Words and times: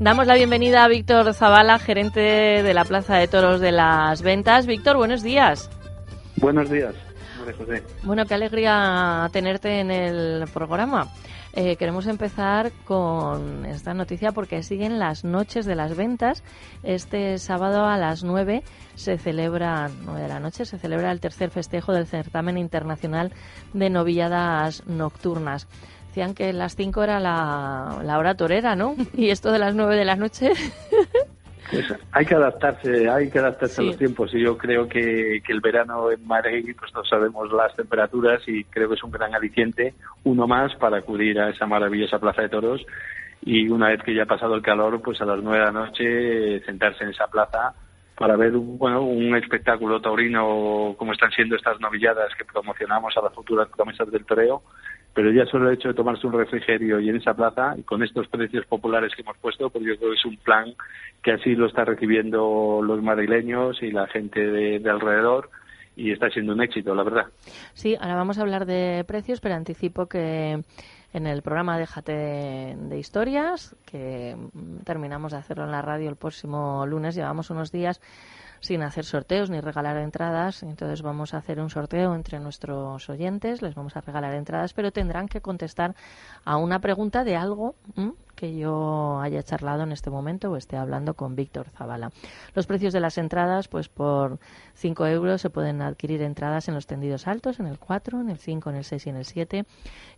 Damos 0.00 0.26
la 0.26 0.34
bienvenida 0.34 0.82
a 0.82 0.88
Víctor 0.88 1.34
Zavala, 1.34 1.78
gerente 1.78 2.20
de 2.20 2.72
la 2.72 2.86
Plaza 2.86 3.16
de 3.16 3.28
Toros 3.28 3.60
de 3.60 3.70
las 3.70 4.22
Ventas. 4.22 4.66
Víctor, 4.66 4.96
buenos 4.96 5.22
días. 5.22 5.68
Buenos 6.36 6.70
días, 6.70 6.94
José. 7.58 7.82
Bueno, 8.02 8.24
qué 8.24 8.32
alegría 8.32 9.28
tenerte 9.30 9.80
en 9.80 9.90
el 9.90 10.48
programa. 10.54 11.08
Eh, 11.52 11.76
queremos 11.76 12.06
empezar 12.06 12.72
con 12.84 13.66
esta 13.66 13.92
noticia 13.92 14.32
porque 14.32 14.62
siguen 14.62 14.98
las 14.98 15.22
noches 15.22 15.66
de 15.66 15.74
las 15.74 15.94
ventas. 15.94 16.44
Este 16.82 17.36
sábado 17.36 17.84
a 17.84 17.98
las 17.98 18.24
9 18.24 18.62
se 18.94 19.18
celebra, 19.18 19.90
9 20.04 20.22
de 20.22 20.28
la 20.28 20.40
noche, 20.40 20.64
se 20.64 20.78
celebra 20.78 21.12
el 21.12 21.20
tercer 21.20 21.50
festejo 21.50 21.92
del 21.92 22.06
certamen 22.06 22.56
internacional 22.56 23.34
de 23.74 23.90
novilladas 23.90 24.82
nocturnas. 24.86 25.68
Decían 26.10 26.34
que 26.34 26.52
las 26.52 26.74
5 26.74 27.04
era 27.04 27.20
la, 27.20 28.00
la 28.02 28.18
hora 28.18 28.34
torera, 28.34 28.74
¿no? 28.74 28.96
Y 29.14 29.30
esto 29.30 29.52
de 29.52 29.60
las 29.60 29.76
9 29.76 29.94
de 29.94 30.04
la 30.04 30.16
noche. 30.16 30.50
Pues 31.70 31.86
hay 32.10 32.26
que 32.26 32.34
adaptarse, 32.34 33.08
hay 33.08 33.30
que 33.30 33.38
adaptarse 33.38 33.76
Sí. 33.76 33.82
a 33.82 33.84
los 33.86 33.96
tiempos 33.96 34.34
y 34.34 34.42
yo 34.42 34.58
creo 34.58 34.88
que, 34.88 35.40
que 35.46 35.52
el 35.52 35.60
verano 35.60 36.10
en 36.10 36.26
Madrid, 36.26 36.74
pues 36.76 36.92
no 36.92 37.04
sabemos 37.04 37.52
las 37.52 37.76
temperaturas 37.76 38.42
y 38.48 38.64
creo 38.64 38.88
que 38.88 38.96
es 38.96 39.04
un 39.04 39.12
gran 39.12 39.36
aliciente, 39.36 39.94
uno 40.24 40.48
más 40.48 40.74
para 40.76 40.96
acudir 40.96 41.38
a 41.38 41.48
esa 41.50 41.66
maravillosa 41.66 42.18
plaza 42.18 42.42
de 42.42 42.48
toros 42.48 42.84
y 43.42 43.68
una 43.68 43.90
vez 43.90 44.02
que 44.02 44.12
ya 44.16 44.24
ha 44.24 44.26
pasado 44.26 44.56
el 44.56 44.62
calor, 44.62 45.00
pues 45.00 45.20
a 45.20 45.24
las 45.26 45.40
nueve 45.44 45.60
de 45.60 45.64
la 45.66 45.70
noche 45.70 46.56
eh, 46.56 46.62
sentarse 46.66 47.04
en 47.04 47.10
esa 47.10 47.28
plaza 47.28 47.72
para 48.16 48.34
ver 48.34 48.56
un, 48.56 48.76
bueno, 48.76 49.02
un 49.02 49.36
espectáculo 49.36 50.00
taurino 50.00 50.96
como 50.98 51.12
están 51.12 51.30
siendo 51.30 51.54
estas 51.54 51.78
novilladas 51.78 52.34
que 52.36 52.44
promocionamos 52.46 53.16
a 53.16 53.22
las 53.22 53.32
futuras 53.32 53.68
promesas 53.68 54.10
del 54.10 54.24
toreo 54.26 54.64
pero 55.14 55.32
ya 55.32 55.46
solo 55.46 55.68
el 55.68 55.74
hecho 55.74 55.88
de 55.88 55.94
tomarse 55.94 56.26
un 56.26 56.32
refrigerio 56.32 57.00
y 57.00 57.08
en 57.08 57.16
esa 57.16 57.34
plaza, 57.34 57.74
y 57.76 57.82
con 57.82 58.02
estos 58.02 58.28
precios 58.28 58.66
populares 58.66 59.12
que 59.14 59.22
hemos 59.22 59.36
puesto, 59.38 59.70
pues 59.70 59.84
yo 59.84 59.96
creo 59.96 60.10
que 60.10 60.16
es 60.16 60.24
un 60.24 60.36
plan 60.36 60.74
que 61.22 61.32
así 61.32 61.54
lo 61.54 61.66
está 61.66 61.84
recibiendo 61.84 62.80
los 62.82 63.02
madrileños 63.02 63.82
y 63.82 63.90
la 63.90 64.06
gente 64.06 64.40
de, 64.40 64.78
de 64.78 64.90
alrededor, 64.90 65.50
y 65.96 66.12
está 66.12 66.30
siendo 66.30 66.52
un 66.52 66.62
éxito, 66.62 66.94
la 66.94 67.02
verdad. 67.02 67.26
Sí, 67.74 67.96
ahora 68.00 68.14
vamos 68.14 68.38
a 68.38 68.42
hablar 68.42 68.64
de 68.64 69.04
precios, 69.06 69.40
pero 69.40 69.54
anticipo 69.54 70.06
que 70.06 70.62
en 71.12 71.26
el 71.26 71.42
programa 71.42 71.78
Déjate 71.78 72.12
de, 72.12 72.98
historias, 72.98 73.76
que 73.84 74.36
terminamos 74.84 75.32
de 75.32 75.38
hacerlo 75.38 75.64
en 75.64 75.72
la 75.72 75.82
radio 75.82 76.08
el 76.08 76.16
próximo 76.16 76.86
lunes, 76.86 77.14
llevamos 77.14 77.50
unos 77.50 77.72
días 77.72 78.00
sin 78.60 78.82
hacer 78.82 79.04
sorteos 79.04 79.50
ni 79.50 79.60
regalar 79.60 79.96
entradas, 79.96 80.62
entonces 80.62 81.02
vamos 81.02 81.34
a 81.34 81.38
hacer 81.38 81.60
un 81.60 81.70
sorteo 81.70 82.14
entre 82.14 82.38
nuestros 82.40 83.08
oyentes, 83.08 83.62
les 83.62 83.74
vamos 83.74 83.96
a 83.96 84.00
regalar 84.00 84.34
entradas, 84.34 84.72
pero 84.74 84.92
tendrán 84.92 85.28
que 85.28 85.40
contestar 85.40 85.94
a 86.44 86.56
una 86.56 86.78
pregunta 86.80 87.24
de 87.24 87.36
algo. 87.36 87.74
Que 88.40 88.56
yo 88.56 89.20
haya 89.20 89.42
charlado 89.42 89.82
en 89.82 89.92
este 89.92 90.08
momento 90.08 90.50
o 90.50 90.56
esté 90.56 90.78
hablando 90.78 91.12
con 91.12 91.36
Víctor 91.36 91.68
Zavala. 91.68 92.10
Los 92.54 92.66
precios 92.66 92.94
de 92.94 93.00
las 93.00 93.18
entradas, 93.18 93.68
pues 93.68 93.90
por 93.90 94.38
5 94.76 95.06
euros 95.08 95.42
se 95.42 95.50
pueden 95.50 95.82
adquirir 95.82 96.22
entradas 96.22 96.66
en 96.66 96.74
los 96.74 96.86
tendidos 96.86 97.26
altos, 97.26 97.60
en 97.60 97.66
el 97.66 97.78
4, 97.78 98.18
en 98.18 98.30
el 98.30 98.38
5, 98.38 98.70
en 98.70 98.76
el 98.76 98.84
6 98.84 99.06
y 99.06 99.10
en 99.10 99.16
el 99.16 99.26
7, 99.26 99.66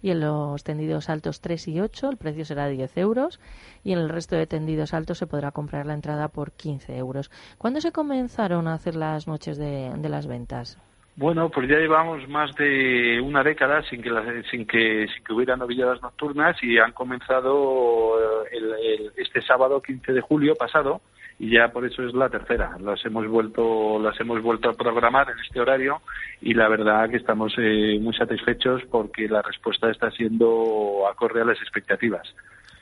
y 0.03 0.11
en 0.11 0.21
los 0.21 0.63
tendidos 0.63 1.09
altos 1.09 1.41
3 1.41 1.67
y 1.67 1.81
8 1.81 2.11
el 2.11 2.17
precio 2.17 2.45
será 2.45 2.69
10 2.69 2.97
euros, 2.99 3.41
y 3.83 3.93
en 3.93 3.99
el 3.99 4.09
resto 4.09 4.37
de 4.37 4.47
tendidos 4.47 4.95
altos 4.95 5.19
se 5.19 5.27
podrá 5.27 5.51
comprar 5.51 5.87
la 5.87 5.95
entrada 5.95 6.29
por 6.29 6.53
15 6.53 6.97
euros. 6.97 7.29
¿Cuándo 7.59 7.81
se 7.81 7.91
comenzaron 7.91 8.69
a 8.69 8.75
hacer 8.75 8.95
las 8.95 9.27
noches 9.27 9.57
de, 9.59 9.93
de 9.99 10.09
las 10.09 10.29
ventas? 10.29 10.79
Bueno, 11.15 11.51
pues 11.51 11.69
ya 11.69 11.77
llevamos 11.77 12.27
más 12.29 12.55
de 12.55 13.21
una 13.23 13.43
década 13.43 13.83
sin 13.91 14.01
que, 14.03 14.11
las- 14.11 14.47
sin 14.51 14.67
que, 14.67 15.07
sin 15.15 15.23
que 15.25 15.33
hubiera 15.35 15.57
novilladas 15.57 16.01
nocturnas 16.01 16.57
y 16.63 16.79
han 16.79 16.93
comenzado 16.93 18.19
eh, 18.45 18.49
el- 18.53 19.13
este 19.17 19.43
sábado 19.43 19.83
15 19.83 20.13
de 20.13 20.21
julio 20.23 20.55
pasado 20.55 21.03
y 21.39 21.51
ya 21.51 21.69
por 21.71 21.85
eso 21.85 22.03
es 22.03 22.15
la 22.15 22.31
tercera. 22.31 22.77
Las 22.81 23.05
hemos 23.05 23.27
vuelto, 23.29 23.99
las 24.01 24.19
hemos 24.21 24.41
vuelto 24.43 24.71
a 24.71 24.75
programar 24.75 25.29
en 25.31 25.39
este 25.41 25.61
horario 25.61 26.01
y 26.41 26.55
la 26.55 26.69
verdad 26.69 27.11
que 27.11 27.17
estamos 27.19 27.53
eh, 27.59 27.99
muy 28.01 28.15
satisfechos 28.15 28.83
porque 28.91 29.29
la 29.29 29.43
respuesta 29.43 29.91
está 29.91 30.11
siendo 30.13 31.07
acorde 31.11 31.43
a 31.43 31.45
las 31.45 31.61
expectativas. 31.61 32.35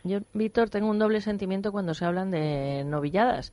Yo, 0.05 0.21
Víctor, 0.35 0.71
tengo 0.71 0.89
un 0.89 0.99
doble 0.99 1.21
sentimiento 1.21 1.73
cuando 1.73 1.95
se 1.95 2.05
hablan 2.07 2.31
de 2.31 2.85
novilladas, 2.87 3.53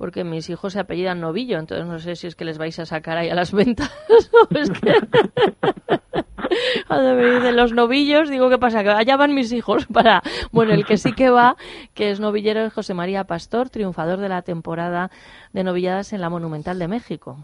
porque 0.00 0.24
mis 0.24 0.48
hijos 0.48 0.72
se 0.72 0.80
apellidan 0.80 1.20
Novillo, 1.20 1.58
entonces 1.58 1.86
no 1.86 1.98
sé 1.98 2.16
si 2.16 2.26
es 2.26 2.34
que 2.34 2.46
les 2.46 2.56
vais 2.56 2.78
a 2.78 2.86
sacar 2.86 3.18
ahí 3.18 3.28
a 3.28 3.34
las 3.34 3.52
ventas 3.52 3.92
o 4.32 4.58
es 4.58 4.70
que... 4.70 4.94
Cuando 6.88 7.14
me 7.16 7.30
dicen 7.30 7.54
los 7.54 7.74
novillos, 7.74 8.30
digo, 8.30 8.48
¿qué 8.48 8.56
pasa? 8.56 8.82
Que 8.82 8.88
allá 8.88 9.18
van 9.18 9.34
mis 9.34 9.52
hijos 9.52 9.86
para... 9.86 10.22
Bueno, 10.52 10.72
el 10.72 10.86
que 10.86 10.96
sí 10.96 11.12
que 11.12 11.28
va, 11.28 11.54
que 11.94 12.10
es 12.10 12.18
novillero, 12.18 12.62
es 12.62 12.72
José 12.72 12.94
María 12.94 13.24
Pastor, 13.24 13.68
triunfador 13.68 14.20
de 14.20 14.30
la 14.30 14.40
temporada 14.40 15.10
de 15.52 15.64
novilladas 15.64 16.14
en 16.14 16.22
la 16.22 16.30
Monumental 16.30 16.78
de 16.78 16.88
México. 16.88 17.36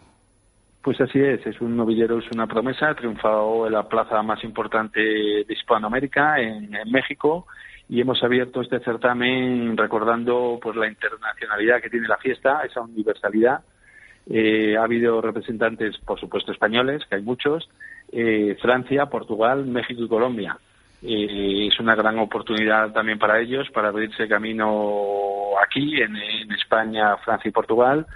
Pues 0.80 0.98
así 1.02 1.20
es, 1.20 1.46
es 1.46 1.60
un 1.60 1.76
novillero, 1.76 2.18
es 2.18 2.30
una 2.32 2.46
promesa, 2.46 2.88
ha 2.88 2.94
triunfado 2.94 3.66
en 3.66 3.74
la 3.74 3.86
plaza 3.86 4.22
más 4.22 4.42
importante 4.44 4.98
de 5.00 5.46
Hispanoamérica, 5.52 6.40
en 6.40 6.70
México, 6.90 7.46
y 7.88 8.00
hemos 8.00 8.22
abierto 8.22 8.60
este 8.60 8.80
certamen 8.80 9.76
recordando 9.76 10.58
pues 10.60 10.76
la 10.76 10.88
internacionalidad 10.88 11.80
que 11.80 11.90
tiene 11.90 12.08
la 12.08 12.16
fiesta, 12.16 12.62
esa 12.64 12.80
universalidad. 12.80 13.60
Eh, 14.28 14.76
ha 14.76 14.82
habido 14.82 15.20
representantes, 15.20 15.96
por 15.98 16.18
supuesto, 16.18 16.50
españoles, 16.50 17.04
que 17.08 17.16
hay 17.16 17.22
muchos, 17.22 17.68
eh, 18.10 18.56
Francia, 18.60 19.06
Portugal, 19.06 19.66
México 19.66 20.02
y 20.02 20.08
Colombia. 20.08 20.58
Eh, 21.02 21.68
es 21.70 21.78
una 21.78 21.94
gran 21.94 22.18
oportunidad 22.18 22.92
también 22.92 23.18
para 23.18 23.38
ellos 23.38 23.68
para 23.70 23.88
abrirse 23.88 24.26
camino 24.26 25.50
aquí, 25.62 26.00
en, 26.00 26.16
en 26.16 26.52
España, 26.52 27.16
Francia 27.18 27.48
y 27.48 27.52
Portugal 27.52 28.06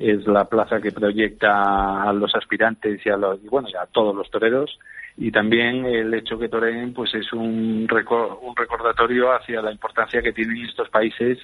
es 0.00 0.26
la 0.26 0.46
plaza 0.46 0.80
que 0.80 0.92
proyecta 0.92 2.02
a 2.02 2.12
los 2.12 2.34
aspirantes 2.34 3.04
y 3.04 3.10
a 3.10 3.16
los 3.16 3.42
y 3.44 3.48
bueno 3.48 3.68
y 3.68 3.76
a 3.76 3.86
todos 3.86 4.14
los 4.16 4.30
toreros 4.30 4.78
y 5.16 5.30
también 5.30 5.84
el 5.84 6.12
hecho 6.14 6.38
que 6.38 6.48
toreen 6.48 6.92
pues 6.92 7.14
es 7.14 7.32
un 7.32 7.86
un 7.90 8.56
recordatorio 8.56 9.32
hacia 9.32 9.62
la 9.62 9.72
importancia 9.72 10.22
que 10.22 10.32
tienen 10.32 10.64
estos 10.64 10.88
países 10.88 11.38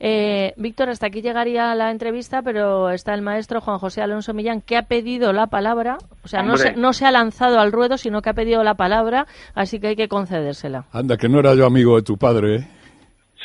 Eh, 0.00 0.52
Víctor, 0.56 0.90
hasta 0.90 1.06
aquí 1.06 1.22
llegaría 1.22 1.74
la 1.74 1.90
entrevista, 1.90 2.42
pero 2.42 2.90
está 2.90 3.14
el 3.14 3.22
maestro 3.22 3.60
Juan 3.60 3.78
José 3.78 4.02
Alonso 4.02 4.34
Millán, 4.34 4.60
que 4.60 4.76
ha 4.76 4.82
pedido 4.82 5.32
la 5.32 5.46
palabra, 5.46 5.98
o 6.24 6.28
sea, 6.28 6.42
no 6.42 6.56
se, 6.56 6.74
no 6.74 6.92
se 6.92 7.06
ha 7.06 7.10
lanzado 7.10 7.58
al 7.58 7.72
ruedo, 7.72 7.96
sino 7.96 8.20
que 8.20 8.30
ha 8.30 8.34
pedido 8.34 8.62
la 8.64 8.74
palabra, 8.74 9.26
así 9.54 9.80
que 9.80 9.88
hay 9.88 9.96
que 9.96 10.08
concedérsela. 10.08 10.84
Anda, 10.92 11.16
que 11.16 11.28
no 11.28 11.38
era 11.38 11.54
yo 11.54 11.64
amigo 11.64 11.96
de 11.96 12.02
tu 12.02 12.18
padre, 12.18 12.56
¿eh? 12.56 12.68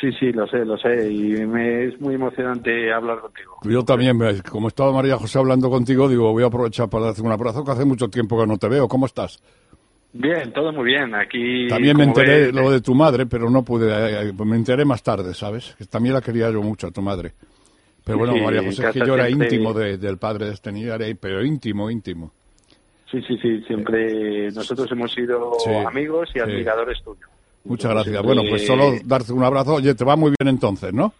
Sí, 0.00 0.12
sí, 0.12 0.30
lo 0.32 0.46
sé, 0.46 0.64
lo 0.64 0.76
sé, 0.78 1.10
y 1.10 1.44
me 1.46 1.86
es 1.86 2.00
muy 2.00 2.14
emocionante 2.14 2.92
hablar 2.92 3.18
contigo. 3.20 3.56
Yo 3.64 3.84
también, 3.84 4.16
como 4.48 4.68
estaba 4.68 4.92
María 4.92 5.16
José 5.16 5.38
hablando 5.40 5.68
contigo, 5.70 6.08
digo, 6.08 6.30
voy 6.32 6.44
a 6.44 6.46
aprovechar 6.46 6.88
para 6.88 7.06
darte 7.06 7.22
un 7.22 7.32
abrazo, 7.32 7.64
que 7.64 7.72
hace 7.72 7.84
mucho 7.84 8.08
tiempo 8.08 8.38
que 8.40 8.46
no 8.46 8.58
te 8.58 8.68
veo. 8.68 8.86
¿Cómo 8.86 9.06
estás? 9.06 9.42
Bien, 10.12 10.52
todo 10.52 10.72
muy 10.72 10.84
bien. 10.84 11.14
Aquí. 11.14 11.66
También 11.68 11.96
me 11.96 12.04
enteré 12.04 12.46
ves, 12.46 12.54
lo 12.54 12.70
de 12.70 12.80
tu 12.80 12.94
madre, 12.94 13.26
pero 13.26 13.50
no 13.50 13.64
pude. 13.64 13.90
eh, 13.90 14.28
eh, 14.28 14.44
Me 14.44 14.56
enteré 14.56 14.84
más 14.84 15.02
tarde, 15.02 15.34
¿sabes? 15.34 15.74
Que 15.76 15.84
también 15.86 16.14
la 16.14 16.20
quería 16.20 16.50
yo 16.50 16.62
mucho 16.62 16.86
a 16.86 16.90
tu 16.90 17.02
madre. 17.02 17.32
Pero 18.04 18.18
bueno, 18.18 18.34
Sí, 18.34 18.40
María 18.40 18.62
José, 18.62 18.86
es 18.86 18.92
que 18.92 19.00
yo 19.06 19.14
era 19.14 19.28
íntimo 19.28 19.74
de- 19.74 19.98
del 19.98 20.16
padre 20.16 20.46
de 20.46 20.52
este 20.54 20.72
niño, 20.72 20.94
pero 21.20 21.44
íntimo, 21.44 21.90
íntimo. 21.90 22.32
Sí, 23.10 23.20
sí, 23.26 23.36
sí. 23.42 23.62
Siempre 23.66 24.50
nosotros 24.52 24.90
hemos 24.92 25.12
sido 25.12 25.52
Sí, 25.58 25.70
amigos 25.86 26.28
y 26.30 26.34
sí. 26.34 26.40
admiradores 26.40 27.02
tuyos. 27.02 27.28
Muchas 27.68 27.92
gracias. 27.92 28.22
Bueno, 28.22 28.42
pues 28.48 28.62
eh, 28.62 28.66
solo 28.66 28.92
darte 29.04 29.32
un 29.32 29.44
abrazo. 29.44 29.74
Oye, 29.74 29.94
te 29.94 30.04
va 30.04 30.16
muy 30.16 30.32
bien 30.38 30.48
entonces, 30.48 30.92
¿no? 30.92 31.12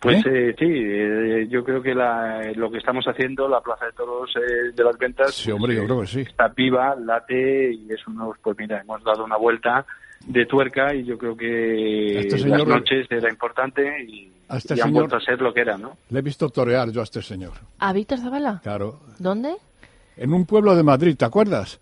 Pues 0.00 0.24
¿Eh? 0.24 0.30
eh, 0.50 0.54
sí, 0.58 0.64
eh, 0.66 1.46
yo 1.50 1.62
creo 1.62 1.82
que 1.82 1.94
la- 1.94 2.52
lo 2.54 2.70
que 2.70 2.78
estamos 2.78 3.04
haciendo, 3.04 3.46
la 3.48 3.60
Plaza 3.60 3.84
de 3.86 3.92
Toros 3.92 4.30
eh, 4.36 4.72
de 4.74 4.84
las 4.84 4.96
Ventas, 4.96 5.34
Sí, 5.34 5.50
hombre, 5.50 5.74
yo 5.74 5.82
eh, 5.82 5.86
creo 5.86 6.00
que 6.00 6.06
sí. 6.06 6.20
está 6.22 6.48
viva, 6.48 6.96
late 6.96 7.72
y 7.74 7.86
es 7.92 8.06
unos, 8.06 8.36
pues 8.42 8.56
mira, 8.58 8.80
hemos 8.80 9.04
dado 9.04 9.24
una 9.24 9.36
vuelta 9.36 9.84
de 10.26 10.46
tuerca 10.46 10.94
y 10.94 11.04
yo 11.04 11.18
creo 11.18 11.36
que 11.36 12.18
Este 12.20 12.38
señor- 12.38 12.60
las 12.66 12.68
noches 12.80 13.06
era 13.10 13.28
importante 13.30 14.02
y, 14.02 14.32
A 14.48 14.56
este 14.56 14.74
y 14.74 14.80
han 14.80 14.88
señor- 14.88 15.02
vuelto 15.02 15.16
a 15.16 15.20
ser 15.20 15.40
lo 15.42 15.52
que 15.52 15.60
era, 15.60 15.76
¿no? 15.76 15.96
Le 16.08 16.18
he 16.18 16.22
visto 16.22 16.48
torear 16.48 16.90
yo 16.90 17.00
a 17.02 17.04
este 17.04 17.20
señor. 17.20 17.52
¿A 17.78 17.92
Víctor 17.92 18.18
Zavala? 18.20 18.60
Claro. 18.62 19.00
¿Dónde? 19.18 19.54
En 20.16 20.32
un 20.32 20.46
pueblo 20.46 20.74
de 20.76 20.82
Madrid, 20.82 21.14
¿te 21.16 21.26
acuerdas? 21.26 21.78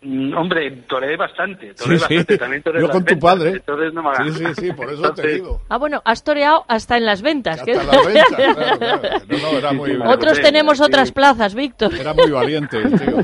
Mm, 0.00 0.36
hombre, 0.36 0.70
toreé 0.88 1.16
bastante, 1.16 1.70
Sí, 1.70 1.84
toreé 1.84 1.98
sí. 1.98 2.04
bastante, 2.04 2.38
también 2.38 2.62
toreé 2.62 2.80
Yo 2.82 2.86
las 2.86 2.94
con 2.96 3.04
tu 3.04 3.14
ventas, 3.14 3.30
padre. 3.34 3.50
entonces 3.50 3.92
no 3.94 4.02
me 4.02 4.08
hagas- 4.10 4.26
Sí, 4.26 4.44
sí, 4.44 4.54
sí, 4.66 4.72
por 4.72 4.86
eso 4.90 5.02
te 5.02 5.08
Entonces, 5.08 5.34
digo. 5.34 5.62
Ah, 5.68 5.76
bueno, 5.78 6.02
has 6.04 6.22
toreado 6.22 6.64
hasta 6.68 6.96
en 6.96 7.04
las 7.04 7.20
ventas. 7.22 7.58
Hasta 7.60 7.64
que- 7.64 7.74
la 7.74 8.02
venta, 8.06 8.36
claro, 8.36 8.78
claro. 8.78 9.02
No, 9.28 9.38
no, 9.38 9.58
era 9.58 9.72
muy, 9.72 9.96
Otros 9.96 10.36
Sí, 10.36 10.42
tenemos 10.42 10.80
otras 10.80 11.10
plazas, 11.10 11.54
Víctor. 11.54 11.92
era 11.94 12.14
muy 12.14 12.30
valiente, 12.30 12.78
tío. 12.80 13.16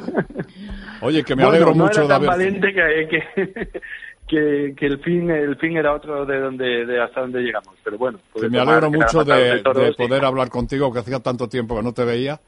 Oye, 1.00 1.22
que 1.22 1.36
me 1.36 1.44
Bueno, 1.44 1.56
alegro 1.56 1.74
no 1.76 1.84
mucho 1.84 2.00
era 2.00 2.08
de 2.08 2.14
haber... 2.14 2.28
valiente 2.28 2.72
que, 2.72 3.08
que, 3.08 3.80
que, 4.26 4.74
que 4.76 4.86
el 4.86 4.98
fin 5.00 5.30
el 5.30 5.56
fin 5.56 5.76
era 5.76 5.92
otro 5.94 6.24
de 6.26 6.40
donde 6.40 6.86
de 6.86 7.00
hasta 7.02 7.20
donde 7.20 7.40
llegamos 7.42 7.74
pero 7.84 7.98
bueno 7.98 8.18
Que 8.34 8.48
me 8.48 8.58
alegro 8.58 8.90
mucho 8.90 9.22
de, 9.22 9.58
toros 9.60 9.82
de 9.84 9.90
y- 9.90 9.94
poder 9.94 10.24
hablar 10.24 10.48
contigo, 10.48 10.90
que 10.92 11.00
hacía 11.00 11.20
tanto 11.20 11.48
tiempo 11.48 11.76
que 11.76 11.82
no 11.82 11.92
te 11.92 12.04
veía. 12.04 12.40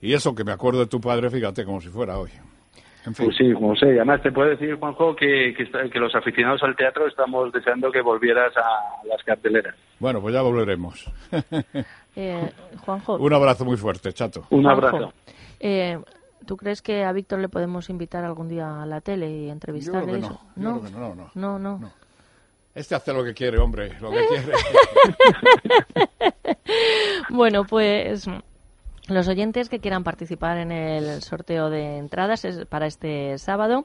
Y 0.00 0.14
eso, 0.14 0.34
que 0.34 0.42
me 0.42 0.52
acuerdo 0.52 0.80
de 0.80 0.86
tu 0.86 1.00
padre, 1.00 1.28
fíjate, 1.30 1.64
como 1.64 1.80
si 1.80 1.88
fuera 1.88 2.18
hoy. 2.18 2.30
En 3.06 3.14
fin. 3.14 3.26
Pues 3.26 3.36
sí, 3.36 3.52
como 3.52 3.74
sé. 3.76 3.86
Y 3.86 3.96
además 3.96 4.22
te 4.22 4.32
puedo 4.32 4.50
decir, 4.50 4.74
Juanjo, 4.76 5.14
que, 5.16 5.54
que, 5.56 5.98
los 5.98 6.14
aficionados 6.14 6.62
al 6.62 6.76
teatro 6.76 7.06
estamos 7.06 7.50
deseando 7.52 7.90
que 7.90 8.02
volvieras 8.02 8.52
a 8.56 9.06
las 9.06 9.22
carteleras. 9.24 9.74
Bueno, 9.98 10.20
pues 10.20 10.34
ya 10.34 10.42
volveremos. 10.42 11.10
Eh, 12.20 12.50
Juanjo, 12.84 13.14
Un 13.14 13.32
abrazo 13.32 13.64
muy 13.64 13.76
fuerte, 13.76 14.12
chato. 14.12 14.44
Un 14.50 14.64
Juanjo, 14.64 14.86
abrazo. 14.88 15.12
eh, 15.60 15.96
¿Tú 16.46 16.56
crees 16.56 16.82
que 16.82 17.04
a 17.04 17.12
Víctor 17.12 17.38
le 17.38 17.48
podemos 17.48 17.88
invitar 17.90 18.24
algún 18.24 18.48
día 18.48 18.82
a 18.82 18.86
la 18.86 19.00
tele 19.00 19.30
y 19.30 19.50
entrevistarle? 19.50 20.14
Yo 20.20 20.26
creo 20.26 20.28
que 20.30 20.34
eso? 20.34 20.40
no, 20.56 20.74
yo 20.74 20.80
creo 20.80 20.92
que 20.92 20.98
no, 20.98 21.14
no. 21.14 21.30
no, 21.36 21.58
no. 21.60 21.78
No. 21.78 21.92
Este 22.74 22.96
hace 22.96 23.12
lo 23.12 23.22
que 23.22 23.34
quiere, 23.34 23.58
hombre, 23.58 23.92
lo 24.00 24.10
que 24.10 24.26
quiere. 24.26 24.52
Bueno, 27.30 27.64
pues 27.64 28.26
los 29.08 29.28
oyentes 29.28 29.68
que 29.68 29.80
quieran 29.80 30.04
participar 30.04 30.58
en 30.58 30.70
el 30.70 31.22
sorteo 31.22 31.70
de 31.70 31.98
entradas 31.98 32.44
es 32.44 32.66
para 32.66 32.86
este 32.86 33.38
sábado 33.38 33.84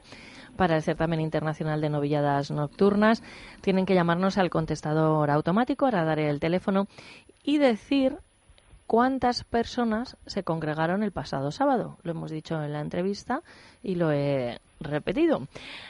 para 0.56 0.76
el 0.76 0.82
certamen 0.82 1.20
internacional 1.20 1.80
de 1.80 1.90
novilladas 1.90 2.50
nocturnas 2.50 3.22
tienen 3.60 3.86
que 3.86 3.94
llamarnos 3.94 4.38
al 4.38 4.50
contestador 4.50 5.30
automático, 5.30 5.84
ahora 5.84 6.04
daré 6.04 6.28
el 6.28 6.40
teléfono 6.40 6.86
y 7.42 7.58
decir 7.58 8.18
cuántas 8.86 9.44
personas 9.44 10.16
se 10.26 10.42
congregaron 10.42 11.02
el 11.02 11.12
pasado 11.12 11.50
sábado. 11.50 11.98
Lo 12.02 12.12
hemos 12.12 12.30
dicho 12.30 12.62
en 12.62 12.72
la 12.72 12.80
entrevista 12.80 13.42
y 13.82 13.94
lo 13.94 14.12
he 14.12 14.60
repetido. 14.80 15.46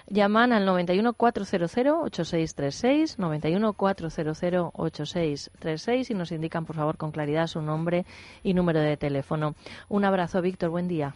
Llaman 0.08 0.52
al 0.52 0.64
91 0.64 1.14
400 1.14 1.70
8636, 2.04 3.18
91 3.18 3.72
400 3.72 4.42
8636 4.72 6.10
y 6.10 6.14
nos 6.14 6.32
indican, 6.32 6.64
por 6.64 6.76
favor, 6.76 6.96
con 6.96 7.10
claridad 7.10 7.46
su 7.46 7.60
nombre 7.60 8.04
y 8.42 8.54
número 8.54 8.80
de 8.80 8.96
teléfono. 8.96 9.54
Un 9.88 10.04
abrazo, 10.04 10.40
Víctor. 10.40 10.70
Buen 10.70 10.88
día. 10.88 11.14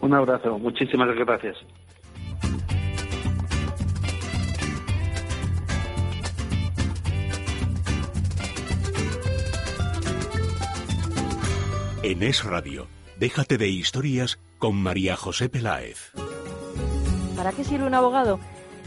Un 0.00 0.14
abrazo. 0.14 0.58
Muchísimas 0.58 1.08
gracias. 1.16 1.56
En 12.08 12.22
Es 12.22 12.44
Radio, 12.44 12.86
déjate 13.18 13.58
de 13.58 13.66
historias 13.66 14.38
con 14.58 14.76
María 14.76 15.16
José 15.16 15.48
Peláez. 15.48 16.12
¿Para 17.34 17.50
qué 17.50 17.64
sirve 17.64 17.84
un 17.84 17.94
abogado? 17.94 18.38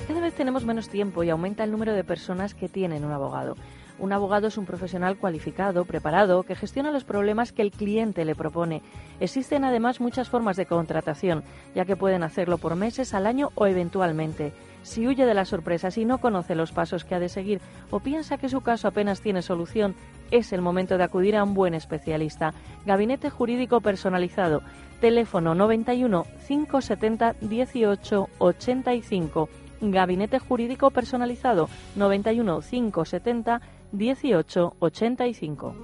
Cada 0.08 0.22
vez 0.22 0.34
tenemos 0.34 0.64
menos 0.64 0.88
tiempo 0.88 1.22
y 1.26 1.30
aumenta 1.30 1.66
el 1.66 1.72
número 1.72 1.92
de 1.92 2.06
personas 2.06 2.54
que 2.54 2.70
tienen 2.70 3.04
un 3.04 3.12
abogado. 3.12 3.58
Un 4.00 4.14
abogado 4.14 4.48
es 4.48 4.58
un 4.58 4.66
profesional 4.66 5.18
cualificado, 5.18 5.84
preparado, 5.84 6.44
que 6.44 6.56
gestiona 6.56 6.92
los 6.92 7.04
problemas 7.04 7.52
que 7.52 7.62
el 7.62 7.72
cliente 7.72 8.24
le 8.24 8.36
propone. 8.36 8.82
Existen 9.20 9.66
además 9.66 10.00
muchas 10.00 10.30
formas 10.30 10.56
de 10.56 10.66
contratación, 10.66 11.44
ya 11.76 11.84
que 11.84 11.98
pueden 11.98 12.24
hacerlo 12.24 12.58
por 12.58 12.78
meses, 12.78 13.14
al 13.14 13.28
año 13.28 13.50
o 13.56 13.68
eventualmente. 13.68 14.54
Si 14.84 15.06
huye 15.06 15.26
de 15.26 15.34
las 15.34 15.50
sorpresas 15.50 15.98
y 15.98 16.06
no 16.06 16.20
conoce 16.20 16.56
los 16.56 16.72
pasos 16.72 17.04
que 17.04 17.16
ha 17.16 17.20
de 17.20 17.28
seguir 17.28 17.60
o 17.92 18.00
piensa 18.00 18.38
que 18.38 18.48
su 18.48 18.62
caso 18.62 18.88
apenas 18.88 19.20
tiene 19.20 19.42
solución, 19.42 19.94
es 20.32 20.54
el 20.54 20.62
momento 20.62 20.98
de 20.98 21.04
acudir 21.04 21.36
a 21.36 21.44
un 21.44 21.54
buen 21.54 21.74
especialista. 21.74 22.54
Gabinete 22.86 23.30
Jurídico 23.30 23.82
Personalizado. 23.82 24.62
Teléfono 25.02 25.56
91 25.56 26.26
570 26.48 27.36
18 27.42 28.30
85. 28.38 29.50
Gabinete 29.82 30.40
Jurídico 30.40 30.92
Personalizado 30.92 31.70
91 31.96 32.62
570 32.62 33.62
18 33.92 34.76
85. 34.80 35.76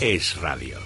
Es 0.00 0.40
Radio. 0.40 0.79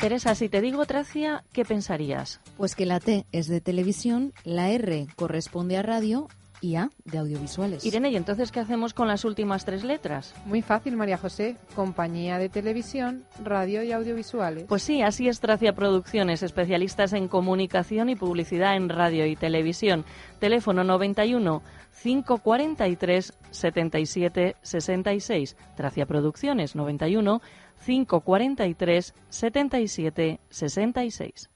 Teresa, 0.00 0.36
si 0.36 0.48
te 0.48 0.60
digo 0.60 0.86
Tracia, 0.86 1.42
¿qué 1.52 1.64
pensarías? 1.64 2.40
Pues 2.56 2.76
que 2.76 2.86
la 2.86 3.00
T 3.00 3.26
es 3.32 3.48
de 3.48 3.60
televisión, 3.60 4.32
la 4.44 4.70
R 4.70 5.08
corresponde 5.16 5.76
a 5.76 5.82
radio 5.82 6.28
y 6.60 6.76
A 6.76 6.90
de 7.04 7.18
audiovisuales. 7.18 7.84
Irene, 7.84 8.10
¿y 8.10 8.16
entonces 8.16 8.52
qué 8.52 8.60
hacemos 8.60 8.94
con 8.94 9.08
las 9.08 9.24
últimas 9.24 9.64
tres 9.64 9.82
letras? 9.82 10.34
Muy 10.46 10.62
fácil, 10.62 10.96
María 10.96 11.18
José. 11.18 11.56
Compañía 11.74 12.38
de 12.38 12.48
televisión, 12.48 13.24
radio 13.42 13.82
y 13.82 13.90
audiovisuales. 13.90 14.64
Pues 14.68 14.82
sí, 14.82 15.02
así 15.02 15.28
es 15.28 15.40
Tracia 15.40 15.74
Producciones, 15.74 16.44
especialistas 16.44 17.12
en 17.12 17.26
comunicación 17.26 18.08
y 18.08 18.14
publicidad 18.14 18.76
en 18.76 18.88
radio 18.88 19.26
y 19.26 19.34
televisión. 19.34 20.04
Teléfono 20.38 20.84
91 20.84 21.60
543 22.02 23.34
77 23.50 24.56
66. 24.62 25.56
Tracia 25.76 26.06
Producciones 26.06 26.76
91 26.76 27.40
543 27.84 29.14
77 29.28 30.40
66. 30.48 31.50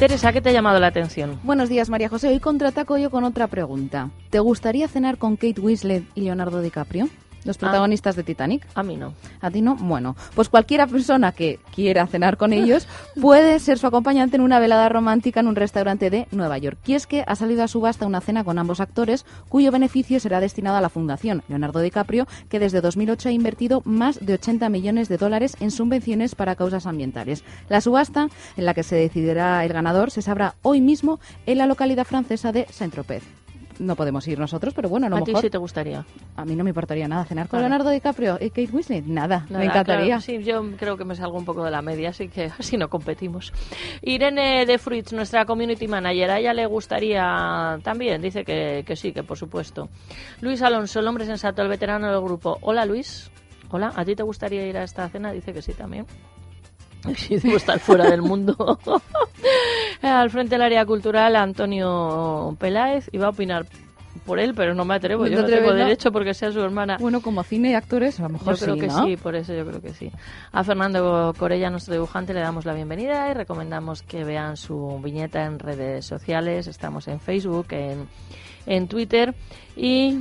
Teresa, 0.00 0.32
¿qué 0.32 0.40
te 0.40 0.48
ha 0.48 0.52
llamado 0.52 0.80
la 0.80 0.86
atención? 0.86 1.38
Buenos 1.42 1.68
días, 1.68 1.90
María 1.90 2.08
José. 2.08 2.28
Hoy 2.28 2.40
contraataco 2.40 2.96
yo 2.96 3.10
con 3.10 3.22
otra 3.24 3.48
pregunta. 3.48 4.08
¿Te 4.30 4.38
gustaría 4.38 4.88
cenar 4.88 5.18
con 5.18 5.36
Kate 5.36 5.60
Winslet 5.60 6.04
y 6.14 6.22
Leonardo 6.22 6.62
DiCaprio? 6.62 7.10
Los 7.44 7.58
protagonistas 7.58 8.16
de 8.16 8.22
Titanic. 8.22 8.66
A 8.74 8.82
mí 8.82 8.96
no. 8.96 9.14
¿A 9.40 9.50
ti 9.50 9.62
no? 9.62 9.76
Bueno, 9.76 10.16
pues 10.34 10.48
cualquiera 10.48 10.86
persona 10.86 11.32
que 11.32 11.58
quiera 11.74 12.06
cenar 12.06 12.36
con 12.36 12.52
ellos 12.52 12.86
puede 13.20 13.58
ser 13.58 13.78
su 13.78 13.86
acompañante 13.86 14.36
en 14.36 14.42
una 14.42 14.58
velada 14.58 14.88
romántica 14.88 15.40
en 15.40 15.46
un 15.46 15.56
restaurante 15.56 16.10
de 16.10 16.26
Nueva 16.30 16.58
York. 16.58 16.78
Y 16.86 16.94
es 16.94 17.06
que 17.06 17.24
ha 17.26 17.34
salido 17.36 17.62
a 17.62 17.68
subasta 17.68 18.06
una 18.06 18.20
cena 18.20 18.44
con 18.44 18.58
ambos 18.58 18.80
actores 18.80 19.24
cuyo 19.48 19.70
beneficio 19.70 20.20
será 20.20 20.40
destinado 20.40 20.76
a 20.76 20.80
la 20.80 20.88
fundación 20.88 21.42
Leonardo 21.48 21.80
DiCaprio, 21.80 22.26
que 22.48 22.58
desde 22.58 22.80
2008 22.80 23.28
ha 23.28 23.32
invertido 23.32 23.82
más 23.84 24.24
de 24.24 24.34
80 24.34 24.68
millones 24.68 25.08
de 25.08 25.16
dólares 25.16 25.56
en 25.60 25.70
subvenciones 25.70 26.34
para 26.34 26.56
causas 26.56 26.86
ambientales. 26.86 27.44
La 27.68 27.80
subasta, 27.80 28.28
en 28.56 28.64
la 28.64 28.74
que 28.74 28.82
se 28.82 28.96
decidirá 28.96 29.64
el 29.64 29.72
ganador, 29.72 30.10
se 30.10 30.22
sabrá 30.22 30.54
hoy 30.62 30.80
mismo 30.80 31.20
en 31.46 31.58
la 31.58 31.66
localidad 31.66 32.04
francesa 32.04 32.52
de 32.52 32.66
Saint-Tropez. 32.70 33.22
No 33.80 33.96
podemos 33.96 34.28
ir 34.28 34.38
nosotros, 34.38 34.74
pero 34.74 34.90
bueno, 34.90 35.06
a 35.06 35.10
lo 35.10 35.16
a 35.16 35.20
ti 35.22 35.30
mejor 35.30 35.42
sí 35.42 35.48
te 35.50 35.56
gustaría. 35.56 36.04
a 36.36 36.44
mí 36.44 36.54
no 36.54 36.64
me 36.64 36.70
importaría 36.70 37.08
nada 37.08 37.24
cenar 37.24 37.46
con 37.48 37.58
Claro. 37.60 37.68
Leonardo 37.70 37.90
DiCaprio 37.90 38.36
y 38.40 38.50
Kate 38.50 38.68
Winslet. 38.72 39.06
Nada, 39.06 39.46
Nada, 39.48 39.58
me 39.58 39.64
encantaría. 39.64 40.04
claro, 40.06 40.20
sí, 40.20 40.42
yo 40.44 40.62
creo 40.76 40.98
que 40.98 41.04
me 41.06 41.14
salgo 41.16 41.38
un 41.38 41.46
poco 41.46 41.64
de 41.64 41.70
la 41.70 41.80
media, 41.80 42.10
así 42.10 42.28
que 42.28 42.44
así 42.58 42.76
no 42.76 42.88
competimos. 42.88 43.52
Irene 44.02 44.66
de 44.66 44.76
Fruits, 44.78 45.14
nuestra 45.14 45.46
community 45.46 45.88
manager, 45.88 46.30
a 46.30 46.38
ella 46.38 46.52
le 46.52 46.66
gustaría 46.66 47.78
también, 47.82 48.20
dice 48.20 48.44
que, 48.44 48.84
que 48.86 48.96
sí, 48.96 49.12
que 49.12 49.22
por 49.22 49.38
supuesto. 49.38 49.88
Luis 50.42 50.60
Alonso, 50.60 51.00
el 51.00 51.06
hombre 51.08 51.24
sensato, 51.24 51.62
el 51.62 51.68
veterano 51.68 52.10
del 52.12 52.20
grupo. 52.20 52.58
Hola 52.60 52.84
Luis. 52.84 53.30
Hola, 53.70 53.92
¿a 53.96 54.04
ti 54.04 54.14
te 54.14 54.22
gustaría 54.24 54.66
ir 54.66 54.76
a 54.76 54.82
esta 54.84 55.08
cena? 55.08 55.32
Dice 55.32 55.52
que 55.54 55.62
sí 55.62 55.72
también. 55.72 56.04
Sí, 57.16 57.38
debo 57.38 57.56
estar 57.56 57.78
fuera 57.80 58.10
del 58.10 58.20
mundo. 58.20 58.54
Al 60.02 60.30
frente 60.30 60.54
del 60.54 60.62
área 60.62 60.84
cultural, 60.86 61.36
Antonio 61.36 62.56
Peláez 62.58 63.08
iba 63.12 63.26
a 63.26 63.30
opinar 63.30 63.66
por 64.24 64.38
él, 64.38 64.54
pero 64.54 64.74
no 64.74 64.84
me 64.84 64.94
atrevo. 64.94 65.24
¿No 65.24 65.30
yo 65.30 65.42
no 65.42 65.48
tengo 65.48 65.72
derecho 65.72 66.10
porque 66.12 66.34
sea 66.34 66.50
su 66.52 66.60
hermana. 66.60 66.96
Bueno, 66.98 67.20
como 67.20 67.42
cine 67.42 67.70
y 67.70 67.74
actores, 67.74 68.18
a 68.20 68.24
lo 68.24 68.30
mejor 68.30 68.54
Yo 68.56 68.64
creo 68.64 68.74
sí, 68.74 68.80
que 68.80 68.86
¿no? 68.88 69.04
sí, 69.04 69.16
por 69.16 69.34
eso 69.34 69.54
yo 69.54 69.66
creo 69.66 69.80
que 69.80 69.94
sí. 69.94 70.10
A 70.52 70.64
Fernando 70.64 71.34
Corella, 71.38 71.70
nuestro 71.70 71.94
dibujante, 71.94 72.34
le 72.34 72.40
damos 72.40 72.64
la 72.64 72.74
bienvenida 72.74 73.30
y 73.30 73.34
recomendamos 73.34 74.02
que 74.02 74.24
vean 74.24 74.56
su 74.56 75.00
viñeta 75.02 75.44
en 75.44 75.58
redes 75.58 76.06
sociales. 76.06 76.66
Estamos 76.66 77.08
en 77.08 77.20
Facebook, 77.20 77.66
en, 77.70 78.08
en 78.66 78.88
Twitter 78.88 79.34
y 79.76 80.18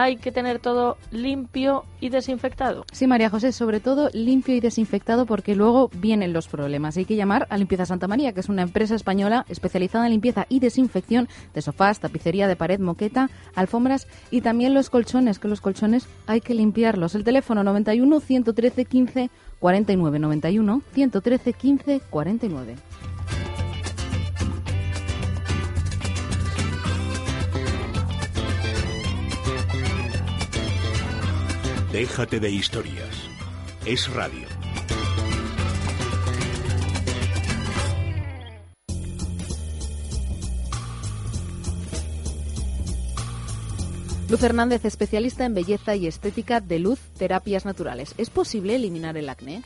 hay 0.00 0.16
que 0.16 0.30
tener 0.30 0.60
todo 0.60 0.96
limpio 1.10 1.84
y 2.00 2.10
desinfectado. 2.10 2.84
Sí, 2.92 3.08
María 3.08 3.30
José, 3.30 3.50
sobre 3.50 3.80
todo 3.80 4.10
limpio 4.12 4.54
y 4.54 4.60
desinfectado 4.60 5.26
porque 5.26 5.56
luego 5.56 5.90
vienen 5.92 6.32
los 6.32 6.46
problemas. 6.46 6.96
Hay 6.96 7.04
que 7.04 7.16
llamar 7.16 7.48
a 7.50 7.58
Limpieza 7.58 7.84
Santa 7.84 8.06
María, 8.06 8.32
que 8.32 8.38
es 8.38 8.48
una 8.48 8.62
empresa 8.62 8.94
española 8.94 9.44
especializada 9.48 10.06
en 10.06 10.12
limpieza 10.12 10.46
y 10.48 10.60
desinfección 10.60 11.28
de 11.52 11.62
sofás, 11.62 11.98
tapicería 11.98 12.46
de 12.46 12.54
pared, 12.54 12.78
moqueta, 12.78 13.28
alfombras 13.56 14.06
y 14.30 14.40
también 14.40 14.72
los 14.72 14.88
colchones, 14.88 15.40
que 15.40 15.48
los 15.48 15.60
colchones 15.60 16.06
hay 16.28 16.40
que 16.40 16.54
limpiarlos. 16.54 17.16
El 17.16 17.24
teléfono 17.24 17.64
91 17.64 18.20
113 18.20 18.84
15 18.84 19.30
49 19.58 20.18
91 20.20 20.82
113 20.92 21.52
15 21.52 22.00
49. 22.08 22.87
Déjate 31.92 32.38
de 32.38 32.50
historias. 32.50 33.16
Es 33.86 34.12
radio. 34.12 34.46
Luz 44.28 44.42
Hernández, 44.42 44.84
especialista 44.84 45.46
en 45.46 45.54
belleza 45.54 45.96
y 45.96 46.06
estética 46.06 46.60
de 46.60 46.78
luz, 46.78 47.00
terapias 47.16 47.64
naturales. 47.64 48.14
¿Es 48.18 48.28
posible 48.28 48.76
eliminar 48.76 49.16
el 49.16 49.30
acné? 49.30 49.62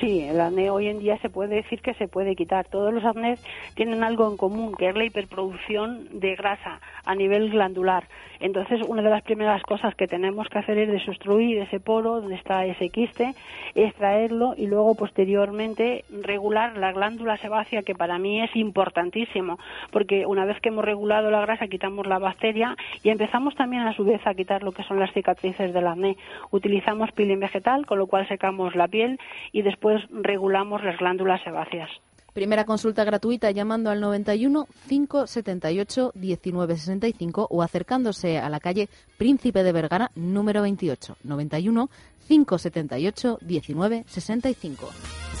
Sí, 0.00 0.20
el 0.22 0.40
acné 0.40 0.70
hoy 0.70 0.88
en 0.88 0.98
día 0.98 1.18
se 1.18 1.30
puede 1.30 1.56
decir 1.56 1.80
que 1.80 1.94
se 1.94 2.08
puede 2.08 2.36
quitar. 2.36 2.68
Todos 2.68 2.92
los 2.92 3.04
acnés 3.04 3.42
tienen 3.74 4.04
algo 4.04 4.30
en 4.30 4.36
común, 4.36 4.74
que 4.74 4.88
es 4.88 4.94
la 4.94 5.04
hiperproducción 5.04 6.20
de 6.20 6.34
grasa 6.36 6.80
a 7.04 7.14
nivel 7.14 7.50
glandular. 7.50 8.04
Entonces, 8.40 8.82
una 8.86 9.02
de 9.02 9.10
las 9.10 9.22
primeras 9.22 9.62
cosas 9.62 9.94
que 9.94 10.06
tenemos 10.06 10.48
que 10.48 10.58
hacer 10.58 10.78
es 10.78 10.90
desobstruir 10.90 11.58
ese 11.58 11.80
poro 11.80 12.20
donde 12.20 12.36
está 12.36 12.66
ese 12.66 12.90
quiste, 12.90 13.34
extraerlo 13.74 14.54
y 14.56 14.66
luego 14.66 14.94
posteriormente 14.94 16.04
regular 16.22 16.76
la 16.76 16.92
glándula 16.92 17.36
sebácea, 17.38 17.82
que 17.82 17.94
para 17.94 18.18
mí 18.18 18.42
es 18.42 18.54
importantísimo, 18.54 19.58
porque 19.90 20.26
una 20.26 20.44
vez 20.44 20.60
que 20.60 20.68
hemos 20.68 20.84
regulado 20.84 21.30
la 21.30 21.40
grasa 21.40 21.68
quitamos 21.68 22.06
la 22.06 22.18
bacteria 22.18 22.76
y 23.02 23.10
empezamos 23.10 23.54
también 23.54 23.82
a 23.82 23.94
su 23.94 24.04
vez 24.04 24.26
a 24.26 24.34
quitar 24.34 24.62
lo 24.62 24.72
que 24.72 24.82
son 24.82 25.00
las 25.00 25.12
cicatrices 25.12 25.72
del 25.72 25.86
acné. 25.86 26.16
Utilizamos 26.50 27.12
peeling 27.12 27.40
vegetal, 27.40 27.86
con 27.86 27.98
lo 27.98 28.06
cual 28.06 28.28
secamos 28.28 28.74
la 28.74 28.88
piel 28.88 29.18
y 29.56 29.62
después 29.62 30.02
regulamos 30.10 30.84
las 30.84 30.98
glándulas 30.98 31.42
sebáceas. 31.42 31.88
Primera 32.34 32.66
consulta 32.66 33.04
gratuita 33.04 33.50
llamando 33.52 33.88
al 33.88 34.02
91 34.02 34.66
578 34.86 36.12
1965 36.14 37.48
o 37.50 37.62
acercándose 37.62 38.38
a 38.38 38.50
la 38.50 38.60
calle 38.60 38.90
Príncipe 39.16 39.62
de 39.62 39.72
Vergara 39.72 40.10
número 40.14 40.60
28 40.60 41.16
91 41.24 41.88
578 42.28 43.38
1965. 43.40 45.35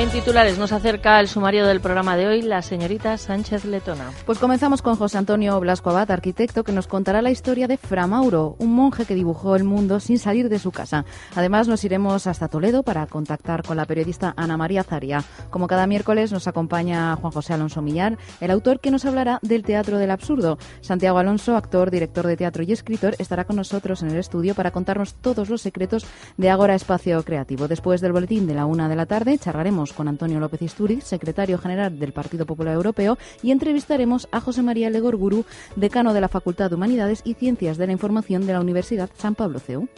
En 0.00 0.08
titulares 0.08 0.56
nos 0.56 0.72
acerca 0.72 1.20
el 1.20 1.28
sumario 1.28 1.66
del 1.66 1.82
programa 1.82 2.16
de 2.16 2.26
hoy 2.26 2.40
la 2.40 2.62
señorita 2.62 3.18
Sánchez 3.18 3.66
Letona. 3.66 4.10
Pues 4.24 4.38
comenzamos 4.38 4.80
con 4.80 4.96
José 4.96 5.18
Antonio 5.18 5.60
Blasco 5.60 5.90
Abad, 5.90 6.10
arquitecto, 6.10 6.64
que 6.64 6.72
nos 6.72 6.86
contará 6.86 7.20
la 7.20 7.30
historia 7.30 7.68
de 7.68 7.76
Fra 7.76 8.06
Mauro, 8.06 8.56
un 8.58 8.72
monje 8.72 9.04
que 9.04 9.14
dibujó 9.14 9.56
el 9.56 9.64
mundo 9.64 10.00
sin 10.00 10.18
salir 10.18 10.48
de 10.48 10.58
su 10.58 10.72
casa. 10.72 11.04
Además, 11.36 11.68
nos 11.68 11.84
iremos 11.84 12.26
hasta 12.26 12.48
Toledo 12.48 12.82
para 12.82 13.06
contactar 13.08 13.62
con 13.62 13.76
la 13.76 13.84
periodista 13.84 14.32
Ana 14.38 14.56
María 14.56 14.84
Zaria. 14.84 15.22
Como 15.50 15.66
cada 15.66 15.86
miércoles, 15.86 16.32
nos 16.32 16.48
acompaña 16.48 17.14
Juan 17.16 17.34
José 17.34 17.52
Alonso 17.52 17.82
Millar, 17.82 18.16
el 18.40 18.50
autor 18.52 18.80
que 18.80 18.90
nos 18.90 19.04
hablará 19.04 19.38
del 19.42 19.64
teatro 19.64 19.98
del 19.98 20.12
absurdo. 20.12 20.56
Santiago 20.80 21.18
Alonso, 21.18 21.56
actor, 21.56 21.90
director 21.90 22.26
de 22.26 22.38
teatro 22.38 22.62
y 22.62 22.72
escritor, 22.72 23.16
estará 23.18 23.44
con 23.44 23.56
nosotros 23.56 24.02
en 24.02 24.12
el 24.12 24.16
estudio 24.16 24.54
para 24.54 24.70
contarnos 24.70 25.12
todos 25.16 25.50
los 25.50 25.60
secretos 25.60 26.06
de 26.38 26.48
Agora 26.48 26.74
Espacio 26.74 27.22
Creativo. 27.22 27.68
Después 27.68 28.00
del 28.00 28.12
boletín 28.12 28.46
de 28.46 28.54
la 28.54 28.64
una 28.64 28.88
de 28.88 28.96
la 28.96 29.04
tarde, 29.04 29.36
charlaremos 29.36 29.89
con 29.92 30.08
Antonio 30.08 30.40
López 30.40 30.62
Istúriz, 30.62 31.04
secretario 31.04 31.58
general 31.58 31.98
del 31.98 32.12
Partido 32.12 32.46
Popular 32.46 32.74
Europeo, 32.74 33.18
y 33.42 33.50
entrevistaremos 33.50 34.28
a 34.32 34.40
José 34.40 34.62
María 34.62 34.90
Legorburu, 34.90 35.44
decano 35.76 36.14
de 36.14 36.20
la 36.20 36.28
Facultad 36.28 36.70
de 36.70 36.76
Humanidades 36.76 37.22
y 37.24 37.34
Ciencias 37.34 37.78
de 37.78 37.86
la 37.86 37.92
Información 37.92 38.46
de 38.46 38.52
la 38.52 38.60
Universidad 38.60 39.10
San 39.16 39.34
Pablo 39.34 39.58
CEU. 39.58 39.88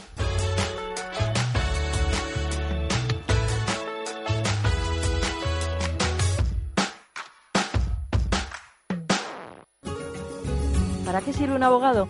¿Para 11.04 11.20
qué 11.20 11.34
sirve 11.34 11.54
un 11.54 11.62
abogado? 11.62 12.08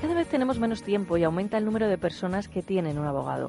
Cada 0.00 0.14
vez 0.14 0.28
tenemos 0.28 0.58
menos 0.58 0.82
tiempo 0.82 1.16
y 1.16 1.22
aumenta 1.22 1.56
el 1.56 1.64
número 1.64 1.86
de 1.86 1.98
personas 1.98 2.48
que 2.48 2.62
tienen 2.62 2.98
un 2.98 3.06
abogado. 3.06 3.48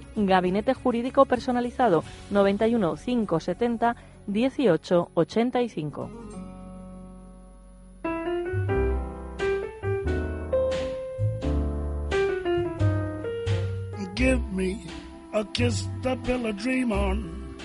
Gabinete 0.15 0.73
Jurídico 0.73 1.25
Personalizado 1.25 2.03
91 2.29 2.97
570 2.97 3.95
18 4.27 5.07
85. 5.15 6.09
Give 14.15 14.43
me 14.53 14.85
a 15.33 15.43
kiss 15.45 15.87
to 16.03 16.15
build 16.17 16.45
a 16.45 16.53
dream 16.53 16.91
on, 16.91 17.57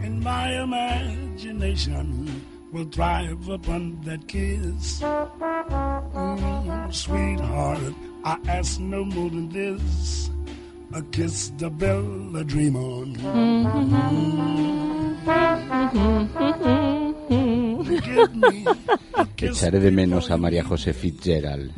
and 0.00 0.20
my 0.20 0.60
imagination 0.62 2.42
will 2.70 2.84
thrive 2.86 3.48
upon 3.48 4.00
that 4.02 4.28
kiss. 4.28 5.00
Mm, 6.12 6.92
sweetheart, 6.92 7.94
I 8.24 8.36
ask 8.46 8.78
no 8.78 9.04
more 9.06 9.30
than 9.30 9.48
this. 9.48 10.31
A 10.94 11.02
kiss 11.10 11.50
to 11.58 11.70
build 11.70 12.36
a 12.36 12.44
dream 12.44 12.76
on. 12.76 13.14
Give 18.04 18.34
me 18.36 18.64
a 19.14 19.24
kiss 19.36 19.62
Echaré 19.62 19.80
de 19.80 19.90
menos 19.90 20.30
a 20.30 20.36
María 20.36 20.64
José 20.64 20.92
Fitzgerald 20.92 21.72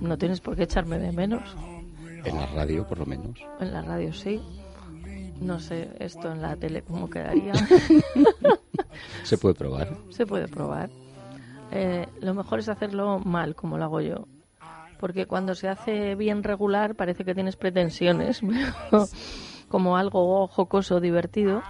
No 0.00 0.16
tienes 0.18 0.40
por 0.40 0.56
qué 0.56 0.64
echarme 0.64 0.98
de 0.98 1.12
menos. 1.12 1.42
en 2.24 2.36
la 2.36 2.46
radio, 2.46 2.86
por 2.86 2.98
lo 2.98 3.06
menos. 3.06 3.38
En 3.60 3.72
la 3.72 3.82
radio 3.82 4.12
sí. 4.12 4.40
No 5.40 5.58
sé 5.60 5.90
esto 6.00 6.30
en 6.32 6.42
la 6.42 6.56
tele 6.56 6.82
cómo 6.82 7.08
quedaría. 7.08 7.52
Se 9.24 9.38
puede 9.38 9.54
probar. 9.54 9.96
Se 10.10 10.26
puede 10.26 10.48
probar. 10.48 10.90
Eh, 11.70 12.06
lo 12.20 12.34
mejor 12.34 12.58
es 12.58 12.68
hacerlo 12.68 13.18
mal, 13.20 13.54
como 13.54 13.78
lo 13.78 13.84
hago 13.84 14.00
yo. 14.00 14.26
Porque 14.98 15.26
cuando 15.26 15.54
se 15.54 15.68
hace 15.68 16.14
bien 16.14 16.42
regular 16.42 16.94
parece 16.94 17.24
que 17.24 17.34
tienes 17.34 17.56
pretensiones, 17.56 18.40
pero 18.90 19.06
como 19.68 19.96
algo 19.96 20.46
jocoso, 20.48 21.00
divertido. 21.00 21.62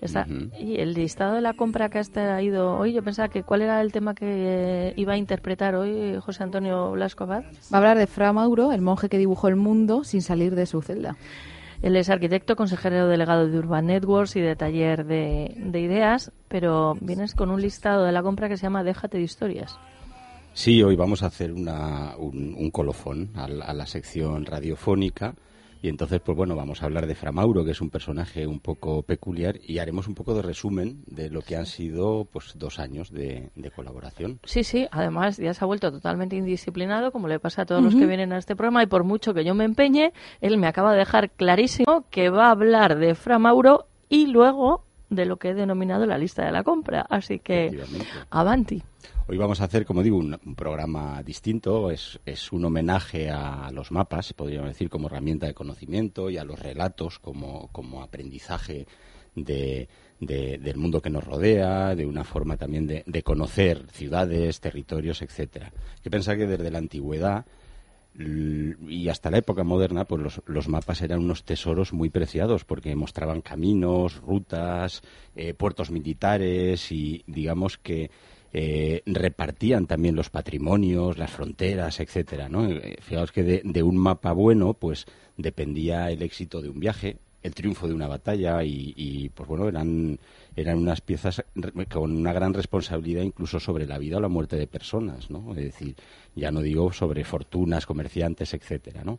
Está- 0.00 0.26
Y 0.58 0.80
el 0.80 0.94
listado 0.94 1.34
de 1.34 1.40
la 1.40 1.52
compra 1.52 1.88
que 1.88 2.00
has 2.00 2.10
traído 2.10 2.76
hoy, 2.76 2.92
yo 2.92 3.04
pensaba 3.04 3.28
que 3.28 3.44
cuál 3.44 3.62
era 3.62 3.80
el 3.80 3.92
tema 3.92 4.14
que 4.16 4.26
eh, 4.88 4.94
iba 4.96 5.12
a 5.12 5.16
interpretar 5.16 5.76
hoy 5.76 6.18
José 6.20 6.42
Antonio 6.42 6.90
Blasco 6.90 7.22
Abad. 7.24 7.44
Va 7.44 7.46
a 7.72 7.76
hablar 7.76 7.98
de 7.98 8.08
Fra 8.08 8.32
Mauro, 8.32 8.72
el 8.72 8.80
monje 8.80 9.08
que 9.08 9.16
dibujó 9.18 9.46
el 9.46 9.54
mundo 9.56 10.02
sin 10.02 10.20
salir 10.22 10.56
de 10.56 10.66
su 10.66 10.82
celda. 10.82 11.16
Él 11.82 11.94
es 11.96 12.10
arquitecto, 12.10 12.56
consejero 12.56 13.06
delegado 13.08 13.48
de 13.48 13.58
Urban 13.58 13.86
Networks 13.86 14.34
y 14.36 14.40
de 14.40 14.56
taller 14.56 15.04
de, 15.04 15.54
de 15.56 15.80
ideas, 15.80 16.32
pero 16.48 16.96
vienes 17.00 17.34
con 17.34 17.50
un 17.50 17.60
listado 17.60 18.04
de 18.04 18.12
la 18.12 18.22
compra 18.22 18.48
que 18.48 18.56
se 18.56 18.62
llama 18.64 18.82
Déjate 18.84 19.18
de 19.18 19.24
historias. 19.24 19.78
Sí, 20.54 20.82
hoy 20.82 20.96
vamos 20.96 21.22
a 21.22 21.26
hacer 21.26 21.52
una, 21.52 22.14
un, 22.18 22.54
un 22.58 22.70
colofón 22.70 23.30
a 23.34 23.48
la, 23.48 23.64
a 23.64 23.74
la 23.74 23.86
sección 23.86 24.44
radiofónica 24.44 25.34
y 25.82 25.88
entonces, 25.88 26.20
pues 26.20 26.36
bueno, 26.36 26.54
vamos 26.54 26.80
a 26.80 26.86
hablar 26.86 27.08
de 27.08 27.16
Framauro, 27.16 27.64
que 27.64 27.72
es 27.72 27.80
un 27.80 27.90
personaje 27.90 28.46
un 28.46 28.60
poco 28.60 29.02
peculiar, 29.02 29.58
y 29.66 29.78
haremos 29.78 30.06
un 30.06 30.14
poco 30.14 30.32
de 30.32 30.40
resumen 30.40 31.02
de 31.08 31.28
lo 31.28 31.42
que 31.42 31.56
han 31.56 31.66
sido 31.66 32.24
pues 32.30 32.52
dos 32.54 32.78
años 32.78 33.10
de, 33.10 33.50
de 33.56 33.70
colaboración. 33.72 34.38
Sí, 34.44 34.62
sí, 34.62 34.86
además 34.92 35.38
ya 35.38 35.52
se 35.54 35.64
ha 35.64 35.66
vuelto 35.66 35.90
totalmente 35.90 36.36
indisciplinado, 36.36 37.10
como 37.10 37.26
le 37.26 37.40
pasa 37.40 37.62
a 37.62 37.66
todos 37.66 37.82
los 37.82 37.96
que 37.96 38.06
vienen 38.06 38.32
a 38.32 38.38
este 38.38 38.54
programa, 38.54 38.84
y 38.84 38.86
por 38.86 39.02
mucho 39.02 39.34
que 39.34 39.44
yo 39.44 39.56
me 39.56 39.64
empeñe, 39.64 40.12
él 40.40 40.56
me 40.56 40.68
acaba 40.68 40.92
de 40.92 40.98
dejar 40.98 41.30
clarísimo 41.30 42.04
que 42.10 42.30
va 42.30 42.46
a 42.46 42.52
hablar 42.52 42.96
de 42.96 43.16
Framauro 43.16 43.86
y 44.08 44.28
luego 44.28 44.84
de 45.10 45.26
lo 45.26 45.36
que 45.38 45.48
he 45.48 45.54
denominado 45.54 46.06
la 46.06 46.16
lista 46.16 46.44
de 46.44 46.52
la 46.52 46.62
compra. 46.62 47.04
Así 47.10 47.40
que, 47.40 47.82
avanti. 48.30 48.84
Hoy 49.26 49.36
vamos 49.36 49.60
a 49.60 49.64
hacer, 49.64 49.84
como 49.84 50.02
digo, 50.02 50.18
un, 50.18 50.38
programa 50.56 51.22
distinto. 51.22 51.90
Es, 51.90 52.18
un 52.52 52.64
homenaje 52.64 53.30
a 53.30 53.70
los 53.72 53.90
mapas, 53.90 54.32
podríamos 54.32 54.68
decir, 54.70 54.88
como 54.88 55.06
herramienta 55.06 55.46
de 55.46 55.54
conocimiento 55.54 56.30
y 56.30 56.38
a 56.38 56.44
los 56.44 56.58
relatos 56.58 57.18
como, 57.18 57.70
aprendizaje 58.02 58.86
de, 59.34 59.88
de- 60.20 60.58
del 60.58 60.76
mundo 60.76 61.00
que 61.00 61.10
nos 61.10 61.24
rodea, 61.24 61.94
de 61.94 62.06
una 62.06 62.24
forma 62.24 62.56
también 62.56 62.86
de, 62.86 63.22
conocer 63.22 63.86
ciudades, 63.92 64.60
territorios, 64.60 65.22
etcétera. 65.22 65.72
Que 66.02 66.10
pensar 66.10 66.36
que 66.36 66.46
desde 66.46 66.70
la 66.70 66.78
antigüedad 66.78 67.46
y 68.14 69.08
hasta 69.08 69.30
la 69.30 69.38
época 69.38 69.64
moderna, 69.64 70.04
pues 70.04 70.20
los, 70.20 70.42
los 70.44 70.68
mapas 70.68 71.00
eran 71.00 71.20
unos 71.20 71.44
tesoros 71.44 71.94
muy 71.94 72.10
preciados 72.10 72.64
porque 72.64 72.94
mostraban 72.94 73.40
caminos, 73.40 74.16
rutas, 74.16 75.02
eh, 75.34 75.54
puertos 75.54 75.90
militares 75.90 76.92
y 76.92 77.24
digamos 77.26 77.78
que 77.78 78.10
eh, 78.52 79.02
repartían 79.06 79.86
también 79.86 80.14
los 80.14 80.28
patrimonios, 80.28 81.16
las 81.16 81.30
fronteras, 81.30 82.00
etcétera, 82.00 82.48
¿no? 82.48 82.68
Eh, 82.68 82.96
Fijaos 83.00 83.32
que 83.32 83.42
de, 83.42 83.82
un 83.82 83.96
mapa 83.96 84.32
bueno, 84.32 84.74
pues 84.74 85.06
dependía 85.36 86.10
el 86.10 86.22
éxito 86.22 86.60
de 86.60 86.68
un 86.68 86.78
viaje, 86.78 87.16
el 87.42 87.54
triunfo 87.54 87.88
de 87.88 87.94
una 87.94 88.06
batalla 88.06 88.62
y, 88.62 88.92
y, 88.96 89.30
pues 89.30 89.48
bueno, 89.48 89.68
eran, 89.68 90.18
eran 90.54 90.78
unas 90.78 91.00
piezas 91.00 91.42
con 91.90 92.16
una 92.16 92.32
gran 92.32 92.52
responsabilidad 92.52 93.22
incluso 93.22 93.58
sobre 93.58 93.86
la 93.86 93.98
vida 93.98 94.18
o 94.18 94.20
la 94.20 94.28
muerte 94.28 94.56
de 94.56 94.66
personas, 94.66 95.30
¿no? 95.30 95.50
Es 95.52 95.64
decir, 95.64 95.96
ya 96.36 96.52
no 96.52 96.60
digo 96.60 96.92
sobre 96.92 97.24
fortunas, 97.24 97.86
comerciantes, 97.86 98.54
etcétera, 98.54 99.02
¿no? 99.02 99.18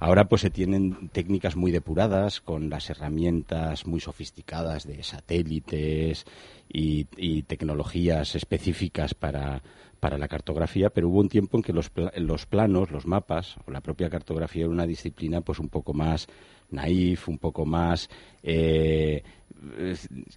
Ahora 0.00 0.28
pues 0.28 0.42
se 0.42 0.50
tienen 0.50 1.08
técnicas 1.08 1.56
muy 1.56 1.72
depuradas 1.72 2.40
con 2.40 2.70
las 2.70 2.88
herramientas 2.88 3.86
muy 3.86 4.00
sofisticadas 4.00 4.86
de 4.86 5.02
satélites 5.02 6.24
y, 6.68 7.42
tecnologías 7.42 8.36
específicas 8.36 9.14
para, 9.14 9.62
para 9.98 10.18
la 10.18 10.28
cartografía, 10.28 10.90
pero 10.90 11.08
hubo 11.08 11.20
un 11.20 11.28
tiempo 11.28 11.56
en 11.56 11.62
que 11.62 11.72
los, 11.72 11.90
los 12.16 12.46
planos, 12.46 12.90
los 12.90 13.06
mapas 13.06 13.56
o 13.66 13.70
la 13.72 13.80
propia 13.80 14.08
cartografía 14.08 14.64
era 14.64 14.70
una 14.70 14.86
disciplina 14.86 15.40
pues 15.40 15.58
un 15.58 15.68
poco 15.68 15.92
más 15.94 16.28
naif, 16.70 17.28
un 17.28 17.38
poco 17.38 17.64
más 17.64 18.08
eh, 18.42 19.22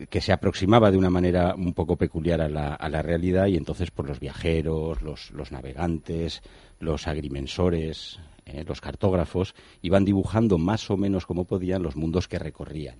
que 0.09 0.21
se 0.21 0.33
aproximaba 0.33 0.89
de 0.89 0.97
una 0.97 1.09
manera 1.09 1.53
un 1.55 1.73
poco 1.73 1.97
peculiar 1.97 2.41
a 2.41 2.49
la, 2.49 2.73
a 2.73 2.89
la 2.89 3.01
realidad 3.01 3.47
y 3.47 3.57
entonces 3.57 3.91
por 3.91 4.07
los 4.07 4.19
viajeros, 4.19 5.01
los, 5.01 5.31
los 5.31 5.51
navegantes, 5.51 6.41
los 6.79 7.07
agrimensores, 7.07 8.19
eh, 8.53 8.65
los 8.67 8.81
cartógrafos 8.81 9.55
iban 9.81 10.05
dibujando 10.05 10.57
más 10.57 10.89
o 10.89 10.97
menos 10.97 11.25
como 11.25 11.45
podían 11.45 11.83
los 11.83 11.95
mundos 11.95 12.27
que 12.27 12.39
recorrían. 12.39 12.97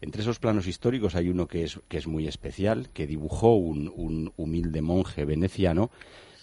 Entre 0.00 0.22
esos 0.22 0.38
planos 0.38 0.66
históricos 0.66 1.14
hay 1.14 1.28
uno 1.28 1.46
que 1.46 1.64
es, 1.64 1.80
que 1.88 1.98
es 1.98 2.06
muy 2.06 2.26
especial, 2.26 2.90
que 2.92 3.06
dibujó 3.06 3.54
un, 3.56 4.32
humilde 4.36 4.82
monje 4.82 5.24
veneciano 5.24 5.90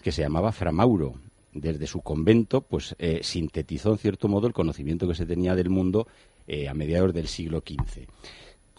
que 0.02 0.12
se 0.12 0.22
llamaba 0.22 0.52
Framauro. 0.52 1.16
Desde 1.52 1.88
su 1.88 2.02
convento, 2.02 2.62
pues 2.62 2.96
eh, 3.00 3.22
sintetizó 3.24 3.92
en 3.92 3.98
cierto 3.98 4.28
modo 4.28 4.48
el 4.48 4.54
conocimiento 4.54 5.08
que 5.08 5.16
se 5.16 5.26
tenía 5.26 5.56
del 5.56 5.70
mundo 5.70 6.08
eh, 6.48 6.68
a 6.70 6.74
mediados 6.74 7.14
del 7.14 7.28
siglo 7.28 7.64
XV 7.66 8.08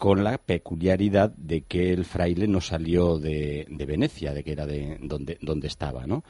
con 0.01 0.23
la 0.23 0.39
peculiaridad 0.39 1.29
de 1.37 1.61
que 1.61 1.93
el 1.93 2.05
fraile 2.05 2.47
no 2.47 2.59
salió 2.59 3.19
de, 3.19 3.67
de 3.69 3.85
Venecia, 3.85 4.33
de 4.33 4.43
que 4.43 4.51
era 4.51 4.65
de 4.65 4.97
donde, 4.99 5.37
donde 5.41 5.67
estaba, 5.67 6.07
¿no? 6.07 6.23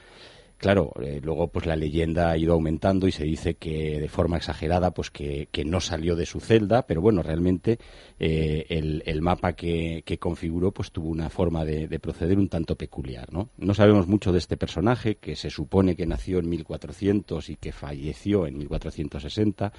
Claro, 0.62 0.93
eh, 1.02 1.19
luego 1.24 1.47
pues 1.47 1.65
la 1.65 1.76
leyenda 1.76 2.30
ha 2.30 2.38
ido 2.38 2.54
aumentando 2.54 3.08
y 3.08 3.12
se 3.12 3.24
dice 3.24 3.56
que 3.56 4.00
de 4.00 4.08
forma 4.08 4.38
exagerada 4.38 4.91
pues 4.91 5.10
que, 5.10 5.50
que 5.52 5.65
no 5.65 5.80
salió 5.80 6.15
de 6.15 6.28
su 6.28 6.39
celda, 6.39 6.86
pero 6.86 7.02
bueno, 7.02 7.24
realmente 7.24 7.80
eh, 8.19 8.67
el, 8.69 9.02
el 9.08 9.24
mapa 9.24 9.54
que, 9.54 10.04
que 10.06 10.19
configuró 10.19 10.71
pues 10.71 10.91
tuvo 10.91 11.10
una 11.10 11.32
forma 11.32 11.65
de, 11.65 11.88
de 11.88 12.00
proceder 12.00 12.38
un 12.38 12.47
tanto 12.47 12.76
peculiar, 12.76 13.34
¿no? 13.34 13.50
No 13.58 13.74
sabemos 13.74 14.06
mucho 14.06 14.32
de 14.32 14.38
este 14.38 14.56
personaje, 14.56 15.15
que 15.15 15.36
se 15.36 15.50
supone 15.50 15.95
que 15.95 16.06
nació 16.06 16.38
en 16.38 16.47
1400 16.47 17.50
y 17.50 17.56
que 17.56 17.71
falleció 17.71 18.45
en 18.45 18.60
1460. 18.60 19.74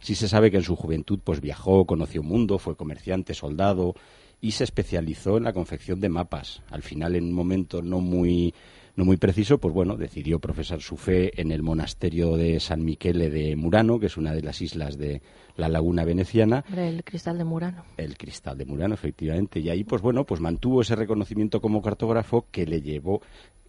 Sí 0.00 0.16
se 0.16 0.26
sabe 0.26 0.50
que 0.50 0.56
en 0.56 0.64
su 0.64 0.74
juventud 0.74 1.20
pues 1.22 1.40
viajó, 1.40 1.86
conoció 1.86 2.22
un 2.22 2.26
mundo, 2.26 2.58
fue 2.58 2.74
comerciante, 2.74 3.34
soldado 3.34 3.94
y 4.40 4.50
se 4.50 4.64
especializó 4.64 5.36
en 5.36 5.44
la 5.44 5.52
confección 5.52 6.00
de 6.00 6.08
mapas. 6.08 6.60
Al 6.70 6.82
final, 6.82 7.14
en 7.14 7.24
un 7.24 7.32
momento 7.32 7.82
no 7.82 8.00
muy 8.00 8.52
no 8.96 9.04
muy 9.04 9.16
preciso, 9.16 9.58
pues 9.58 9.74
bueno, 9.74 9.96
decidió 9.96 10.38
profesar 10.38 10.80
su 10.80 10.96
fe 10.96 11.40
en 11.40 11.50
el 11.50 11.62
monasterio 11.62 12.36
de 12.36 12.60
San 12.60 12.84
Michele 12.84 13.28
de 13.28 13.56
Murano, 13.56 13.98
que 13.98 14.06
es 14.06 14.16
una 14.16 14.32
de 14.32 14.42
las 14.42 14.60
islas 14.60 14.96
de 14.98 15.20
la 15.56 15.68
laguna 15.68 16.04
veneciana, 16.04 16.64
el 16.76 17.02
cristal 17.02 17.38
de 17.38 17.44
Murano. 17.44 17.84
el 17.96 18.16
cristal 18.16 18.56
de 18.56 18.64
Murano, 18.64 18.94
efectivamente. 18.94 19.60
Y 19.60 19.68
ahí, 19.68 19.84
pues 19.84 20.00
bueno, 20.00 20.24
pues 20.24 20.40
mantuvo 20.40 20.82
ese 20.82 20.94
reconocimiento 20.94 21.60
como 21.60 21.82
cartógrafo 21.82 22.46
que 22.50 22.66
le 22.66 22.80
llevó 22.80 23.20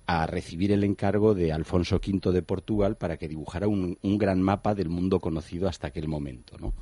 a 0.08 0.28
recibir 0.28 0.72
el 0.72 0.84
encargo 0.84 1.34
de 1.34 1.52
Alfonso 1.52 1.96
V 1.96 2.32
de 2.32 2.44
Portugal 2.44 2.96
para 2.96 3.18
que 3.18 3.28
dibujara 3.28 3.68
un, 3.68 3.98
un 4.04 4.18
gran 4.20 4.40
mapa 4.42 4.76
del 4.76 4.90
mundo 4.90 5.20
conocido 5.20 5.68
hasta 5.68 5.88
aquel 5.88 6.08
momento, 6.08 6.58
¿no? 6.60 6.74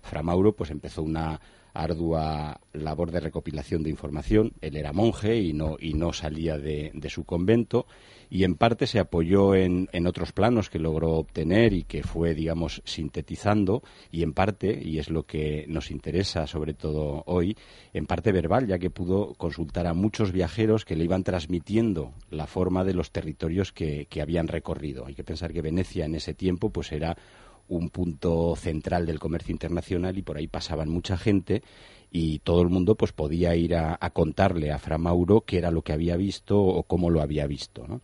Fra 0.00 0.22
Mauro 0.22 0.54
pues 0.54 0.70
empezó 0.70 1.02
una 1.02 1.38
ardua 1.74 2.60
labor 2.72 3.10
de 3.10 3.20
recopilación 3.20 3.82
de 3.82 3.90
información. 3.90 4.52
Él 4.60 4.76
era 4.76 4.92
monje 4.92 5.40
y 5.40 5.52
no, 5.52 5.76
y 5.78 5.94
no 5.94 6.12
salía 6.12 6.58
de, 6.58 6.90
de 6.94 7.10
su 7.10 7.24
convento 7.24 7.86
y 8.30 8.44
en 8.44 8.54
parte 8.54 8.86
se 8.86 9.00
apoyó 9.00 9.54
en, 9.56 9.88
en 9.92 10.06
otros 10.06 10.32
planos 10.32 10.70
que 10.70 10.78
logró 10.78 11.14
obtener 11.14 11.72
y 11.72 11.82
que 11.82 12.04
fue, 12.04 12.34
digamos, 12.34 12.80
sintetizando 12.84 13.82
y 14.12 14.22
en 14.22 14.32
parte, 14.32 14.80
y 14.80 14.98
es 14.98 15.10
lo 15.10 15.24
que 15.24 15.66
nos 15.68 15.90
interesa 15.90 16.46
sobre 16.46 16.72
todo 16.72 17.24
hoy, 17.26 17.56
en 17.92 18.06
parte 18.06 18.30
verbal, 18.30 18.68
ya 18.68 18.78
que 18.78 18.88
pudo 18.88 19.34
consultar 19.34 19.88
a 19.88 19.94
muchos 19.94 20.30
viajeros 20.30 20.84
que 20.84 20.94
le 20.94 21.04
iban 21.04 21.24
transmitiendo 21.24 22.12
la 22.30 22.46
forma 22.46 22.84
de 22.84 22.94
los 22.94 23.10
territorios 23.10 23.72
que, 23.72 24.06
que 24.08 24.22
habían 24.22 24.46
recorrido. 24.46 25.06
Hay 25.06 25.14
que 25.14 25.24
pensar 25.24 25.52
que 25.52 25.62
Venecia 25.62 26.04
en 26.04 26.14
ese 26.14 26.32
tiempo 26.32 26.70
pues 26.70 26.92
era 26.92 27.16
un 27.70 27.88
punto 27.88 28.56
central 28.56 29.06
del 29.06 29.20
comercio 29.20 29.52
internacional 29.52 30.18
y 30.18 30.22
por 30.22 30.36
ahí 30.36 30.48
pasaban 30.48 30.88
mucha 30.88 31.16
gente 31.16 31.62
y 32.10 32.40
todo 32.40 32.62
el 32.62 32.68
mundo 32.68 32.96
pues 32.96 33.12
podía 33.12 33.54
ir 33.54 33.76
a, 33.76 33.96
contarle 34.12 34.72
a 34.72 34.78
Fra 34.78 34.98
Mauro 34.98 35.42
qué 35.42 35.58
era 35.58 35.70
lo 35.70 35.82
que 35.82 35.92
había 35.92 36.16
visto 36.16 36.60
o 36.60 36.82
cómo 36.82 37.10
lo 37.10 37.22
había 37.22 37.46
visto, 37.46 37.86
¿no? 37.86 38.02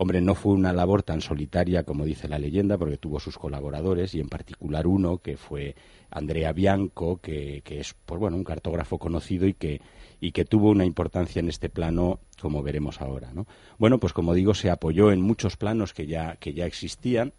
Hombre, 0.00 0.20
no 0.20 0.36
fue 0.36 0.52
una 0.52 0.72
labor 0.72 1.02
tan 1.02 1.20
solitaria 1.20 1.82
como 1.82 2.04
dice 2.04 2.28
la 2.28 2.38
leyenda, 2.38 2.78
porque 2.78 2.98
tuvo 2.98 3.18
sus 3.18 3.36
colaboradores 3.36 4.14
y 4.14 4.20
en 4.20 4.28
particular 4.28 4.86
uno 4.86 5.18
que 5.18 5.36
fue 5.36 5.74
Andrea 6.08 6.52
Bianco, 6.52 7.16
que, 7.20 7.62
que 7.64 7.80
es 7.80 7.96
pues 8.06 8.20
bueno 8.20 8.36
un 8.36 8.44
cartógrafo 8.44 8.98
conocido 8.98 9.48
y 9.48 9.54
que 9.54 9.80
y 10.20 10.32
que 10.32 10.44
tuvo 10.44 10.70
una 10.70 10.84
importancia 10.84 11.40
en 11.40 11.48
este 11.48 11.68
plano, 11.68 12.20
como 12.40 12.62
veremos 12.62 13.00
ahora, 13.00 13.32
¿no? 13.32 13.46
Bueno, 13.78 13.98
pues 13.98 14.12
como 14.12 14.34
digo, 14.34 14.54
se 14.54 14.70
apoyó 14.70 15.10
en 15.10 15.20
muchos 15.20 15.56
planos 15.56 15.94
que 15.94 16.06
ya 16.06 16.36
que 16.36 16.52
ya 16.54 16.66
existían 16.66 17.32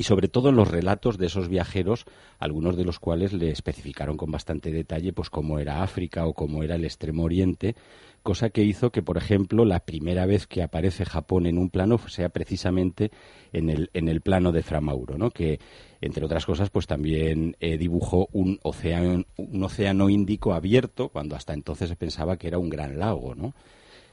y 0.00 0.02
sobre 0.02 0.28
todo 0.28 0.48
en 0.48 0.56
los 0.56 0.66
relatos 0.66 1.18
de 1.18 1.26
esos 1.26 1.50
viajeros, 1.50 2.06
algunos 2.38 2.74
de 2.74 2.86
los 2.86 2.98
cuales 2.98 3.34
le 3.34 3.50
especificaron 3.50 4.16
con 4.16 4.30
bastante 4.30 4.72
detalle 4.72 5.12
pues 5.12 5.28
cómo 5.28 5.58
era 5.58 5.82
África 5.82 6.24
o 6.24 6.32
cómo 6.32 6.62
era 6.62 6.76
el 6.76 6.86
Extremo 6.86 7.24
Oriente, 7.24 7.76
cosa 8.22 8.48
que 8.48 8.64
hizo 8.64 8.92
que, 8.92 9.02
por 9.02 9.18
ejemplo, 9.18 9.66
la 9.66 9.80
primera 9.80 10.24
vez 10.24 10.46
que 10.46 10.62
aparece 10.62 11.04
Japón 11.04 11.44
en 11.44 11.58
un 11.58 11.68
plano 11.68 11.98
sea 11.98 12.30
precisamente 12.30 13.10
en 13.52 13.68
el, 13.68 13.90
en 13.92 14.08
el 14.08 14.22
plano 14.22 14.52
de 14.52 14.62
Fra 14.62 14.80
Mauro, 14.80 15.18
¿no? 15.18 15.32
que, 15.32 15.60
entre 16.00 16.24
otras 16.24 16.46
cosas, 16.46 16.70
pues 16.70 16.86
también 16.86 17.58
eh, 17.60 17.76
dibujó 17.76 18.30
un 18.32 18.58
océano, 18.62 19.26
un 19.36 19.62
océano 19.62 20.08
Índico 20.08 20.54
abierto, 20.54 21.10
cuando 21.10 21.36
hasta 21.36 21.52
entonces 21.52 21.90
se 21.90 21.96
pensaba 21.96 22.38
que 22.38 22.48
era 22.48 22.56
un 22.56 22.70
gran 22.70 22.98
lago, 22.98 23.34
¿no? 23.34 23.52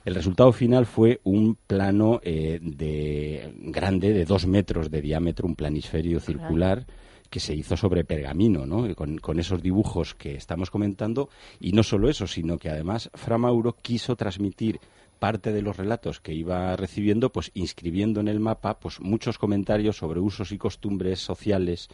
El 0.07 0.15
resultado 0.15 0.53
final 0.53 0.85
fue 0.85 1.19
un 1.25 1.55
plano 1.55 2.21
eh, 2.23 2.59
de 2.61 3.53
grande, 3.57 4.13
de 4.13 4.23
dos 4.23 4.47
metros 4.47 4.89
de 4.89 5.01
diámetro, 5.01 5.45
un 5.45 5.55
planisferio 5.57 6.21
circular 6.21 6.87
que 7.29 7.41
se 7.41 7.53
hizo 7.53 7.75
sobre 7.75 8.05
pergamino, 8.05 8.65
¿no? 8.65 8.95
Con, 8.95 9.17
con 9.17 9.37
esos 9.37 9.61
dibujos 9.61 10.15
que 10.15 10.35
estamos 10.35 10.71
comentando. 10.71 11.27
Y 11.59 11.73
no 11.73 11.83
solo 11.83 12.09
eso, 12.09 12.25
sino 12.25 12.57
que 12.57 12.69
además 12.69 13.09
Fra 13.15 13.37
Mauro 13.37 13.75
quiso 13.81 14.15
transmitir 14.15 14.79
parte 15.19 15.51
de 15.51 15.61
los 15.61 15.75
relatos 15.75 16.21
que 16.21 16.33
iba 16.33 16.73
recibiendo, 16.77 17.29
pues 17.33 17.51
inscribiendo 17.53 18.21
en 18.21 18.29
el 18.29 18.39
mapa 18.39 18.79
pues 18.79 19.01
muchos 19.01 19.37
comentarios 19.37 19.97
sobre 19.97 20.21
usos 20.21 20.53
y 20.53 20.57
costumbres 20.57 21.19
sociales 21.19 21.89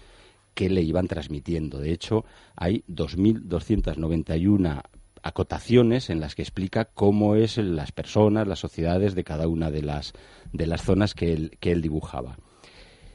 que 0.53 0.69
le 0.69 0.83
iban 0.83 1.07
transmitiendo. 1.07 1.79
De 1.79 1.91
hecho, 1.91 2.25
hay 2.55 2.83
2.291 2.87 4.83
acotaciones 5.23 6.09
en 6.09 6.19
las 6.19 6.35
que 6.35 6.41
explica 6.41 6.85
cómo 6.85 7.35
es 7.35 7.57
las 7.57 7.91
personas, 7.91 8.47
las 8.47 8.59
sociedades 8.59 9.15
de 9.15 9.23
cada 9.23 9.47
una 9.47 9.71
de 9.71 9.81
las, 9.81 10.13
de 10.51 10.67
las 10.67 10.83
zonas 10.83 11.13
que 11.15 11.33
él, 11.33 11.57
que 11.59 11.71
él 11.71 11.81
dibujaba. 11.81 12.37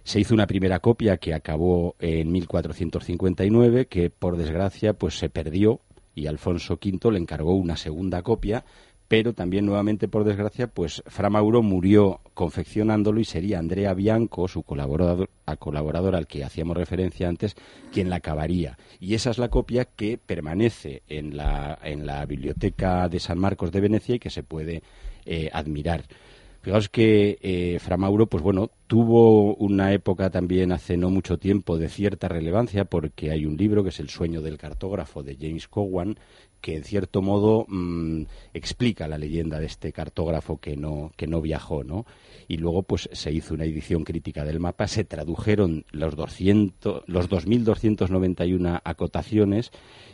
Se 0.02 0.18
hizo 0.18 0.34
una 0.34 0.46
primera 0.46 0.80
copia 0.80 1.18
que 1.18 1.34
acabó 1.34 1.94
en 1.98 2.32
1459, 2.32 3.88
que 3.88 4.08
por 4.08 4.38
desgracia 4.38 4.94
pues 4.94 5.18
se 5.18 5.28
perdió 5.28 5.82
y 6.14 6.26
Alfonso 6.26 6.78
V 6.82 7.12
le 7.12 7.18
encargó 7.18 7.54
una 7.54 7.76
segunda 7.76 8.22
copia 8.22 8.64
pero 9.08 9.32
también 9.32 9.64
nuevamente 9.64 10.06
por 10.06 10.24
desgracia 10.24 10.68
pues 10.68 11.02
Fra 11.06 11.30
Mauro 11.30 11.62
murió 11.62 12.20
confeccionándolo 12.34 13.20
y 13.20 13.24
sería 13.24 13.58
Andrea 13.58 13.94
Bianco 13.94 14.46
su 14.46 14.62
colaborador, 14.62 15.30
al 16.14 16.26
que 16.26 16.44
hacíamos 16.44 16.76
referencia 16.76 17.28
antes 17.28 17.56
quien 17.90 18.10
la 18.10 18.16
acabaría 18.16 18.78
y 19.00 19.14
esa 19.14 19.30
es 19.30 19.38
la 19.38 19.48
copia 19.48 19.86
que 19.86 20.18
permanece 20.18 21.02
en 21.08 21.36
la, 21.36 21.78
en 21.82 22.06
la 22.06 22.24
biblioteca 22.26 23.08
de 23.08 23.18
San 23.18 23.38
Marcos 23.38 23.72
de 23.72 23.80
Venecia 23.80 24.16
y 24.16 24.18
que 24.18 24.30
se 24.30 24.42
puede 24.42 24.82
eh, 25.24 25.50
admirar. 25.52 26.04
Fijaos 26.60 26.88
que 26.88 27.38
eh, 27.40 27.78
Fra 27.78 27.96
Mauro, 27.96 28.26
pues 28.26 28.42
bueno, 28.42 28.70
tuvo 28.88 29.54
una 29.54 29.92
época 29.92 30.28
también 30.30 30.72
hace 30.72 30.96
no 30.96 31.08
mucho 31.08 31.38
tiempo 31.38 31.78
de 31.78 31.88
cierta 31.88 32.26
relevancia 32.26 32.84
porque 32.84 33.30
hay 33.30 33.46
un 33.46 33.56
libro 33.56 33.84
que 33.84 33.90
es 33.90 34.00
El 34.00 34.08
sueño 34.08 34.42
del 34.42 34.58
cartógrafo 34.58 35.22
de 35.22 35.36
James 35.40 35.68
Cowan 35.68 36.18
que 36.60 36.76
en 36.76 36.84
cierto 36.84 37.22
modo 37.22 37.66
mm, 37.68 38.22
explica 38.54 39.08
la 39.08 39.18
leyenda 39.18 39.60
de 39.60 39.66
este 39.66 39.92
cartógrafo 39.92 40.58
que 40.58 40.76
no, 40.76 41.12
que 41.16 41.26
no 41.26 41.40
viajó, 41.40 41.84
¿no? 41.84 42.06
Y 42.48 42.56
luego 42.56 42.82
pues 42.82 43.08
se 43.12 43.32
hizo 43.32 43.54
una 43.54 43.64
edición 43.64 44.04
crítica 44.04 44.44
del 44.44 44.60
mapa, 44.60 44.88
se 44.88 45.04
tradujeron 45.04 45.84
los 45.90 46.16
200, 46.16 47.04
los 47.06 47.28
2.291 47.28 48.80
acotaciones 48.84 49.70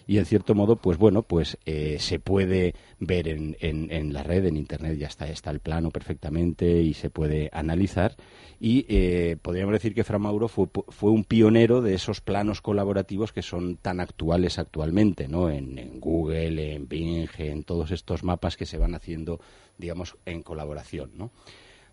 y 0.07 0.19
en 0.19 0.27
cierto 0.27 0.55
modo 0.55 0.77
pues 0.77 0.99
bueno, 0.99 1.23
pues 1.23 1.59
eh, 1.67 1.97
se 2.01 2.19
puede 2.19 2.75
ver 2.99 3.29
en, 3.29 3.57
en, 3.61 3.91
en, 3.91 4.13
la 4.13 4.23
red, 4.23 4.47
en 4.47 4.57
internet 4.57 4.99
ya 4.99 5.07
está, 5.07 5.29
está 5.29 5.51
el 5.51 5.61
plano 5.61 5.91
perfectamente 5.91 6.83
y 6.83 6.95
se 6.95 7.11
puede 7.11 7.51
analizar 7.53 8.17
y 8.61 8.87
eh, 8.89 9.37
podríamos 9.41 9.73
decir 9.73 9.95
que 9.95 10.05
Fra 10.05 10.19
Mauro 10.19 10.49
fue, 10.49 10.69
fue 10.89 11.11
un 11.11 11.25
pionero 11.25 11.83
de 11.83 11.95
esos 11.95 12.21
planos 12.21 12.61
colaborativos 12.61 13.33
que 13.33 13.43
son 13.43 13.77
tan 13.77 14.01
actuales 14.01 14.59
actualmente, 14.59 15.29
¿no? 15.29 15.51
En, 15.51 16.01
Google 16.01 16.75
en 16.75 16.89
Bing, 16.89 17.29
en 17.39 17.65
todos 17.65 17.91
estos 17.91 18.25
mapas 18.25 18.57
que 18.57 18.67
se 18.67 18.79
van 18.79 18.95
haciendo, 18.95 19.41
digamos, 19.79 20.17
en 20.25 20.43
colaboración, 20.43 21.13
¿no? 21.15 21.31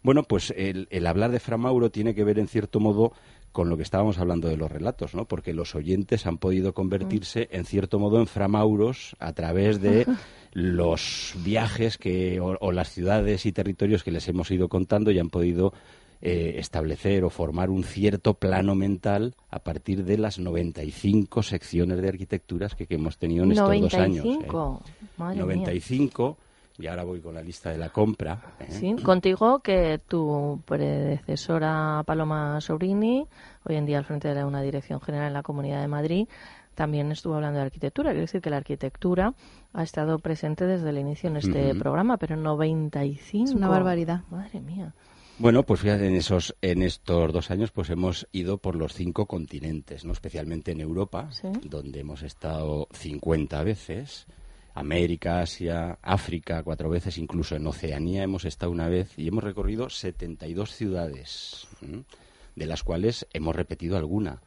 Bueno, 0.04 0.24
pues 0.24 0.54
el, 0.58 0.88
hablar 1.06 1.32
de 1.32 1.40
Framauro 1.40 1.92
tiene 1.92 2.16
que 2.16 2.24
ver, 2.24 2.40
en 2.40 2.48
cierto 2.48 2.80
modo, 2.80 3.14
con 3.52 3.70
lo 3.70 3.78
que 3.78 3.84
estábamos 3.84 4.18
hablando 4.20 4.48
de 4.48 4.58
los 4.58 4.72
relatos, 4.72 5.14
¿no? 5.14 5.26
Porque 5.26 5.54
los 5.54 5.76
oyentes 5.76 6.26
han 6.26 6.38
podido 6.38 6.74
convertirse, 6.74 7.50
en 7.52 7.66
cierto 7.66 8.00
modo, 8.00 8.20
en 8.20 8.28
framauros 8.28 9.16
a 9.20 9.34
través 9.34 9.82
de 9.82 10.06
los 10.54 11.34
viajes 11.44 11.98
que, 11.98 12.40
o, 12.40 12.72
las 12.72 12.92
ciudades 12.92 13.46
y 13.46 13.52
territorios 13.52 14.04
que 14.04 14.12
les 14.12 14.28
hemos 14.28 14.52
ido 14.52 14.70
contando 14.70 15.12
y 15.12 15.20
han 15.20 15.30
podido 15.30 15.74
eh, 16.22 16.56
establecer 16.58 17.24
o 17.24 17.30
formar 17.30 17.70
un 17.70 17.84
cierto 17.84 18.36
plano 18.36 18.76
mental 18.76 19.36
a 19.50 19.60
partir 19.60 20.06
de 20.06 20.18
las 20.18 20.40
95 20.40 21.44
secciones 21.44 22.02
de 22.02 22.08
arquitecturas 22.08 22.76
que, 22.76 22.86
hemos 22.90 23.18
tenido 23.18 23.44
en 23.44 23.52
estos 23.52 23.82
dos 23.82 23.94
años. 23.96 24.26
95, 24.26 24.84
¿eh? 25.20 25.36
95 25.36 26.38
y 26.82 26.88
ahora 26.88 27.04
voy 27.04 27.22
con 27.22 27.36
la 27.36 27.42
lista 27.42 27.70
de 27.70 27.78
la 27.78 27.90
compra. 27.90 28.56
¿eh? 28.60 28.66
Sí, 28.70 28.96
contigo 29.04 29.60
que 29.60 30.00
tu 30.08 30.62
predecesora 30.66 32.04
Paloma 32.06 32.60
Sobrini, 32.60 33.26
hoy 33.64 33.76
en 33.76 33.86
día 33.86 34.00
al 34.00 34.06
frente 34.06 34.34
de 34.34 34.44
una 34.44 34.62
dirección 34.62 35.00
general 35.00 35.28
en 35.28 35.34
la 35.34 35.44
Comunidad 35.44 35.82
de 35.82 35.88
Madrid, 35.88 36.28
también 36.76 37.12
estuvo 37.12 37.36
hablando 37.36 37.60
de 37.60 37.66
arquitectura. 37.66 38.10
Quiere 38.10 38.22
decir 38.22 38.42
que 38.42 38.50
la 38.50 38.58
arquitectura 38.58 39.34
ha 39.74 39.84
estado 39.84 40.20
presente 40.20 40.66
desde 40.66 40.90
el 40.90 40.98
inicio 40.98 41.30
en 41.30 41.38
este 41.38 41.76
programa, 41.76 42.18
pero 42.18 42.36
95. 42.36 43.50
Es 43.50 43.56
una 43.56 43.68
barbaridad. 43.68 44.22
Madre 44.30 44.62
mía. 44.62 44.94
Bueno, 45.38 45.64
pues 45.64 45.80
fíjate, 45.80 46.08
en, 46.08 46.16
esos, 46.16 46.56
en 46.62 46.84
estos 46.84 47.34
dos 47.34 47.50
años 47.50 47.72
pues 47.72 47.90
hemos 47.90 48.28
ido 48.32 48.60
por 48.60 48.76
los 48.76 48.94
cinco 48.94 49.26
continentes, 49.26 50.06
no 50.06 50.14
especialmente 50.14 50.72
en 50.72 50.82
Europa, 50.82 51.30
donde 51.64 52.02
hemos 52.02 52.22
estado 52.22 52.88
50 52.92 53.64
veces, 53.64 54.28
América, 54.74 55.42
Asia, 55.42 55.98
África 56.02 56.64
cuatro 56.64 56.90
veces, 56.90 57.18
incluso 57.18 57.56
en 57.56 57.68
Oceanía 57.68 58.24
hemos 58.24 58.46
estado 58.46 58.72
una 58.72 58.88
vez 58.88 59.18
y 59.18 59.28
hemos 59.28 59.44
recorrido 59.44 59.90
72 59.90 60.72
ciudades, 60.72 61.68
de 62.56 62.66
las 62.66 62.84
cuales 62.84 63.28
hemos 63.34 63.56
repetido 63.56 63.98
alguna. 63.98 64.42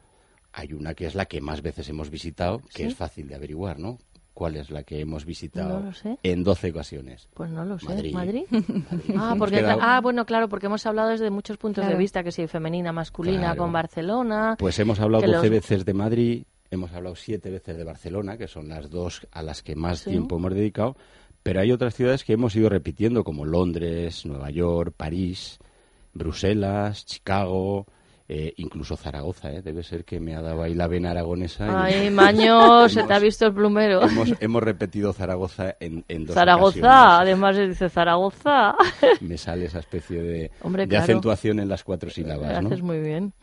Hay 0.53 0.73
una 0.73 0.93
que 0.93 1.05
es 1.05 1.15
la 1.15 1.25
que 1.25 1.41
más 1.41 1.61
veces 1.61 1.89
hemos 1.89 2.09
visitado, 2.09 2.61
que 2.73 2.85
es 2.85 2.95
fácil 2.95 3.27
de 3.27 3.35
averiguar, 3.35 3.77
¿no? 3.77 3.99
¿Cuál 4.33 4.57
es 4.57 4.69
la 4.69 4.83
que 4.83 4.99
hemos 4.99 5.23
visitado 5.23 5.81
en 6.21 6.43
12 6.43 6.71
ocasiones? 6.71 7.29
Pues 7.33 7.49
no 7.49 7.63
lo 7.63 7.79
sé. 7.79 8.11
¿Madrid? 8.11 8.43
Ah, 9.17 9.35
porque, 9.39 9.65
ah, 9.65 10.01
bueno, 10.01 10.25
claro, 10.25 10.49
porque 10.49 10.65
hemos 10.65 10.85
hablado 10.85 11.09
desde 11.09 11.29
muchos 11.29 11.57
puntos 11.57 11.87
de 11.87 11.95
vista, 11.95 12.21
que 12.21 12.33
si 12.33 12.45
femenina, 12.47 12.91
masculina, 12.91 13.55
con 13.55 13.71
Barcelona. 13.71 14.55
Pues 14.59 14.77
hemos 14.79 14.99
hablado 14.99 15.25
12 15.25 15.49
veces 15.49 15.85
de 15.85 15.93
Madrid, 15.93 16.43
hemos 16.71 16.91
hablado 16.93 17.15
7 17.15 17.49
veces 17.49 17.77
de 17.77 17.83
Barcelona, 17.83 18.37
que 18.37 18.47
son 18.47 18.69
las 18.69 18.89
dos 18.89 19.27
a 19.31 19.41
las 19.41 19.63
que 19.63 19.75
más 19.75 20.03
tiempo 20.03 20.37
hemos 20.37 20.53
dedicado, 20.53 20.95
pero 21.43 21.61
hay 21.61 21.71
otras 21.71 21.93
ciudades 21.93 22.23
que 22.23 22.33
hemos 22.33 22.55
ido 22.55 22.69
repitiendo, 22.69 23.23
como 23.23 23.45
Londres, 23.45 24.25
Nueva 24.25 24.49
York, 24.49 24.93
París, 24.97 25.59
Bruselas, 26.13 27.05
Chicago, 27.05 27.85
eh, 28.27 28.53
incluso 28.57 28.97
Zaragoza, 28.97 29.51
¿eh? 29.51 29.61
debe 29.61 29.83
ser 29.83 30.03
que 30.03 30.19
me 30.19 30.35
ha 30.35 30.41
dado 30.41 30.63
ahí 30.63 30.73
la 30.73 30.87
vena 30.87 31.11
aragonesa. 31.11 31.83
Ay, 31.83 32.09
Maño, 32.11 32.89
se 32.89 33.03
te 33.03 33.13
ha 33.13 33.19
visto 33.19 33.45
el 33.45 33.53
plumero. 33.53 34.01
Hemos, 34.39 34.63
repetido 34.63 35.13
Zaragoza 35.13 35.75
en, 35.79 36.03
en 36.07 36.25
dos 36.25 36.33
Zaragoza, 36.33 37.19
además 37.19 37.55
se 37.55 37.67
dice 37.67 37.89
Zaragoza. 37.89 38.75
Me 39.21 39.37
sale 39.37 39.65
esa 39.65 39.77
especie 39.77 40.23
de, 40.23 40.51
de 40.87 40.97
acentuación 40.97 41.59
en 41.59 41.69
las 41.69 41.83
cuatro 41.83 42.09
sílabas. 42.09 42.63
Lo 42.63 42.69
haces 42.69 42.81
muy 42.81 42.99
bien. 42.99 43.33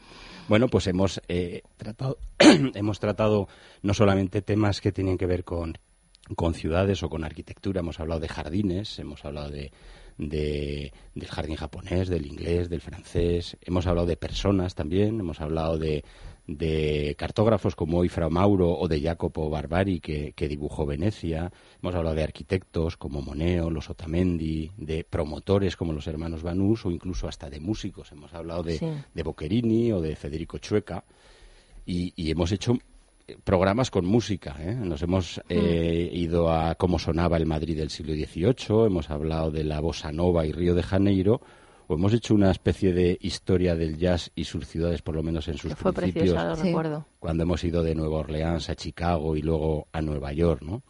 Bueno, 0.48 0.68
pues 0.68 0.86
hemos, 0.86 1.20
eh, 1.28 1.62
tratado, 1.76 2.18
hemos 2.74 3.00
tratado 3.00 3.48
no 3.82 3.94
solamente 3.94 4.42
temas 4.42 4.80
que 4.80 4.92
tienen 4.92 5.18
que 5.18 5.26
ver 5.26 5.44
con, 5.44 5.78
con 6.36 6.54
ciudades 6.54 7.02
o 7.02 7.08
con 7.08 7.24
arquitectura, 7.24 7.80
hemos 7.80 8.00
hablado 8.00 8.20
de 8.20 8.28
jardines, 8.28 8.98
hemos 8.98 9.24
hablado 9.24 9.50
de 9.50 9.72
de, 10.18 10.92
del 11.14 11.28
jardín 11.28 11.56
japonés, 11.56 12.08
del 12.08 12.26
inglés, 12.26 12.68
del 12.68 12.80
francés. 12.80 13.56
Hemos 13.62 13.86
hablado 13.86 14.06
de 14.06 14.16
personas 14.16 14.74
también, 14.74 15.20
hemos 15.20 15.40
hablado 15.40 15.78
de, 15.78 16.04
de 16.46 17.14
cartógrafos 17.18 17.76
como 17.76 17.98
hoy 17.98 18.08
Fra 18.08 18.28
Mauro 18.28 18.70
o 18.72 18.88
de 18.88 19.00
Jacopo 19.00 19.48
Barbari, 19.48 20.00
que, 20.00 20.32
que, 20.32 20.48
dibujó 20.48 20.86
Venecia. 20.86 21.52
Hemos 21.80 21.94
hablado 21.94 22.16
de 22.16 22.24
arquitectos 22.24 22.96
como 22.96 23.22
Moneo, 23.22 23.70
los 23.70 23.90
Otamendi, 23.90 24.70
de 24.76 25.04
promotores 25.04 25.76
como 25.76 25.92
los 25.92 26.06
hermanos 26.06 26.42
Banús 26.42 26.84
o 26.86 26.90
incluso 26.90 27.28
hasta 27.28 27.48
de 27.48 27.60
músicos. 27.60 28.10
Hemos 28.12 28.34
hablado 28.34 28.62
de, 28.62 29.04
de 29.14 29.22
Boccherini 29.22 29.92
o 29.92 30.00
de 30.00 30.16
Federico 30.16 30.58
Chueca. 30.58 31.04
Y, 31.84 32.12
y 32.16 32.30
hemos 32.30 32.52
hecho 32.52 32.78
programas 33.44 33.90
con 33.90 34.04
música. 34.04 34.56
¿eh? 34.58 34.74
Nos 34.74 35.02
hemos 35.02 35.40
eh, 35.48 36.10
ido 36.12 36.52
a 36.52 36.74
cómo 36.74 36.98
sonaba 36.98 37.36
el 37.36 37.46
Madrid 37.46 37.76
del 37.76 37.90
siglo 37.90 38.14
XVIII, 38.14 38.86
hemos 38.86 39.10
hablado 39.10 39.50
de 39.50 39.64
la 39.64 39.80
bossa 39.80 40.12
nova 40.12 40.46
y 40.46 40.52
Río 40.52 40.74
de 40.74 40.82
Janeiro, 40.82 41.40
o 41.86 41.94
hemos 41.94 42.12
hecho 42.12 42.34
una 42.34 42.50
especie 42.50 42.92
de 42.92 43.18
historia 43.20 43.74
del 43.74 43.98
jazz 43.98 44.30
y 44.34 44.44
sus 44.44 44.66
ciudades, 44.66 45.02
por 45.02 45.14
lo 45.14 45.22
menos 45.22 45.48
en 45.48 45.58
sus 45.58 45.74
fue 45.74 45.92
principios. 45.92 46.60
recuerdo. 46.60 47.06
Cuando 47.18 47.42
hemos 47.42 47.62
ido 47.64 47.82
de 47.82 47.94
Nueva 47.94 48.18
Orleans 48.18 48.70
a 48.70 48.74
Chicago 48.74 49.36
y 49.36 49.42
luego 49.42 49.88
a 49.92 50.00
Nueva 50.00 50.32
York, 50.32 50.62
¿no? 50.62 50.82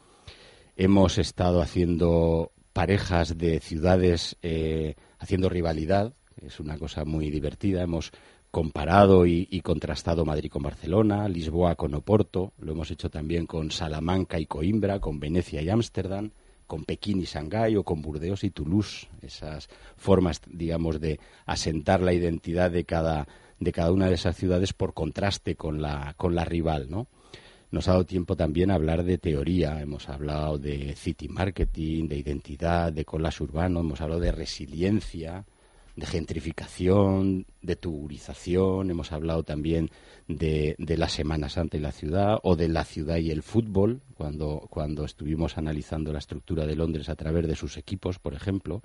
Hemos 0.77 1.19
estado 1.19 1.61
haciendo 1.61 2.53
parejas 2.73 3.37
de 3.37 3.61
ciudades 3.61 4.37
eh, 4.43 4.95
haciendo 5.19 5.49
rivalidad, 5.49 6.15
es 6.41 6.61
una 6.61 6.79
cosa 6.79 7.05
muy 7.05 7.31
divertida. 7.31 7.83
Hemos 7.83 8.13
comparado 8.51 9.25
y, 9.25 9.61
contrastado 9.63 10.27
Madrid 10.27 10.51
con 10.51 10.63
Barcelona, 10.63 11.27
Lisboa 11.29 11.75
con 11.75 11.95
Oporto, 11.95 12.53
lo 12.59 12.73
hemos 12.73 12.91
hecho 12.91 13.09
también 13.09 13.47
con 13.47 13.71
Salamanca 13.71 14.39
y 14.39 14.47
Coimbra, 14.47 15.01
con 15.01 15.19
Venecia 15.21 15.63
y 15.63 15.71
Ámsterdam, 15.71 16.33
con 16.73 16.87
Pekín 16.87 17.21
y 17.21 17.25
Shanghái 17.25 17.77
o 17.77 17.85
con 17.85 18.01
Burdeos 18.01 18.45
y 18.45 18.51
Toulouse, 18.51 19.07
esas 19.21 19.69
formas, 19.95 20.41
digamos, 20.47 21.03
de 21.03 21.21
asentar 21.45 22.01
la 22.01 22.15
identidad 22.15 22.71
de 22.71 22.85
cada, 22.85 23.29
de 23.61 23.73
cada 23.73 23.93
una 23.93 24.09
de 24.09 24.15
esas 24.15 24.37
ciudades 24.37 24.73
por 24.73 24.95
contraste 24.95 25.55
con 25.55 25.83
la, 25.83 26.15
con 26.17 26.35
la 26.35 26.47
rival, 26.47 26.89
¿no? 26.89 27.09
Nos 27.71 27.89
ha 27.89 27.91
dado 27.93 28.07
tiempo 28.07 28.37
también 28.37 28.71
a 28.71 28.77
hablar 28.77 29.05
de 29.05 29.19
teoría, 29.19 29.83
hemos 29.83 30.09
hablado 30.09 30.57
de 30.57 30.97
city 30.97 31.29
marketing, 31.29 32.09
de 32.09 32.17
identidad, 32.17 32.91
de 32.91 33.05
collage 33.05 33.43
urbano, 33.43 33.81
hemos 33.81 34.01
hablado 34.01 34.23
de 34.23 34.33
resiliencia, 34.33 35.45
de 35.97 36.07
gentrificación, 36.07 37.47
de 37.61 37.77
turización, 37.77 38.91
hemos 38.91 39.13
hablado 39.13 39.43
también 39.43 39.91
de, 40.27 40.75
la 40.79 41.09
Semana 41.09 41.49
Santa 41.49 41.77
y 41.77 41.81
la 41.81 41.93
ciudad, 41.93 42.39
o 42.43 42.57
de 42.57 42.69
la 42.69 42.85
ciudad 42.85 43.17
y 43.19 43.31
el 43.31 43.43
fútbol, 43.43 44.01
cuando, 44.15 44.67
cuando 44.71 45.05
estuvimos 45.05 45.59
analizando 45.59 46.13
la 46.13 46.19
estructura 46.19 46.67
de 46.67 46.77
Londres 46.77 47.09
a 47.09 47.17
través 47.17 47.47
de 47.47 47.57
sus 47.57 47.77
equipos, 47.77 48.19
por 48.19 48.35
ejemplo. 48.35 48.83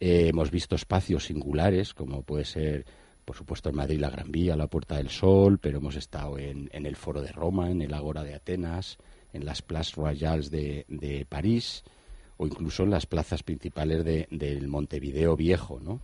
Eh, 0.00 0.28
hemos 0.28 0.50
visto 0.50 0.74
espacios 0.76 1.24
singulares, 1.24 1.94
como 1.94 2.22
puede 2.22 2.44
ser, 2.44 2.84
por 3.24 3.36
supuesto, 3.36 3.70
en 3.70 3.76
Madrid 3.76 3.98
la 3.98 4.10
Gran 4.10 4.30
Vía, 4.30 4.54
la 4.54 4.68
Puerta 4.68 4.96
del 4.96 5.08
Sol, 5.08 5.58
pero 5.58 5.78
hemos 5.78 5.96
estado 5.96 6.38
en, 6.38 6.68
en 6.72 6.84
el 6.84 6.96
Foro 6.96 7.22
de 7.22 7.32
Roma, 7.32 7.70
en 7.70 7.80
el 7.80 7.94
Ágora 7.94 8.22
de 8.22 8.34
Atenas, 8.34 8.98
en 9.32 9.46
las 9.46 9.62
Places 9.62 9.94
Royales 9.94 10.50
de 10.50 11.26
París 11.28 11.84
o 12.38 12.46
incluso 12.46 12.84
en 12.84 12.90
las 12.90 13.06
plazas 13.06 13.42
principales 13.42 14.04
de, 14.04 14.26
del 14.30 14.68
Montevideo 14.68 15.36
Viejo, 15.36 15.80
¿no? 15.80 16.00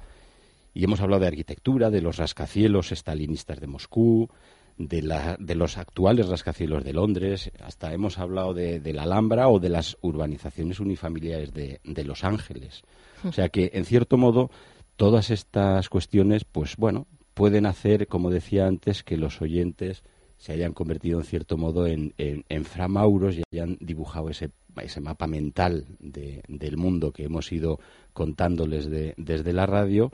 Y 0.74 0.84
hemos 0.84 1.00
hablado 1.00 1.20
de 1.20 1.28
arquitectura, 1.28 1.88
de 1.88 2.02
los 2.02 2.16
rascacielos 2.16 2.90
estalinistas 2.90 3.60
de 3.60 3.68
Moscú, 3.68 4.28
de, 4.76 5.02
la, 5.02 5.36
de 5.38 5.54
los 5.54 5.78
actuales 5.78 6.28
rascacielos 6.28 6.82
de 6.82 6.92
Londres, 6.92 7.52
hasta 7.62 7.92
hemos 7.92 8.18
hablado 8.18 8.54
de, 8.54 8.80
la 8.92 9.04
Alhambra 9.04 9.48
o 9.48 9.60
de 9.60 9.68
las 9.68 9.96
urbanizaciones 10.00 10.80
unifamiliares 10.80 11.52
de, 11.54 11.80
de 11.84 12.04
Los 12.04 12.24
Ángeles. 12.24 12.82
O 13.22 13.32
sea 13.32 13.48
que, 13.48 13.70
en 13.72 13.84
cierto 13.84 14.16
modo, 14.16 14.50
todas 14.96 15.30
estas 15.30 15.88
cuestiones, 15.88 16.44
pues 16.44 16.76
bueno, 16.76 17.06
pueden 17.34 17.66
hacer, 17.66 18.08
como 18.08 18.30
decía 18.30 18.66
antes, 18.66 19.04
que 19.04 19.16
los 19.16 19.40
oyentes 19.40 20.02
se 20.38 20.52
hayan 20.52 20.72
convertido 20.72 21.20
en 21.20 21.24
cierto 21.24 21.56
modo 21.56 21.86
en, 21.86 22.12
en, 22.18 22.44
en 22.48 22.64
framauros 22.64 23.36
y 23.36 23.42
hayan 23.52 23.78
dibujado 23.80 24.28
ese, 24.28 24.50
ese 24.82 25.00
mapa 25.00 25.26
mental 25.26 25.86
de, 26.00 26.42
del 26.48 26.76
mundo 26.76 27.12
que 27.12 27.24
hemos 27.24 27.50
ido 27.52 27.78
contándoles 28.12 28.90
de, 28.90 29.14
desde 29.16 29.52
la 29.52 29.66
radio 29.66 30.10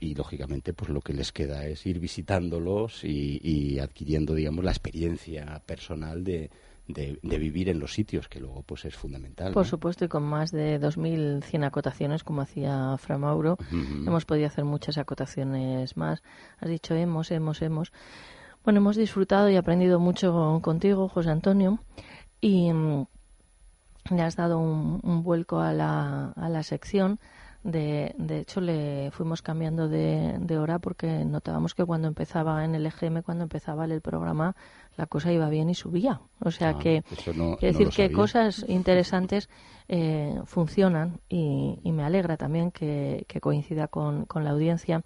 y 0.00 0.14
lógicamente 0.14 0.72
pues 0.72 0.90
lo 0.90 1.00
que 1.00 1.14
les 1.14 1.32
queda 1.32 1.66
es 1.66 1.86
ir 1.86 1.98
visitándolos 2.00 3.04
y, 3.04 3.40
y 3.42 3.78
adquiriendo 3.78 4.34
digamos 4.34 4.64
la 4.64 4.72
experiencia 4.72 5.62
personal 5.64 6.24
de, 6.24 6.50
de, 6.88 7.18
de, 7.22 7.38
vivir 7.38 7.68
en 7.68 7.78
los 7.78 7.92
sitios, 7.92 8.28
que 8.28 8.40
luego 8.40 8.62
pues 8.62 8.84
es 8.84 8.94
fundamental. 8.94 9.52
Por 9.52 9.64
¿no? 9.64 9.68
supuesto, 9.70 10.04
y 10.04 10.08
con 10.08 10.24
más 10.24 10.50
de 10.50 10.80
2.100 10.80 11.64
acotaciones, 11.64 12.24
como 12.24 12.42
hacía 12.42 12.96
Fra 12.98 13.18
Mauro, 13.18 13.52
uh 13.52 13.74
-huh. 13.74 14.06
hemos 14.06 14.24
podido 14.24 14.46
hacer 14.46 14.64
muchas 14.64 14.98
acotaciones 14.98 15.96
más. 15.96 16.22
Has 16.58 16.68
dicho 16.68 16.94
hemos, 16.94 17.30
hemos, 17.30 17.62
hemos. 17.62 17.92
Bueno, 18.64 18.78
hemos 18.78 18.96
disfrutado 18.96 19.50
y 19.50 19.56
aprendido 19.56 19.98
mucho 19.98 20.60
contigo, 20.62 21.08
José 21.08 21.30
Antonio, 21.30 21.80
y 22.40 22.72
mm, 22.72 23.06
le 24.10 24.22
has 24.22 24.36
dado 24.36 24.58
un, 24.58 25.00
un 25.02 25.22
vuelco 25.22 25.60
a 25.60 25.72
la, 25.72 26.32
a 26.32 26.48
la 26.48 26.62
sección. 26.62 27.18
De, 27.64 28.12
de, 28.18 28.40
hecho, 28.40 28.60
le 28.60 29.12
fuimos 29.12 29.40
cambiando 29.40 29.88
de, 29.88 30.36
de, 30.40 30.58
hora 30.58 30.80
porque 30.80 31.24
notábamos 31.24 31.76
que 31.76 31.84
cuando 31.84 32.08
empezaba 32.08 32.64
en 32.64 32.74
el 32.74 32.84
EGM, 32.86 33.22
cuando 33.22 33.44
empezaba 33.44 33.84
el 33.84 34.00
programa, 34.00 34.56
la 34.96 35.06
cosa 35.06 35.32
iba 35.32 35.48
bien 35.48 35.70
y 35.70 35.76
subía. 35.76 36.20
O 36.40 36.50
sea 36.50 36.70
ah, 36.70 36.78
que, 36.80 37.04
no, 37.36 37.54
es 37.54 37.60
decir, 37.60 37.86
no 37.86 37.92
que 37.92 38.10
cosas 38.10 38.64
interesantes 38.66 39.48
eh, 39.86 40.40
funcionan 40.44 41.20
y, 41.28 41.78
y, 41.84 41.92
me 41.92 42.02
alegra 42.02 42.36
también 42.36 42.72
que, 42.72 43.26
que 43.28 43.40
coincida 43.40 43.86
con, 43.86 44.24
con 44.24 44.42
la 44.42 44.50
audiencia. 44.50 45.04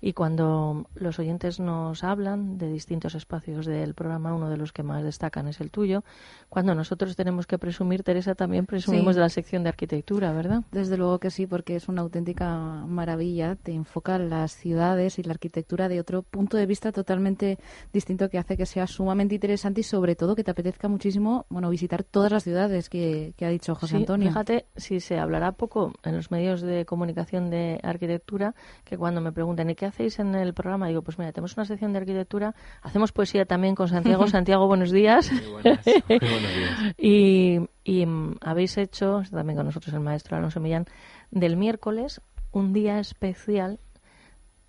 Y 0.00 0.12
cuando 0.12 0.86
los 0.94 1.18
oyentes 1.18 1.60
nos 1.60 2.04
hablan 2.04 2.58
de 2.58 2.72
distintos 2.72 3.14
espacios 3.14 3.66
del 3.66 3.94
programa, 3.94 4.34
uno 4.34 4.48
de 4.48 4.56
los 4.56 4.72
que 4.72 4.82
más 4.82 5.02
destacan 5.04 5.48
es 5.48 5.60
el 5.60 5.70
tuyo. 5.70 6.04
Cuando 6.48 6.74
nosotros 6.74 7.16
tenemos 7.16 7.46
que 7.46 7.58
presumir, 7.58 8.02
Teresa, 8.02 8.34
también 8.34 8.66
presumimos 8.66 9.14
sí. 9.14 9.18
de 9.18 9.20
la 9.20 9.28
sección 9.28 9.62
de 9.62 9.68
arquitectura, 9.68 10.32
¿verdad? 10.32 10.62
Desde 10.72 10.96
luego 10.96 11.18
que 11.18 11.30
sí, 11.30 11.46
porque 11.46 11.76
es 11.76 11.88
una 11.88 12.02
auténtica 12.02 12.56
maravilla. 12.86 13.56
Te 13.56 13.72
enfoca 13.72 14.18
las 14.18 14.52
ciudades 14.52 15.18
y 15.18 15.22
la 15.22 15.32
arquitectura 15.32 15.88
de 15.88 16.00
otro 16.00 16.22
punto 16.22 16.56
de 16.56 16.66
vista 16.66 16.92
totalmente 16.92 17.58
distinto 17.92 18.30
que 18.30 18.38
hace 18.38 18.56
que 18.56 18.66
sea 18.66 18.86
sumamente 18.86 19.34
interesante 19.34 19.80
y 19.80 19.84
sobre 19.84 20.16
todo 20.16 20.34
que 20.34 20.44
te 20.44 20.50
apetezca 20.50 20.88
muchísimo 20.88 21.46
bueno, 21.48 21.70
visitar 21.70 22.04
todas 22.04 22.32
las 22.32 22.44
ciudades 22.44 22.88
que, 22.88 23.34
que 23.36 23.44
ha 23.44 23.48
dicho 23.48 23.74
José 23.74 23.96
sí, 23.96 24.02
Antonio. 24.02 24.28
Fíjate, 24.28 24.66
si 24.76 25.00
se 25.00 25.18
hablará 25.18 25.52
poco 25.52 25.92
en 26.04 26.16
los 26.16 26.30
medios 26.30 26.62
de 26.62 26.84
comunicación 26.86 27.50
de 27.50 27.80
arquitectura, 27.82 28.54
que 28.84 28.96
cuando 28.96 29.20
me 29.20 29.32
preguntan 29.32 29.70
¿y 29.70 29.74
qué 29.74 29.89
hacéis 29.90 30.18
en 30.18 30.34
el 30.34 30.54
programa? 30.54 30.88
Digo, 30.88 31.02
pues 31.02 31.18
mira, 31.18 31.32
tenemos 31.32 31.56
una 31.56 31.66
sección 31.66 31.92
de 31.92 31.98
arquitectura, 31.98 32.54
hacemos 32.82 33.12
poesía 33.12 33.44
también 33.44 33.74
con 33.74 33.88
Santiago. 33.88 34.26
Santiago, 34.28 34.66
buenos 34.66 34.90
días. 34.90 35.30
Muy, 35.30 35.46
buenas. 35.52 35.86
Muy 35.86 36.18
buenos 36.18 36.54
días. 36.54 36.94
y, 36.98 37.60
y 37.84 38.04
um, 38.04 38.36
habéis 38.40 38.78
hecho, 38.78 39.22
también 39.30 39.56
con 39.56 39.66
nosotros 39.66 39.94
el 39.94 40.00
maestro 40.00 40.36
Alonso 40.36 40.60
Millán, 40.60 40.86
del 41.30 41.56
miércoles 41.56 42.20
un 42.52 42.72
día 42.72 42.98
especial 42.98 43.78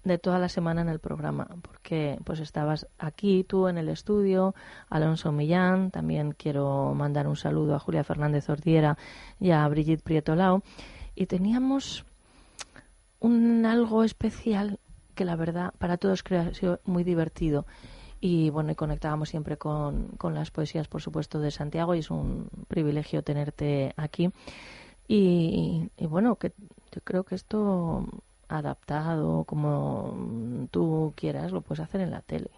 de 0.03 0.17
toda 0.17 0.39
la 0.39 0.49
semana 0.49 0.81
en 0.81 0.89
el 0.89 0.99
programa, 0.99 1.47
porque 1.61 2.17
pues 2.23 2.39
estabas 2.39 2.87
aquí 2.97 3.43
tú 3.43 3.67
en 3.67 3.77
el 3.77 3.89
estudio, 3.89 4.55
Alonso 4.89 5.31
Millán, 5.31 5.91
también 5.91 6.31
quiero 6.31 6.93
mandar 6.95 7.27
un 7.27 7.35
saludo 7.35 7.75
a 7.75 7.79
Julia 7.79 8.03
Fernández 8.03 8.49
Ordiera 8.49 8.97
y 9.39 9.51
a 9.51 9.67
Brigitte 9.67 10.03
Prietolao, 10.03 10.63
y 11.15 11.27
teníamos 11.27 12.05
un 13.19 13.65
algo 13.65 14.03
especial 14.03 14.79
que 15.11 15.25
la 15.25 15.35
verdad 15.35 15.73
para 15.77 15.97
todos 15.97 16.23
creo 16.23 16.41
ha 16.41 16.53
sido 16.53 16.79
muy 16.85 17.03
divertido. 17.03 17.65
Y 18.19 18.51
bueno 18.51 18.71
y 18.71 18.75
conectábamos 18.75 19.29
siempre 19.29 19.57
con, 19.57 20.09
con 20.17 20.35
las 20.35 20.51
poesías 20.51 20.87
por 20.87 21.01
supuesto 21.01 21.39
de 21.39 21.49
Santiago 21.49 21.95
y 21.95 21.99
es 21.99 22.11
un 22.11 22.49
privilegio 22.67 23.23
tenerte 23.23 23.93
aquí. 23.97 24.29
Y, 25.07 25.89
y 25.97 26.05
bueno 26.05 26.35
que 26.35 26.53
yo 26.93 27.01
creo 27.03 27.23
que 27.23 27.35
esto 27.35 28.05
adaptado 28.47 29.43
como 29.45 30.67
tú 30.71 31.13
quieras 31.15 31.51
lo 31.51 31.61
puedes 31.61 31.81
hacer 31.81 32.01
en 32.01 32.11
la 32.11 32.21
tele. 32.21 32.51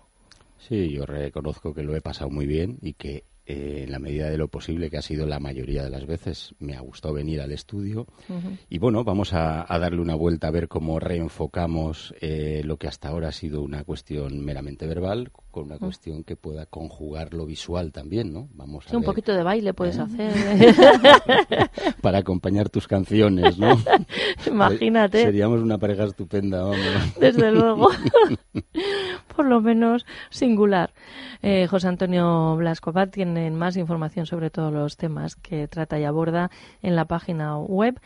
Sí 0.58 0.90
yo 0.90 1.06
reconozco 1.06 1.74
que 1.74 1.84
lo 1.84 1.96
he 1.96 2.02
pasado 2.02 2.30
muy 2.30 2.46
bien 2.46 2.78
y 2.82 2.94
que 2.94 3.24
eh, 3.46 3.84
en 3.84 3.92
la 3.92 4.00
medida 4.00 4.30
de 4.30 4.38
lo 4.38 4.48
posible, 4.48 4.90
que 4.90 4.98
ha 4.98 5.02
sido 5.02 5.26
la 5.26 5.40
mayoría 5.40 5.84
de 5.84 5.90
las 5.90 6.06
veces, 6.06 6.56
me 6.60 6.76
ha 6.76 6.80
gustado 6.80 7.14
venir 7.14 7.42
al 7.42 7.52
estudio. 7.52 8.08
Uh 8.30 8.34
-huh. 8.34 8.58
Y 8.70 8.80
bueno, 8.80 9.04
vamos 9.04 9.34
a, 9.34 9.66
a, 9.68 9.80
darle 9.80 10.02
una 10.02 10.16
vuelta 10.16 10.48
a 10.48 10.52
ver 10.52 10.68
cómo 10.68 11.00
reenfocamos 11.00 12.14
eh, 12.22 12.62
lo 12.64 12.78
que 12.78 12.88
hasta 12.88 13.10
ahora 13.10 13.30
ha 13.30 13.34
sido 13.34 13.62
una 13.62 13.84
cuestión 13.84 14.40
meramente 14.44 14.88
verbal 14.88 15.32
con 15.54 15.66
una 15.66 15.76
-huh. 15.76 15.80
cuestión 15.80 16.24
que 16.24 16.36
pueda 16.36 16.66
conjugar 16.66 17.34
lo 17.34 17.46
visual 17.46 17.92
también, 17.92 18.34
¿no? 18.34 18.50
Vamos 18.56 18.88
a 18.88 18.90
sí, 18.90 18.96
un 18.96 19.04
ver. 19.04 19.06
poquito 19.06 19.34
de 19.34 19.44
baile 19.44 19.74
puedes 19.74 19.98
¿Eh? 19.98 20.02
hacer. 20.02 21.70
Para 22.02 22.18
acompañar 22.18 22.70
tus 22.70 22.88
canciones, 22.88 23.58
¿no? 23.60 23.78
Imagínate. 24.48 25.22
Seríamos 25.22 25.62
una 25.62 25.78
pareja 25.78 26.06
estupenda, 26.06 26.64
vamos. 26.64 26.80
Desde 27.20 27.52
luego. 27.54 27.90
Por 29.36 29.46
lo 29.46 29.62
menos 29.62 30.06
singular. 30.32 30.92
Eh, 31.44 31.68
José 31.68 31.88
Antonio 31.88 32.56
Blasco 32.56 32.92
tienen 33.12 33.56
más 33.56 33.78
información 33.78 34.26
sobre 34.26 34.50
todos 34.50 34.74
los 34.74 34.98
temas 34.98 35.36
que 35.36 35.68
trata 35.68 36.00
y 36.00 36.04
aborda 36.04 36.50
en 36.82 36.96
la 36.96 37.06
página 37.06 37.58
web 37.58 38.00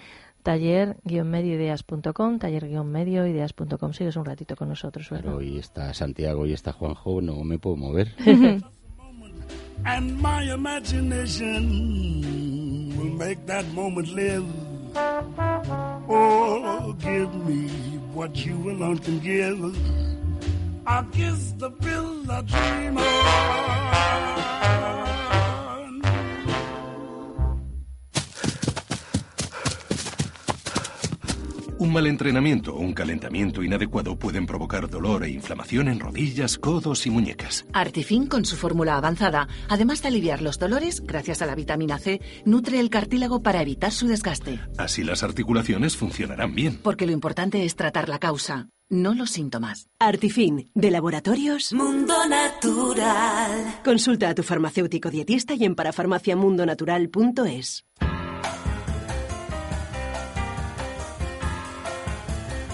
taller-medioideas.com, 0.48 2.40
taller-medioideas.com. 2.40 3.92
Sigues 3.92 4.16
un 4.16 4.24
ratito 4.24 4.56
con 4.56 4.70
nosotros, 4.70 5.10
¿verdad? 5.10 5.26
Claro, 5.26 5.42
y 5.42 5.58
está 5.58 5.94
Santiago 5.94 6.46
y 6.46 6.54
está 6.54 6.72
Juanjo, 6.72 7.22
no 7.22 7.44
me 7.44 7.60
puedo 7.60 7.76
mover. 7.76 8.14
And 9.86 10.20
my 10.20 10.42
imagination 10.52 11.70
will 12.98 13.12
make 13.12 13.46
that 13.46 13.64
moment 13.74 14.08
live. 14.08 14.44
Oh, 16.10 16.96
give 16.98 17.32
me 17.46 17.68
what 18.14 18.44
you 18.44 18.72
alone 18.72 18.98
can 18.98 19.20
give. 19.20 19.60
I'll 20.88 21.04
kiss 21.12 21.54
the 21.58 21.70
pill 21.70 22.32
I 22.32 22.42
dream 22.42 22.98
on. 22.98 25.07
Un 31.80 31.94
mal 31.94 32.08
entrenamiento 32.08 32.74
o 32.74 32.80
un 32.80 32.94
calentamiento 32.94 33.62
inadecuado 33.62 34.18
pueden 34.18 34.48
provocar 34.48 34.90
dolor 34.90 35.24
e 35.24 35.30
inflamación 35.30 35.90
en 35.90 36.00
rodillas, 36.00 36.58
codos 36.58 37.06
y 37.06 37.12
muñecas. 37.12 37.68
Artifin, 37.72 38.26
con 38.26 38.46
su 38.46 38.56
fórmula 38.56 38.98
avanzada, 38.98 39.48
además 39.70 40.02
de 40.02 40.08
aliviar 40.08 40.42
los 40.42 40.58
dolores, 40.58 41.02
gracias 41.02 41.44
a 41.44 41.46
la 41.46 41.54
vitamina 41.54 42.00
C, 42.00 42.20
nutre 42.46 42.80
el 42.80 42.90
cartílago 42.90 43.44
para 43.44 43.62
evitar 43.62 43.92
su 43.92 44.08
desgaste. 44.08 44.60
Así 44.80 45.04
las 45.04 45.22
articulaciones 45.22 45.96
funcionarán 45.96 46.56
bien. 46.56 46.80
Porque 46.82 47.06
lo 47.06 47.12
importante 47.12 47.64
es 47.64 47.76
tratar 47.76 48.10
la 48.10 48.18
causa, 48.18 48.70
no 48.90 49.14
los 49.14 49.30
síntomas. 49.30 49.88
Artifin, 50.00 50.72
de 50.74 50.90
laboratorios 50.90 51.74
Mundo 51.74 52.16
Natural. 52.28 53.82
Consulta 53.84 54.30
a 54.30 54.36
tu 54.36 54.42
farmacéutico 54.42 55.12
dietista 55.12 55.54
y 55.54 55.64
en 55.64 55.76
parafarmaciamundonatural.es. 55.76 57.84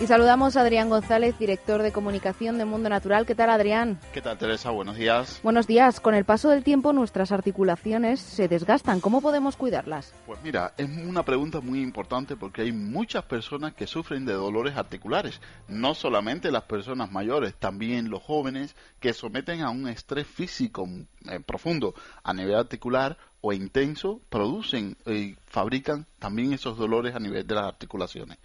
Y 0.03 0.07
saludamos 0.07 0.57
a 0.57 0.61
Adrián 0.63 0.89
González, 0.89 1.39
director 1.39 1.81
de 1.81 1.93
comunicación 1.93 2.57
de 2.57 2.65
Mundo 2.65 2.89
Natural. 2.89 3.25
¿Qué 3.25 3.35
tal, 3.35 3.49
Adrián? 3.49 4.01
¿Qué 4.11 4.21
tal, 4.21 4.37
Teresa? 4.37 4.69
Buenos 4.69 4.97
días. 4.97 5.39
Buenos 5.43 5.65
días. 5.65 6.01
Con 6.01 6.13
el 6.13 6.25
paso 6.25 6.49
del 6.49 6.61
tiempo, 6.61 6.91
nuestras 6.91 7.31
articulaciones 7.31 8.19
se 8.19 8.49
desgastan. 8.49 8.99
¿Cómo 8.99 9.21
podemos 9.21 9.55
cuidarlas? 9.55 10.13
Pues 10.25 10.43
mira, 10.43 10.73
es 10.75 10.89
una 10.89 11.23
pregunta 11.23 11.61
muy 11.61 11.81
importante 11.81 12.35
porque 12.35 12.63
hay 12.63 12.73
muchas 12.73 13.23
personas 13.23 13.75
que 13.75 13.87
sufren 13.87 14.25
de 14.25 14.33
dolores 14.33 14.75
articulares. 14.75 15.39
No 15.69 15.95
solamente 15.95 16.51
las 16.51 16.63
personas 16.63 17.09
mayores, 17.09 17.55
también 17.55 18.09
los 18.09 18.21
jóvenes 18.21 18.75
que 18.99 19.13
someten 19.13 19.61
a 19.61 19.69
un 19.69 19.87
estrés 19.87 20.27
físico 20.27 20.85
eh, 21.29 21.39
profundo 21.39 21.95
a 22.23 22.33
nivel 22.33 22.55
articular 22.55 23.17
o 23.39 23.53
intenso, 23.53 24.19
producen 24.29 24.97
y 25.05 25.35
fabrican 25.45 26.07
también 26.19 26.51
esos 26.51 26.77
dolores 26.77 27.15
a 27.15 27.19
nivel 27.19 27.47
de 27.47 27.55
las 27.55 27.65
articulaciones 27.65 28.37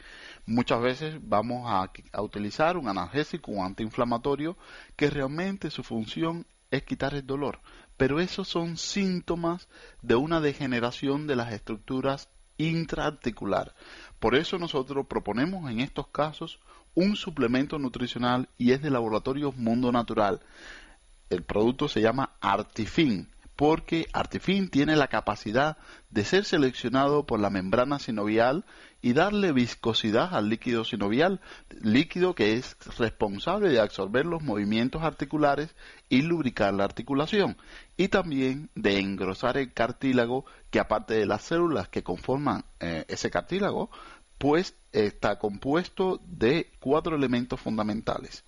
muchas 0.48 0.80
veces 0.80 1.18
vamos 1.22 1.64
a, 1.66 1.92
utilizar 2.22 2.76
un 2.76 2.88
analgésico, 2.88 3.52
un 3.52 3.66
antiinflamatorio, 3.66 4.56
que 4.96 5.10
realmente 5.10 5.70
su 5.70 5.84
función 5.84 6.46
es 6.70 6.82
quitar 6.82 7.14
el 7.14 7.26
dolor, 7.26 7.60
pero 7.96 8.18
esos 8.18 8.48
son 8.48 8.76
síntomas 8.76 9.68
de 10.02 10.16
una 10.16 10.40
degeneración 10.40 11.26
de 11.26 11.36
las 11.36 11.52
estructuras 11.52 12.28
intraarticular. 12.56 13.74
Por 14.18 14.34
eso 14.34 14.58
nosotros 14.58 15.06
proponemos 15.06 15.70
en 15.70 15.80
estos 15.80 16.08
casos 16.08 16.58
un 16.94 17.14
suplemento 17.14 17.78
nutricional 17.78 18.48
y 18.56 18.72
es 18.72 18.82
de 18.82 18.90
laboratorio 18.90 19.52
Mundo 19.52 19.92
Natural. 19.92 20.40
El 21.30 21.42
producto 21.42 21.88
se 21.88 22.00
llama 22.00 22.32
Artifin 22.40 23.28
porque 23.58 24.06
Artifin 24.12 24.70
tiene 24.70 24.94
la 24.94 25.08
capacidad 25.08 25.78
de 26.10 26.24
ser 26.24 26.44
seleccionado 26.44 27.26
por 27.26 27.40
la 27.40 27.50
membrana 27.50 27.98
sinovial 27.98 28.64
y 29.00 29.12
darle 29.12 29.52
viscosidad 29.52 30.34
al 30.34 30.48
líquido 30.48 30.84
sinovial, 30.84 31.40
líquido 31.80 32.34
que 32.34 32.54
es 32.54 32.76
responsable 32.98 33.68
de 33.68 33.80
absorber 33.80 34.26
los 34.26 34.42
movimientos 34.42 35.02
articulares 35.02 35.74
y 36.08 36.22
lubricar 36.22 36.74
la 36.74 36.84
articulación, 36.84 37.56
y 37.96 38.08
también 38.08 38.70
de 38.74 38.98
engrosar 38.98 39.56
el 39.56 39.72
cartílago, 39.72 40.44
que 40.70 40.80
aparte 40.80 41.14
de 41.14 41.26
las 41.26 41.42
células 41.42 41.88
que 41.88 42.02
conforman 42.02 42.64
eh, 42.80 43.04
ese 43.08 43.30
cartílago, 43.30 43.90
pues 44.38 44.74
está 44.92 45.38
compuesto 45.38 46.20
de 46.26 46.70
cuatro 46.80 47.16
elementos 47.16 47.60
fundamentales 47.60 48.44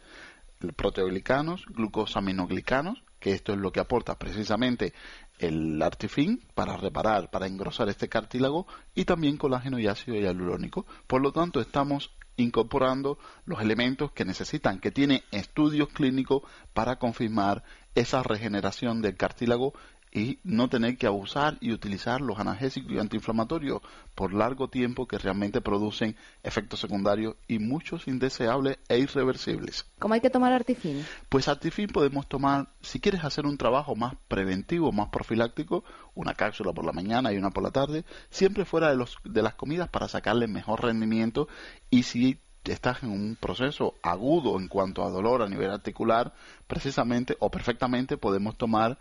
proteoglicanos, 0.76 1.64
glucosaminoglicanos, 1.66 3.02
que 3.20 3.32
esto 3.32 3.52
es 3.52 3.58
lo 3.58 3.70
que 3.70 3.80
aporta 3.80 4.18
precisamente 4.18 4.92
el 5.38 5.80
artifin 5.80 6.42
para 6.54 6.76
reparar, 6.76 7.30
para 7.30 7.46
engrosar 7.46 7.88
este 7.88 8.08
cartílago 8.08 8.66
y 8.94 9.04
también 9.04 9.36
colágeno 9.36 9.78
y 9.78 9.86
ácido 9.86 10.18
hialurónico. 10.18 10.86
Por 11.06 11.20
lo 11.20 11.32
tanto, 11.32 11.60
estamos 11.60 12.10
incorporando 12.36 13.18
los 13.44 13.60
elementos 13.60 14.12
que 14.12 14.24
necesitan, 14.24 14.80
que 14.80 14.90
tiene 14.90 15.24
estudios 15.30 15.88
clínicos 15.88 16.42
para 16.72 16.96
confirmar 16.96 17.62
esa 17.94 18.22
regeneración 18.22 19.02
del 19.02 19.16
cartílago 19.16 19.74
y 20.12 20.38
no 20.42 20.68
tener 20.68 20.96
que 20.98 21.06
abusar 21.06 21.56
y 21.60 21.72
utilizar 21.72 22.20
los 22.20 22.38
analgésicos 22.38 22.92
y 22.92 22.98
antiinflamatorios 22.98 23.80
por 24.14 24.34
largo 24.34 24.68
tiempo 24.68 25.06
que 25.06 25.18
realmente 25.18 25.60
producen 25.60 26.16
efectos 26.42 26.80
secundarios 26.80 27.36
y 27.46 27.58
muchos 27.58 28.08
indeseables 28.08 28.78
e 28.88 28.98
irreversibles. 28.98 29.86
¿Cómo 29.98 30.14
hay 30.14 30.20
que 30.20 30.30
tomar 30.30 30.52
Artifin? 30.52 31.04
Pues 31.28 31.48
Artifin 31.48 31.88
podemos 31.88 32.28
tomar, 32.28 32.68
si 32.80 32.98
quieres 32.98 33.24
hacer 33.24 33.46
un 33.46 33.56
trabajo 33.56 33.94
más 33.94 34.14
preventivo, 34.28 34.90
más 34.90 35.10
profiláctico, 35.10 35.84
una 36.14 36.34
cápsula 36.34 36.72
por 36.72 36.84
la 36.84 36.92
mañana 36.92 37.32
y 37.32 37.36
una 37.36 37.50
por 37.50 37.62
la 37.62 37.70
tarde, 37.70 38.04
siempre 38.30 38.64
fuera 38.64 38.90
de, 38.90 38.96
los, 38.96 39.16
de 39.24 39.42
las 39.42 39.54
comidas 39.54 39.88
para 39.88 40.08
sacarle 40.08 40.48
mejor 40.48 40.82
rendimiento 40.82 41.48
y 41.88 42.02
si 42.02 42.40
estás 42.64 43.02
en 43.02 43.10
un 43.10 43.36
proceso 43.40 43.94
agudo 44.02 44.58
en 44.58 44.68
cuanto 44.68 45.04
a 45.04 45.10
dolor 45.10 45.42
a 45.42 45.48
nivel 45.48 45.70
articular, 45.70 46.34
precisamente 46.66 47.36
o 47.40 47.50
perfectamente 47.50 48.16
podemos 48.16 48.56
tomar 48.56 48.98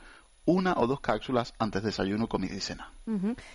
una 0.50 0.74
o 0.78 0.88
dos 0.88 1.00
cápsulas 1.00 1.54
antes 1.60 1.84
de 1.84 1.90
desayuno, 1.90 2.28
comida 2.28 2.56
y 2.56 2.60
cena. 2.60 2.92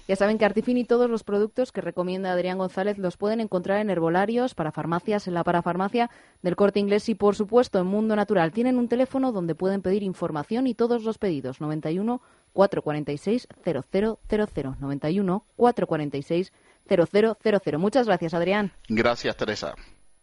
Ya 0.08 0.16
saben 0.16 0.38
que 0.38 0.44
Artifin 0.44 0.76
y 0.78 0.84
todos 0.84 1.10
los 1.10 1.24
productos 1.24 1.72
que 1.72 1.80
recomienda 1.80 2.32
Adrián 2.32 2.58
González 2.58 2.98
los 2.98 3.16
pueden 3.16 3.40
encontrar 3.40 3.80
en 3.80 3.90
herbolarios, 3.90 4.54
para 4.54 4.70
farmacias, 4.72 5.26
en 5.26 5.34
la 5.34 5.44
parafarmacia 5.44 6.10
del 6.42 6.56
Corte 6.56 6.80
Inglés 6.80 7.08
y, 7.08 7.14
por 7.14 7.34
supuesto, 7.34 7.80
en 7.80 7.86
Mundo 7.86 8.14
Natural. 8.14 8.52
Tienen 8.52 8.78
un 8.78 8.88
teléfono 8.88 9.32
donde 9.32 9.54
pueden 9.54 9.82
pedir 9.82 10.02
información 10.02 10.66
y 10.66 10.74
todos 10.74 11.02
los 11.02 11.18
pedidos. 11.18 11.60
91 11.60 12.20
446 12.52 13.48
0000. 13.64 14.76
91 14.80 15.44
446 15.56 16.52
0000. 16.88 17.78
Muchas 17.78 18.06
gracias, 18.06 18.34
Adrián. 18.34 18.72
Gracias, 18.88 19.36
Teresa. 19.36 19.74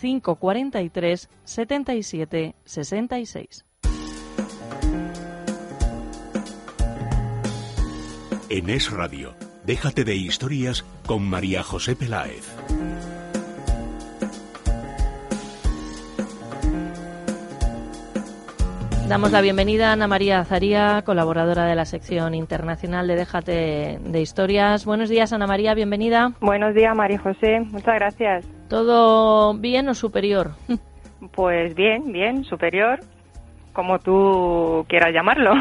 543 0.00 1.28
77 1.44 2.54
66. 2.64 3.64
En 8.50 8.70
Es 8.70 8.90
Radio, 8.90 9.34
déjate 9.66 10.04
de 10.04 10.16
historias 10.16 10.84
con 11.06 11.22
María 11.22 11.62
José 11.62 11.94
Peláez. 11.94 12.54
Damos 19.08 19.32
la 19.32 19.40
bienvenida 19.40 19.88
a 19.88 19.92
Ana 19.94 20.06
María 20.06 20.40
Azaría, 20.40 21.00
colaboradora 21.00 21.64
de 21.64 21.74
la 21.74 21.86
sección 21.86 22.34
internacional 22.34 23.08
de 23.08 23.16
Déjate 23.16 23.98
de 24.04 24.20
Historias. 24.20 24.84
Buenos 24.84 25.08
días, 25.08 25.32
Ana 25.32 25.46
María, 25.46 25.72
bienvenida. 25.72 26.32
Buenos 26.40 26.74
días, 26.74 26.94
María 26.94 27.18
José. 27.18 27.60
Muchas 27.60 27.94
gracias. 27.94 28.46
¿Todo 28.68 29.54
bien 29.54 29.88
o 29.88 29.94
superior? 29.94 30.52
Pues 31.32 31.74
bien, 31.74 32.12
bien, 32.12 32.44
superior, 32.44 33.00
como 33.72 33.98
tú 33.98 34.84
quieras 34.88 35.12
llamarlo. 35.12 35.52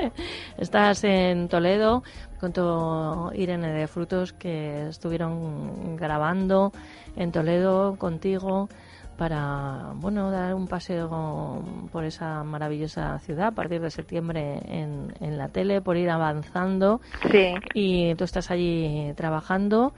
Estás 0.58 1.04
en 1.04 1.48
Toledo 1.48 2.02
con 2.40 2.52
tu 2.52 3.30
Irene 3.34 3.72
de 3.72 3.86
Frutos 3.86 4.32
que 4.32 4.88
estuvieron 4.88 5.96
grabando 5.96 6.72
en 7.14 7.30
Toledo 7.30 7.94
contigo 7.98 8.68
para 9.16 9.92
bueno 9.94 10.30
dar 10.30 10.54
un 10.54 10.66
paseo 10.66 11.62
por 11.92 12.04
esa 12.04 12.44
maravillosa 12.44 13.18
ciudad 13.20 13.48
a 13.48 13.52
partir 13.52 13.80
de 13.80 13.90
septiembre 13.90 14.60
en, 14.66 15.12
en 15.20 15.38
la 15.38 15.48
tele, 15.48 15.80
por 15.80 15.96
ir 15.96 16.10
avanzando. 16.10 17.00
Sí. 17.30 17.54
Y 17.74 18.14
tú 18.14 18.24
estás 18.24 18.50
allí 18.50 19.12
trabajando. 19.16 19.92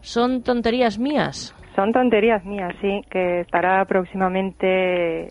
¿Son 0.00 0.42
tonterías 0.42 0.98
mías? 0.98 1.54
Son 1.76 1.92
tonterías 1.92 2.44
mías, 2.44 2.74
sí, 2.80 3.02
que 3.10 3.40
estará 3.40 3.84
próximamente 3.84 5.28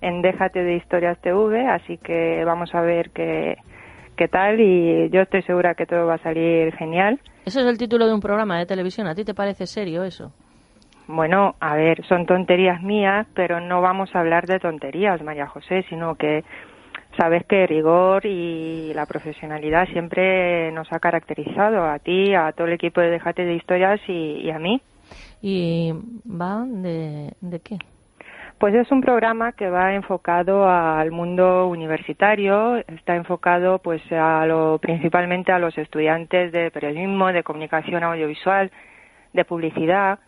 en 0.00 0.22
Déjate 0.22 0.62
de 0.62 0.76
Historias 0.76 1.18
TV, 1.20 1.66
así 1.66 1.98
que 1.98 2.44
vamos 2.44 2.74
a 2.74 2.80
ver 2.80 3.10
qué, 3.10 3.56
qué 4.16 4.28
tal 4.28 4.60
y 4.60 5.10
yo 5.10 5.22
estoy 5.22 5.42
segura 5.42 5.74
que 5.74 5.86
todo 5.86 6.06
va 6.06 6.14
a 6.14 6.22
salir 6.22 6.74
genial. 6.76 7.20
Eso 7.44 7.60
es 7.60 7.66
el 7.66 7.78
título 7.78 8.06
de 8.06 8.14
un 8.14 8.20
programa 8.20 8.58
de 8.58 8.66
televisión. 8.66 9.06
¿A 9.08 9.14
ti 9.14 9.24
te 9.24 9.34
parece 9.34 9.66
serio 9.66 10.04
eso? 10.04 10.32
Bueno, 11.12 11.56
a 11.58 11.74
ver, 11.74 12.04
son 12.06 12.24
tonterías 12.24 12.82
mías, 12.82 13.26
pero 13.34 13.60
no 13.60 13.80
vamos 13.80 14.14
a 14.14 14.20
hablar 14.20 14.46
de 14.46 14.60
tonterías, 14.60 15.20
María 15.22 15.48
José, 15.48 15.84
sino 15.88 16.14
que 16.14 16.44
sabes 17.18 17.44
que 17.46 17.66
rigor 17.66 18.24
y 18.24 18.92
la 18.94 19.06
profesionalidad 19.06 19.88
siempre 19.88 20.70
nos 20.70 20.92
ha 20.92 21.00
caracterizado 21.00 21.84
a 21.84 21.98
ti, 21.98 22.32
a 22.34 22.52
todo 22.52 22.68
el 22.68 22.74
equipo 22.74 23.00
de 23.00 23.10
Déjate 23.10 23.44
de 23.44 23.54
Historias 23.54 24.00
y, 24.06 24.38
y 24.44 24.50
a 24.50 24.60
mí. 24.60 24.80
¿Y 25.42 25.92
va 26.24 26.64
de, 26.64 27.32
de 27.40 27.58
qué? 27.58 27.76
Pues 28.58 28.72
es 28.76 28.88
un 28.92 29.00
programa 29.00 29.50
que 29.50 29.68
va 29.68 29.94
enfocado 29.94 30.68
al 30.68 31.10
mundo 31.10 31.66
universitario, 31.66 32.76
está 32.76 33.16
enfocado 33.16 33.80
pues 33.80 34.00
a 34.12 34.46
lo, 34.46 34.78
principalmente 34.78 35.50
a 35.50 35.58
los 35.58 35.76
estudiantes 35.76 36.52
de 36.52 36.70
periodismo, 36.70 37.32
de 37.32 37.42
comunicación 37.42 38.04
audiovisual, 38.04 38.70
de 39.32 39.44
publicidad 39.44 40.20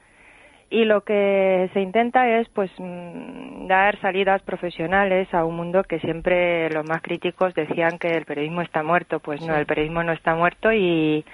y 0.72 0.86
lo 0.86 1.02
que 1.02 1.68
se 1.74 1.80
intenta 1.80 2.26
es 2.40 2.48
pues 2.48 2.70
mm, 2.78 3.66
dar 3.66 4.00
salidas 4.00 4.40
profesionales 4.42 5.28
a 5.34 5.44
un 5.44 5.54
mundo 5.54 5.84
que 5.84 6.00
siempre 6.00 6.70
los 6.70 6.86
más 6.86 7.02
críticos 7.02 7.54
decían 7.54 7.98
que 7.98 8.08
el 8.08 8.24
periodismo 8.24 8.62
está 8.62 8.82
muerto, 8.82 9.20
pues 9.20 9.42
no, 9.42 9.54
el 9.54 9.66
periodismo 9.66 10.02
no 10.02 10.12
está 10.12 10.34
muerto 10.34 10.72
y 10.72 11.24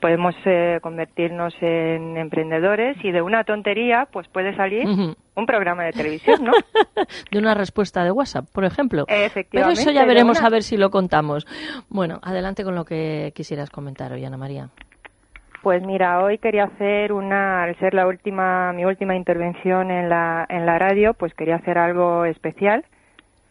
podemos 0.00 0.34
eh, 0.44 0.80
convertirnos 0.82 1.54
en 1.60 2.16
emprendedores 2.16 2.96
y 3.04 3.12
de 3.12 3.22
una 3.22 3.44
tontería 3.44 4.08
pues 4.12 4.26
puede 4.28 4.56
salir 4.56 4.84
un 4.86 5.46
programa 5.46 5.84
de 5.84 5.92
televisión, 5.92 6.42
¿no? 6.42 6.52
de 7.30 7.38
una 7.38 7.54
respuesta 7.54 8.02
de 8.02 8.10
WhatsApp, 8.10 8.46
por 8.52 8.64
ejemplo. 8.64 9.04
Pero 9.06 9.24
Efectivamente. 9.26 9.80
eso 9.80 9.92
ya 9.92 10.04
veremos 10.06 10.38
una. 10.38 10.48
a 10.48 10.50
ver 10.50 10.64
si 10.64 10.76
lo 10.76 10.90
contamos. 10.90 11.46
Bueno, 11.88 12.18
adelante 12.22 12.64
con 12.64 12.74
lo 12.74 12.84
que 12.84 13.32
quisieras 13.34 13.70
comentar 13.70 14.12
hoy, 14.12 14.24
Ana 14.24 14.36
María. 14.36 14.70
Pues 15.62 15.82
mira, 15.82 16.22
hoy 16.22 16.38
quería 16.38 16.64
hacer 16.64 17.12
una, 17.12 17.64
al 17.64 17.76
ser 17.78 17.92
la 17.92 18.06
última, 18.06 18.72
mi 18.72 18.84
última 18.84 19.16
intervención 19.16 19.90
en 19.90 20.08
la, 20.08 20.46
en 20.48 20.66
la 20.66 20.78
radio, 20.78 21.14
pues 21.14 21.34
quería 21.34 21.56
hacer 21.56 21.78
algo 21.78 22.24
especial. 22.24 22.84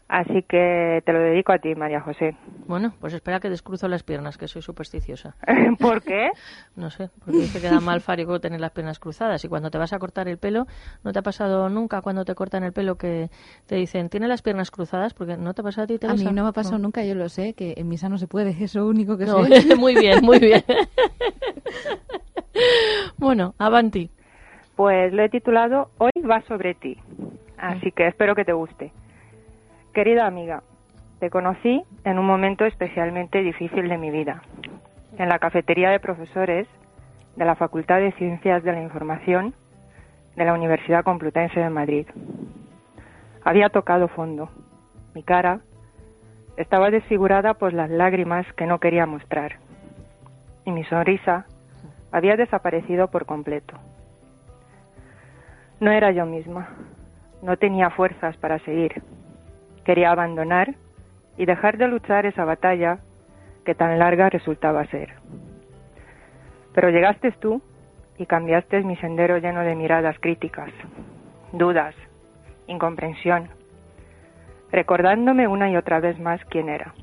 Así 0.10 0.42
que 0.44 1.02
te 1.06 1.12
lo 1.12 1.20
dedico 1.20 1.52
a 1.52 1.58
ti, 1.60 1.76
María 1.76 2.00
José. 2.00 2.34
Bueno, 2.66 2.94
pues 3.02 3.14
espera 3.14 3.42
que 3.42 3.50
descruzo 3.50 3.90
las 3.90 4.04
piernas, 4.04 4.38
que 4.38 4.48
soy 4.48 4.62
supersticiosa. 4.62 5.36
¿Por 5.82 6.02
qué? 6.02 6.30
No 6.78 6.92
sé, 6.92 7.10
porque 7.26 7.40
dice 7.42 7.60
que 7.60 7.68
da 7.68 7.80
mal 7.82 8.02
fárico 8.02 8.40
tener 8.40 8.62
las 8.62 8.70
piernas 8.72 9.00
cruzadas. 9.00 9.44
Y 9.44 9.48
cuando 9.50 9.72
te 9.72 9.80
vas 9.80 9.94
a 9.94 10.00
cortar 10.00 10.28
el 10.28 10.38
pelo, 10.38 10.68
¿no 11.04 11.12
te 11.12 11.18
ha 11.20 11.24
pasado 11.24 11.70
nunca 11.70 12.02
cuando 12.02 12.24
te 12.24 12.36
cortan 12.36 12.64
el 12.64 12.72
pelo 12.72 12.96
que 13.00 13.30
te 13.66 13.76
dicen, 13.76 14.10
tiene 14.10 14.28
las 14.28 14.44
piernas 14.44 14.70
cruzadas? 14.70 15.14
Porque 15.16 15.38
no 15.38 15.54
te 15.56 15.62
ha 15.62 15.64
pasado 15.64 15.86
a 15.86 15.88
ti, 15.88 15.94
A 15.96 15.98
mí 15.98 16.18
Teresa? 16.18 16.32
no 16.32 16.44
me 16.44 16.50
ha 16.50 16.54
pasado 16.54 16.78
nunca, 16.78 17.04
yo 17.04 17.16
lo 17.16 17.30
sé, 17.30 17.54
que 17.54 17.74
en 17.78 17.88
misa 17.90 18.10
no 18.10 18.18
se 18.20 18.28
puede, 18.28 18.52
es 18.64 18.76
lo 18.76 18.86
único 18.88 19.18
que 19.18 19.26
No, 19.26 19.44
sé. 19.46 19.76
muy 19.76 19.96
bien, 19.96 20.24
muy 20.24 20.38
bien. 20.40 20.64
bueno, 23.18 23.56
avanti. 23.58 24.10
Pues 24.76 25.12
lo 25.14 25.24
he 25.24 25.30
titulado 25.30 25.90
Hoy 25.98 26.12
va 26.30 26.42
sobre 26.44 26.76
ti. 26.76 26.98
Así 27.58 27.92
que 27.92 28.08
espero 28.08 28.36
que 28.36 28.46
te 28.46 28.54
guste. 28.54 28.92
Querida 29.98 30.28
amiga, 30.28 30.62
te 31.20 31.32
conocí 31.32 31.84
en 32.04 32.20
un 32.20 32.28
momento 32.28 32.66
especialmente 32.66 33.42
difícil 33.42 33.90
de 33.90 33.98
mi 33.98 34.12
vida. 34.12 34.44
En 35.18 35.28
la 35.28 35.40
cafetería 35.40 35.90
de 35.90 36.00
profesores 36.00 36.68
de 37.36 37.46
la 37.46 37.56
Facultad 37.56 37.98
de 37.98 38.12
Ciencias 38.12 38.64
de 38.64 38.74
la 38.74 38.84
Información 38.84 39.56
de 40.36 40.46
la 40.46 40.54
Universidad 40.54 41.04
Complutense 41.04 41.60
de 41.60 41.72
Madrid. 41.72 42.06
Había 43.44 43.70
tocado 43.70 44.08
fondo. 44.08 44.52
Mi 45.16 45.24
cara 45.24 45.62
estaba 46.58 46.92
desfigurada 46.92 47.56
por 47.56 47.74
las 47.74 47.90
lágrimas 47.90 48.46
que 48.54 48.68
no 48.68 48.80
quería 48.80 49.08
mostrar. 49.08 49.54
Y 50.64 50.74
mi 50.74 50.84
sonrisa 50.84 51.48
había 52.12 52.38
desaparecido 52.38 53.08
por 53.08 53.26
completo. 53.26 53.74
No 55.80 55.90
era 55.90 56.12
yo 56.12 56.28
misma. 56.28 56.70
No 57.42 57.58
tenía 57.58 57.90
fuerzas 57.90 58.38
para 58.38 58.60
seguir. 58.60 59.02
Quería 59.88 60.12
abandonar 60.12 60.76
y 61.38 61.46
dejar 61.46 61.78
de 61.78 61.88
luchar 61.88 62.26
esa 62.26 62.44
batalla 62.44 63.00
que 63.64 63.74
tan 63.74 63.98
larga 63.98 64.30
resultaba 64.30 64.84
ser. 64.88 65.14
Pero 66.74 66.90
llegaste 66.90 67.32
tú 67.32 67.62
y 68.18 68.26
cambiaste 68.26 68.84
mi 68.84 68.98
sendero 68.98 69.38
lleno 69.38 69.62
de 69.62 69.76
miradas 69.76 70.20
críticas, 70.20 70.72
dudas, 71.54 71.96
incomprensión, 72.68 73.48
recordándome 74.74 75.48
una 75.48 75.72
y 75.72 75.78
otra 75.78 76.02
vez 76.02 76.20
más 76.20 76.44
quién 76.50 76.68
era. 76.68 76.94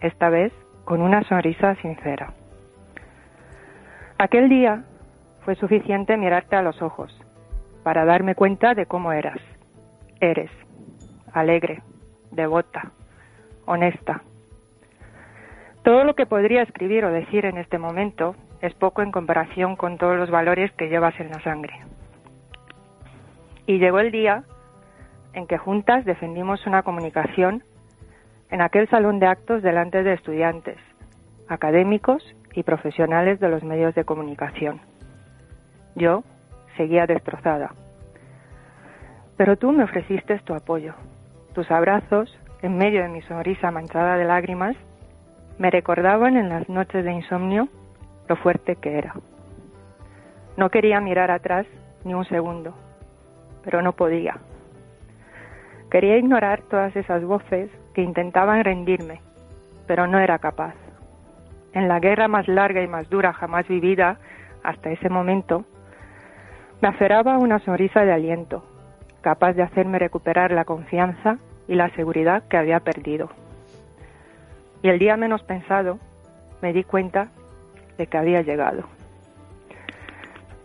Esta 0.00 0.28
vez 0.28 0.52
con 0.84 1.02
una 1.02 1.24
sonrisa 1.24 1.74
sincera. 1.82 2.34
Aquel 4.16 4.48
día 4.48 4.84
fue 5.44 5.56
suficiente 5.56 6.16
mirarte 6.16 6.54
a 6.54 6.62
los 6.62 6.80
ojos 6.82 7.12
para 7.82 8.04
darme 8.04 8.36
cuenta 8.36 8.74
de 8.74 8.86
cómo 8.86 9.10
eras. 9.10 9.40
Eres 10.20 10.52
alegre, 11.32 11.82
devota, 12.30 12.92
honesta. 13.66 14.22
Todo 15.82 16.04
lo 16.04 16.14
que 16.14 16.26
podría 16.26 16.62
escribir 16.62 17.04
o 17.04 17.12
decir 17.12 17.46
en 17.46 17.56
este 17.56 17.78
momento 17.78 18.34
es 18.60 18.74
poco 18.74 19.02
en 19.02 19.12
comparación 19.12 19.76
con 19.76 19.96
todos 19.96 20.16
los 20.16 20.30
valores 20.30 20.70
que 20.72 20.88
llevas 20.88 21.18
en 21.18 21.30
la 21.30 21.40
sangre. 21.42 21.80
Y 23.66 23.78
llegó 23.78 24.00
el 24.00 24.10
día 24.10 24.44
en 25.32 25.46
que 25.46 25.58
juntas 25.58 26.04
defendimos 26.04 26.66
una 26.66 26.82
comunicación 26.82 27.62
en 28.50 28.60
aquel 28.60 28.88
salón 28.88 29.20
de 29.20 29.26
actos 29.26 29.62
delante 29.62 30.02
de 30.02 30.12
estudiantes, 30.12 30.76
académicos 31.48 32.22
y 32.54 32.62
profesionales 32.64 33.40
de 33.40 33.48
los 33.48 33.62
medios 33.62 33.94
de 33.94 34.04
comunicación. 34.04 34.80
Yo 35.94 36.24
seguía 36.76 37.06
destrozada. 37.06 37.74
Pero 39.36 39.56
tú 39.56 39.72
me 39.72 39.84
ofreciste 39.84 40.38
tu 40.40 40.54
apoyo. 40.54 40.94
Tus 41.54 41.70
abrazos, 41.70 42.36
en 42.62 42.78
medio 42.78 43.02
de 43.02 43.08
mi 43.08 43.22
sonrisa 43.22 43.70
manchada 43.70 44.16
de 44.16 44.24
lágrimas, 44.24 44.76
me 45.58 45.70
recordaban 45.70 46.36
en 46.36 46.48
las 46.48 46.68
noches 46.68 47.04
de 47.04 47.12
insomnio 47.12 47.68
lo 48.28 48.36
fuerte 48.36 48.76
que 48.76 48.96
era. 48.96 49.14
No 50.56 50.70
quería 50.70 51.00
mirar 51.00 51.30
atrás 51.30 51.66
ni 52.04 52.14
un 52.14 52.24
segundo, 52.26 52.74
pero 53.64 53.82
no 53.82 53.92
podía. 53.92 54.38
Quería 55.90 56.16
ignorar 56.18 56.62
todas 56.70 56.94
esas 56.94 57.24
voces 57.24 57.68
que 57.94 58.02
intentaban 58.02 58.62
rendirme, 58.62 59.20
pero 59.88 60.06
no 60.06 60.20
era 60.20 60.38
capaz. 60.38 60.74
En 61.72 61.88
la 61.88 61.98
guerra 61.98 62.28
más 62.28 62.46
larga 62.46 62.80
y 62.80 62.86
más 62.86 63.10
dura 63.10 63.32
jamás 63.32 63.66
vivida 63.66 64.18
hasta 64.62 64.90
ese 64.90 65.08
momento, 65.08 65.64
me 66.80 66.88
aferraba 66.88 67.38
una 67.38 67.58
sonrisa 67.58 68.04
de 68.04 68.12
aliento, 68.12 68.64
capaz 69.20 69.52
de 69.54 69.62
hacerme 69.62 69.98
recuperar 69.98 70.52
la 70.52 70.64
confianza 70.64 71.38
y 71.68 71.74
la 71.74 71.90
seguridad 71.90 72.42
que 72.48 72.56
había 72.56 72.80
perdido. 72.80 73.30
Y 74.82 74.88
el 74.88 74.98
día 74.98 75.16
menos 75.16 75.42
pensado, 75.42 75.98
me 76.62 76.72
di 76.72 76.84
cuenta 76.84 77.28
de 77.98 78.06
que 78.06 78.18
había 78.18 78.42
llegado. 78.42 78.84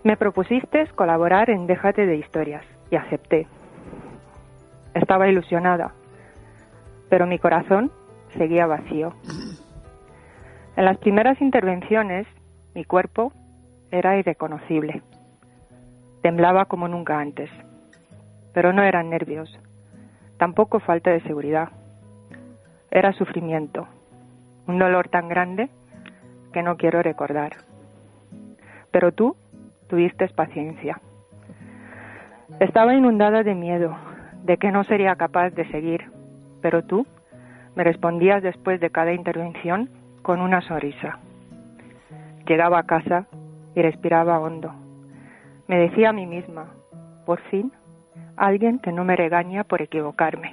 Me 0.04 0.18
propusiste 0.18 0.88
colaborar 0.96 1.50
en 1.50 1.68
Déjate 1.68 2.06
de 2.06 2.18
Historias 2.18 2.64
y 2.92 2.96
acepté. 2.96 3.48
Estaba 4.94 5.28
ilusionada, 5.28 5.94
pero 7.10 7.28
mi 7.28 7.40
corazón 7.40 7.92
seguía 8.38 8.68
vacío. 8.68 9.14
En 10.78 10.86
las 10.86 10.98
primeras 10.98 11.42
intervenciones, 11.42 12.28
mi 12.74 12.84
cuerpo 12.84 13.34
era 13.92 14.18
irreconocible. 14.18 15.02
Temblaba 16.22 16.66
como 16.66 16.88
nunca 16.88 17.20
antes, 17.20 17.50
pero 18.56 18.72
no 18.72 18.84
eran 18.84 19.10
nervios, 19.10 19.54
tampoco 20.38 20.80
falta 20.80 21.12
de 21.12 21.20
seguridad. 21.24 21.74
Era 22.90 23.12
sufrimiento, 23.12 23.86
un 24.66 24.80
dolor 24.80 25.10
tan 25.10 25.28
grande 25.28 25.70
que 26.54 26.64
no 26.64 26.78
quiero 26.78 27.04
recordar. 27.04 27.52
Pero 28.92 29.12
tú 29.12 29.36
tuviste 29.90 30.26
paciencia. 30.30 31.02
Estaba 32.62 32.96
inundada 32.96 33.44
de 33.44 33.56
miedo, 33.56 33.94
de 34.46 34.56
que 34.56 34.72
no 34.72 34.86
sería 34.86 35.18
capaz 35.18 35.50
de 35.50 35.70
seguir, 35.70 36.10
pero 36.62 36.82
tú 36.86 37.06
me 37.76 37.84
respondías 37.84 38.42
después 38.42 38.80
de 38.80 38.90
cada 38.90 39.12
intervención 39.12 39.90
con 40.22 40.40
una 40.40 40.62
sonrisa. 40.62 41.20
Llegaba 42.48 42.80
a 42.80 42.84
casa 42.84 43.28
y 43.76 43.82
respiraba 43.82 44.40
hondo. 44.40 44.74
Me 45.68 45.78
decía 45.78 46.12
a 46.12 46.14
mí 46.14 46.26
misma, 46.26 46.68
por 47.26 47.42
fin, 47.50 47.74
alguien 48.38 48.80
que 48.80 48.92
no 48.92 49.04
me 49.04 49.16
regaña 49.16 49.64
por 49.64 49.82
equivocarme. 49.82 50.52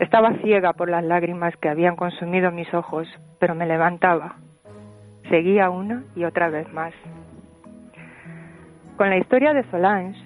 Estaba 0.00 0.34
ciega 0.42 0.72
por 0.72 0.88
las 0.88 1.04
lágrimas 1.04 1.56
que 1.56 1.68
habían 1.68 1.96
consumido 1.96 2.52
mis 2.52 2.72
ojos, 2.72 3.08
pero 3.38 3.54
me 3.54 3.66
levantaba. 3.66 4.36
Seguía 5.28 5.70
una 5.70 6.04
y 6.14 6.24
otra 6.24 6.48
vez 6.48 6.72
más. 6.72 6.94
Con 8.96 9.10
la 9.10 9.18
historia 9.18 9.52
de 9.52 9.64
Solange, 9.70 10.18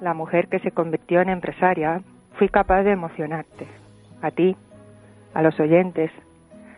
la 0.00 0.14
mujer 0.14 0.48
que 0.48 0.58
se 0.60 0.70
convirtió 0.70 1.20
en 1.20 1.30
empresaria, 1.30 2.02
fui 2.38 2.48
capaz 2.48 2.82
de 2.82 2.92
emocionarte. 2.92 3.66
A 4.22 4.30
ti, 4.30 4.56
a 5.32 5.42
los 5.42 5.58
oyentes, 5.58 6.10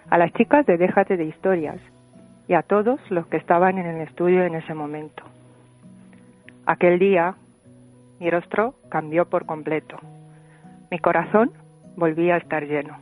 a 0.09 0.19
las 0.19 0.33
chicas 0.33 0.65
de 0.67 0.77
Déjate 0.77 1.17
de 1.17 1.25
Historias 1.25 1.81
y 2.49 2.55
a 2.55 2.63
todos 2.63 3.01
los 3.11 3.27
que 3.27 3.37
estaban 3.37 3.79
en 3.79 3.87
el 3.87 4.01
estudio 4.03 4.45
en 4.45 4.55
ese 4.55 4.75
momento. 4.75 5.25
Aquel 6.65 6.99
día, 6.99 7.35
mi 8.19 8.31
rostro 8.31 8.75
cambió 8.89 9.29
por 9.29 9.47
completo. 9.47 9.99
Mi 10.91 10.99
corazón 10.99 11.53
volvía 11.97 12.35
a 12.35 12.39
estar 12.39 12.65
lleno. 12.65 12.99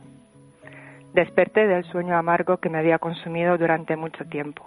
Desperté 1.13 1.67
del 1.67 1.85
sueño 1.85 2.17
amargo 2.17 2.57
que 2.57 2.69
me 2.69 2.79
había 2.79 2.99
consumido 2.99 3.57
durante 3.57 3.95
mucho 3.95 4.25
tiempo. 4.25 4.65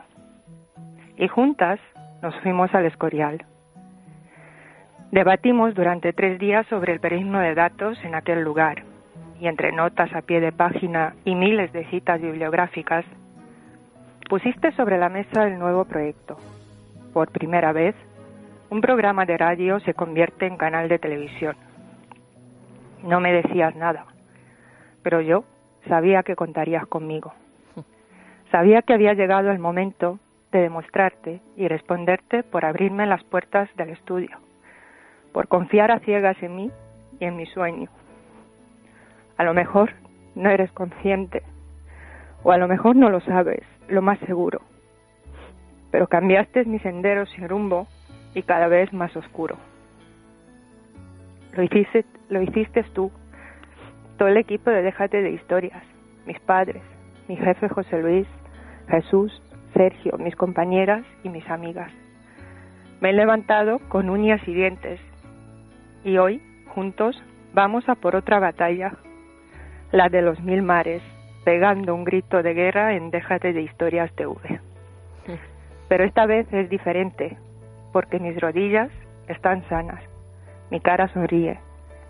Y 1.16 1.28
juntas 1.28 1.78
nos 2.22 2.34
fuimos 2.40 2.74
al 2.74 2.86
Escorial. 2.86 3.44
Debatimos 5.10 5.74
durante 5.74 6.12
tres 6.12 6.38
días 6.38 6.66
sobre 6.68 6.92
el 6.92 7.00
periodismo 7.00 7.38
de 7.38 7.54
datos 7.54 7.98
en 8.04 8.14
aquel 8.14 8.42
lugar, 8.42 8.84
y 9.40 9.46
entre 9.46 9.72
notas 9.72 10.12
a 10.14 10.22
pie 10.22 10.40
de 10.40 10.52
página 10.52 11.14
y 11.24 11.34
miles 11.34 11.72
de 11.72 11.84
citas 11.86 12.20
bibliográficas, 12.20 13.04
pusiste 14.28 14.72
sobre 14.72 14.98
la 14.98 15.08
mesa 15.08 15.46
el 15.46 15.58
nuevo 15.58 15.84
proyecto. 15.84 16.36
Por 17.12 17.30
primera 17.30 17.72
vez, 17.72 17.94
un 18.70 18.80
programa 18.80 19.24
de 19.24 19.38
radio 19.38 19.80
se 19.80 19.94
convierte 19.94 20.46
en 20.46 20.56
canal 20.56 20.88
de 20.88 20.98
televisión. 20.98 21.56
No 23.02 23.20
me 23.20 23.32
decías 23.32 23.74
nada, 23.76 24.06
pero 25.02 25.20
yo 25.20 25.44
sabía 25.88 26.22
que 26.22 26.36
contarías 26.36 26.86
conmigo. 26.86 27.32
Sabía 28.50 28.82
que 28.82 28.94
había 28.94 29.14
llegado 29.14 29.50
el 29.50 29.58
momento 29.58 30.18
de 30.52 30.60
demostrarte 30.60 31.40
y 31.56 31.68
responderte 31.68 32.42
por 32.42 32.64
abrirme 32.64 33.06
las 33.06 33.22
puertas 33.24 33.68
del 33.76 33.90
estudio, 33.90 34.38
por 35.32 35.48
confiar 35.48 35.90
a 35.90 36.00
ciegas 36.00 36.42
en 36.42 36.56
mí 36.56 36.70
y 37.20 37.24
en 37.26 37.36
mi 37.36 37.46
sueño. 37.46 37.90
A 39.36 39.44
lo 39.44 39.54
mejor 39.54 39.92
no 40.34 40.50
eres 40.50 40.72
consciente, 40.72 41.42
o 42.42 42.52
a 42.52 42.58
lo 42.58 42.68
mejor 42.68 42.96
no 42.96 43.10
lo 43.10 43.20
sabes, 43.20 43.62
lo 43.88 44.02
más 44.02 44.18
seguro. 44.20 44.60
pero 45.90 46.06
cambiaste 46.06 46.64
mi 46.64 46.78
sendero 46.80 47.26
sin 47.26 47.48
rumbo 47.48 47.86
y 48.38 48.42
cada 48.42 48.68
vez 48.68 48.92
más 48.92 49.14
oscuro. 49.16 49.56
Lo 51.52 51.62
hiciste, 51.64 52.04
lo 52.28 52.40
hiciste 52.40 52.84
tú, 52.94 53.10
todo 54.16 54.28
el 54.28 54.36
equipo 54.36 54.70
de 54.70 54.82
Déjate 54.82 55.22
de 55.22 55.32
Historias, 55.32 55.82
mis 56.24 56.38
padres, 56.40 56.82
mi 57.26 57.36
jefe 57.36 57.68
José 57.68 58.00
Luis, 58.00 58.28
Jesús, 58.88 59.42
Sergio, 59.74 60.16
mis 60.18 60.36
compañeras 60.36 61.04
y 61.24 61.30
mis 61.30 61.48
amigas. 61.50 61.90
Me 63.00 63.10
he 63.10 63.12
levantado 63.12 63.80
con 63.88 64.08
uñas 64.08 64.40
y 64.46 64.54
dientes 64.54 65.00
y 66.04 66.16
hoy, 66.18 66.40
juntos, 66.68 67.20
vamos 67.54 67.88
a 67.88 67.96
por 67.96 68.14
otra 68.14 68.38
batalla, 68.38 68.92
la 69.90 70.08
de 70.08 70.22
los 70.22 70.40
mil 70.40 70.62
mares, 70.62 71.02
pegando 71.44 71.94
un 71.94 72.04
grito 72.04 72.42
de 72.42 72.54
guerra 72.54 72.94
en 72.94 73.10
Déjate 73.10 73.52
de 73.52 73.62
Historias 73.62 74.12
TV. 74.14 74.60
Pero 75.88 76.04
esta 76.04 76.26
vez 76.26 76.46
es 76.52 76.68
diferente, 76.68 77.38
porque 77.98 78.20
mis 78.20 78.40
rodillas 78.40 78.90
están 79.26 79.68
sanas, 79.68 80.00
mi 80.70 80.78
cara 80.78 81.08
sonríe 81.08 81.58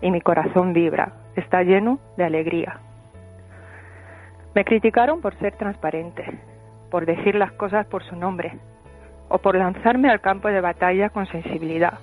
y 0.01 0.11
mi 0.11 0.21
corazón 0.21 0.71
vibra, 0.71 1.13
está 1.35 1.63
lleno 1.63 1.97
de 2.15 2.25
alegría. 2.25 2.77
Me 4.53 4.65
criticaron 4.65 5.19
por 5.19 5.33
ser 5.39 5.55
transparente, 5.55 6.25
por 6.91 7.07
decir 7.07 7.33
las 7.33 7.53
cosas 7.53 7.87
por 7.87 8.03
su 8.03 8.15
nombre, 8.15 8.51
o 9.29 9.39
por 9.39 9.55
lanzarme 9.55 10.11
al 10.11 10.21
campo 10.21 10.49
de 10.49 10.61
batalla 10.61 11.09
con 11.09 11.25
sensibilidad, 11.25 11.97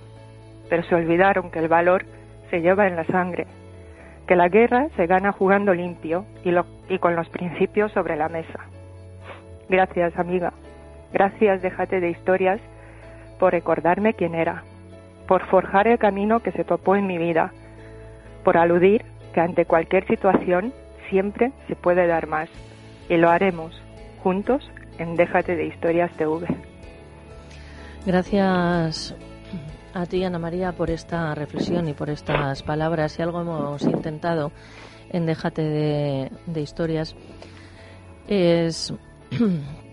pero 0.68 0.82
se 0.82 0.96
olvidaron 0.96 1.52
que 1.52 1.60
el 1.60 1.68
valor 1.68 2.06
se 2.50 2.62
lleva 2.62 2.88
en 2.88 2.96
la 2.96 3.04
sangre, 3.04 3.46
que 4.26 4.34
la 4.34 4.48
guerra 4.48 4.88
se 4.96 5.06
gana 5.06 5.30
jugando 5.30 5.74
limpio 5.74 6.24
y, 6.42 6.98
con 6.98 7.14
los 7.14 7.28
principios 7.28 7.92
sobre 7.92 8.16
la 8.16 8.28
mesa. 8.28 8.66
Gracias, 9.68 10.18
amiga. 10.18 10.52
Gracias, 11.12 11.62
déjate 11.62 12.00
de 12.00 12.10
historias, 12.10 12.60
por 13.38 13.52
recordarme 13.52 14.14
quién 14.14 14.34
era, 14.34 14.64
por 15.26 15.46
forjar 15.46 15.88
el 15.88 15.98
camino 15.98 16.40
que 16.40 16.52
se 16.52 16.64
topó 16.64 16.96
en 16.96 17.06
mi 17.06 17.18
vida, 17.18 17.52
por 18.44 18.56
aludir 18.56 19.04
que 19.32 19.40
ante 19.40 19.66
cualquier 19.66 20.06
situación 20.06 20.72
siempre 21.10 21.52
se 21.68 21.76
puede 21.76 22.06
dar 22.06 22.26
más. 22.26 22.48
Y 23.08 23.16
lo 23.16 23.30
haremos 23.30 23.80
juntos 24.22 24.68
en 24.98 25.14
Déjate 25.14 25.56
de 25.56 25.66
Historias 25.66 26.10
TV. 26.16 26.46
Gracias 28.04 29.14
a 29.94 30.06
ti, 30.06 30.24
Ana 30.24 30.38
María, 30.38 30.72
por 30.72 30.90
esta 30.90 31.34
reflexión 31.34 31.88
y 31.88 31.92
por 31.92 32.10
estas 32.10 32.62
palabras. 32.62 33.12
Si 33.12 33.22
algo 33.22 33.40
hemos 33.40 33.82
intentado 33.82 34.52
en 35.10 35.26
Déjate 35.26 35.62
de, 35.62 36.30
de 36.46 36.60
Historias 36.60 37.14
es 38.28 38.92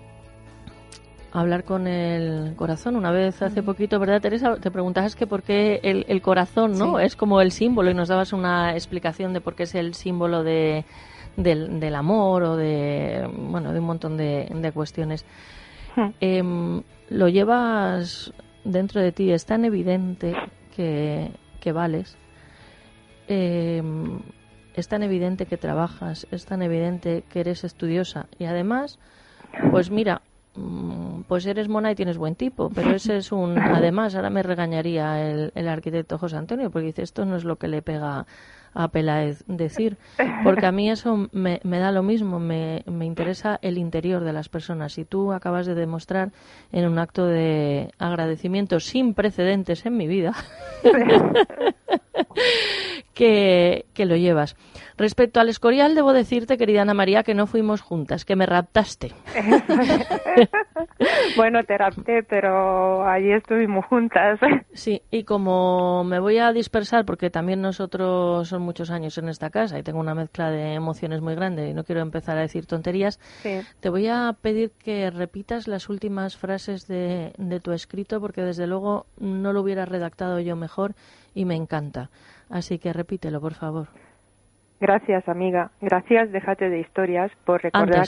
hablar 1.33 1.63
con 1.63 1.87
el 1.87 2.55
corazón. 2.55 2.95
Una 2.95 3.11
vez 3.11 3.41
hace 3.41 3.63
poquito, 3.63 3.99
¿verdad, 3.99 4.21
Teresa? 4.21 4.55
Te 4.57 4.69
preguntabas 4.69 5.15
que 5.15 5.25
por 5.25 5.41
qué 5.41 5.79
el, 5.83 6.21
corazón, 6.21 6.77
¿no? 6.77 6.99
Es 6.99 7.15
como 7.15 7.41
el 7.41 7.51
símbolo 7.51 7.89
y 7.89 7.95
nos 7.95 8.09
dabas 8.09 8.33
una 8.33 8.73
explicación 8.73 9.33
de 9.33 9.41
por 9.41 9.55
qué 9.55 9.63
es 9.63 9.73
el 9.73 9.95
símbolo 9.95 10.43
de, 10.43 10.85
del, 11.35 11.95
amor 11.95 12.43
o 12.43 12.55
de, 12.55 13.27
bueno, 13.35 13.73
de 13.73 13.79
un 13.79 13.85
montón 13.85 14.15
de, 14.15 14.71
cuestiones. 14.73 15.25
Hmm. 15.95 16.09
Em, 16.21 16.83
lo 17.09 17.27
llevas 17.29 18.31
dentro 18.63 19.01
de 19.01 19.11
ti, 19.11 19.31
es 19.31 19.45
tan 19.45 19.65
evidente 19.65 20.35
que, 20.75 21.31
que 21.59 21.71
vales. 21.71 22.15
Em, 23.27 24.19
es 24.75 24.87
tan 24.87 25.01
evidente 25.01 25.47
que 25.47 25.57
trabajas, 25.57 26.27
es 26.29 26.45
tan 26.45 26.61
evidente 26.61 27.23
que 27.27 27.39
eres 27.39 27.63
estudiosa 27.63 28.27
y 28.37 28.45
además, 28.45 28.99
pues 29.71 29.91
mira, 29.91 30.21
Mm, 30.55 31.02
pues 31.27 31.45
eres 31.45 31.69
mona 31.69 31.91
y 31.91 31.95
tienes 31.95 32.17
buen 32.17 32.35
tipo, 32.35 32.69
pero 32.69 32.91
ese 32.95 33.17
es 33.17 33.31
un... 33.31 33.57
Además, 33.57 34.15
ahora 34.15 34.29
me 34.29 34.43
regañaría 34.43 35.29
el, 35.29 35.51
el 35.55 35.67
arquitecto 35.67 36.17
José 36.17 36.37
Antonio, 36.37 36.71
porque 36.71 36.87
dice, 36.87 37.03
esto 37.03 37.25
no 37.25 37.35
es 37.35 37.43
lo 37.43 37.57
que 37.57 37.67
le 37.67 37.81
pega 37.81 38.25
a 38.73 38.87
Peláez 38.87 39.43
decir, 39.47 39.97
porque 40.43 40.65
a 40.65 40.71
mí 40.71 40.89
eso 40.89 41.29
me, 41.31 41.59
me 41.63 41.79
da 41.79 41.91
lo 41.91 42.03
mismo, 42.03 42.39
me, 42.39 42.83
me, 42.87 43.05
interesa 43.05 43.59
el 43.61 43.77
interior 43.77 44.23
de 44.23 44.33
las 44.33 44.49
personas. 44.49 44.97
Y 44.97 45.05
tú 45.05 45.31
acabas 45.31 45.65
de 45.65 45.75
demostrar 45.75 46.31
en 46.71 46.87
un 46.87 46.97
acto 46.97 47.25
de 47.25 47.91
agradecimiento 47.99 48.79
sin 48.79 49.13
precedentes 49.13 49.85
en 49.85 49.97
mi 49.97 50.07
vida 50.07 50.33
que, 53.13 53.85
que 53.93 54.05
lo 54.05 54.15
llevas. 54.15 54.55
Respecto 54.97 55.39
al 55.39 55.49
Escorial, 55.49 55.95
debo 55.95 56.13
decirte, 56.13 56.57
querida 56.57 56.81
Ana 56.81 56.93
María, 56.93 57.23
que 57.23 57.33
no 57.33 57.47
fuimos 57.47 57.81
juntas, 57.81 58.25
que 58.25 58.35
me 58.35 58.45
raptaste. 58.45 59.11
bueno, 61.35 61.63
te 61.63 61.77
rapté, 61.77 62.23
pero 62.23 63.07
allí 63.07 63.31
estuvimos 63.31 63.85
juntas. 63.85 64.39
sí, 64.73 65.01
y 65.11 65.23
como 65.23 66.03
me 66.03 66.19
voy 66.19 66.37
a 66.37 66.51
dispersar, 66.51 67.05
porque 67.05 67.29
también 67.29 67.61
nosotros 67.61 68.47
son 68.47 68.61
muchos 68.61 68.91
años 68.91 69.17
en 69.17 69.29
esta 69.29 69.49
casa 69.49 69.79
y 69.79 69.83
tengo 69.83 69.99
una 69.99 70.15
mezcla 70.15 70.49
de 70.49 70.73
emociones 70.73 71.21
muy 71.21 71.35
grande 71.35 71.69
y 71.69 71.73
no 71.73 71.83
quiero 71.83 72.01
empezar 72.01 72.37
a 72.37 72.41
decir 72.41 72.65
tonterías, 72.65 73.19
te 73.79 73.89
voy 73.89 74.07
a 74.07 74.35
pedir 74.41 74.71
que 74.71 75.09
repitas 75.09 75.67
las 75.67 75.89
últimas 75.89 76.37
frases 76.37 76.87
de, 76.87 77.33
de 77.37 77.59
tu 77.59 77.71
escrito, 77.71 78.19
porque 78.19 78.41
desde 78.41 78.67
luego 78.67 79.05
no 79.19 79.53
lo 79.53 79.61
hubiera 79.61 79.85
redactado 79.85 80.39
yo 80.39 80.55
mejor 80.55 80.93
y 81.33 81.45
me 81.45 81.55
encanta. 81.55 82.09
Así 82.53 82.77
que 82.77 82.93
repítelo, 82.93 83.41
por 83.41 83.55
favor. 83.55 83.87
Gracias, 84.79 85.27
amiga. 85.27 85.71
Gracias, 85.81 86.31
déjate 86.31 86.69
de 86.69 86.81
historias 86.81 87.31
por 87.45 87.63
recordar. 87.63 88.05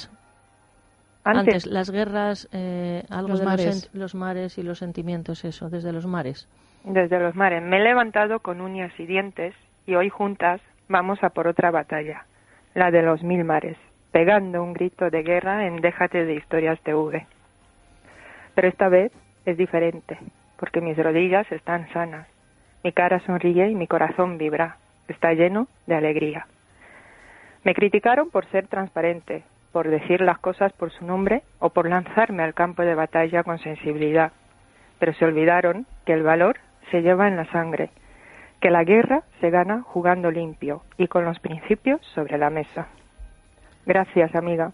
Antes, 1.23 1.65
las 1.65 1.89
guerras, 1.89 2.47
eh, 2.53 3.03
algo 3.09 3.29
los 3.29 3.39
de 3.39 3.45
mares. 3.45 3.89
Los, 3.95 4.13
mares 4.13 4.59
y 4.59 4.61
los 4.61 4.77
sentimientos, 4.77 5.43
eso, 5.45 5.71
desde 5.71 5.91
los 5.91 6.05
mares. 6.05 6.47
Desde 6.83 7.19
los 7.19 7.35
mares. 7.35 7.63
Me 7.63 7.77
he 7.77 7.83
levantado 7.83 8.39
con 8.39 8.61
uñas 8.61 8.91
y 8.99 9.07
dientes 9.07 9.55
y 9.87 9.95
hoy 9.95 10.09
juntas 10.09 10.61
vamos 10.89 11.17
a 11.23 11.31
por 11.31 11.47
otra 11.47 11.71
batalla, 11.71 12.27
la 12.75 12.91
de 12.91 13.01
los 13.01 13.23
mil 13.23 13.43
mares, 13.45 13.77
pegando 14.11 14.61
un 14.61 14.73
grito 14.73 15.09
de 15.09 15.23
guerra 15.23 15.65
en 15.65 15.77
Déjate 15.77 16.23
de 16.23 16.35
Historias 16.35 16.79
TV. 16.81 17.25
Pero 18.53 18.67
esta 18.67 18.89
vez 18.89 19.11
es 19.47 19.57
diferente, 19.57 20.19
porque 20.59 20.81
mis 20.81 20.97
rodillas 20.97 21.51
están 21.51 21.91
sanas, 21.91 22.27
mi 22.85 22.91
cara 22.91 23.19
sonríe 23.21 23.67
y 23.71 23.73
mi 23.73 23.87
corazón 23.87 24.37
vibra, 24.37 24.77
está 25.07 25.33
lleno 25.33 25.67
de 25.87 25.95
alegría. 25.95 26.45
Me 27.63 27.73
criticaron 27.73 28.29
por 28.29 28.45
ser 28.51 28.67
transparente, 28.67 29.41
por 29.71 29.87
decir 29.87 30.21
las 30.21 30.37
cosas 30.37 30.71
por 30.73 30.91
su 30.91 31.03
nombre 31.03 31.41
o 31.57 31.71
por 31.71 31.89
lanzarme 31.89 32.43
al 32.43 32.53
campo 32.53 32.83
de 32.83 32.93
batalla 32.93 33.41
con 33.41 33.57
sensibilidad, 33.57 34.33
pero 34.99 35.13
se 35.15 35.25
olvidaron 35.25 35.87
que 36.05 36.13
el 36.13 36.21
valor 36.21 36.57
se 36.91 37.01
lleva 37.01 37.27
en 37.27 37.37
la 37.37 37.51
sangre, 37.51 37.89
que 38.61 38.69
la 38.69 38.83
guerra 38.83 39.23
se 39.41 39.49
gana 39.49 39.81
jugando 39.81 40.29
limpio 40.29 40.83
y 40.95 41.07
con 41.07 41.25
los 41.25 41.39
principios 41.39 41.99
sobre 42.13 42.37
la 42.37 42.51
mesa. 42.51 42.89
Gracias, 43.87 44.35
amiga. 44.35 44.73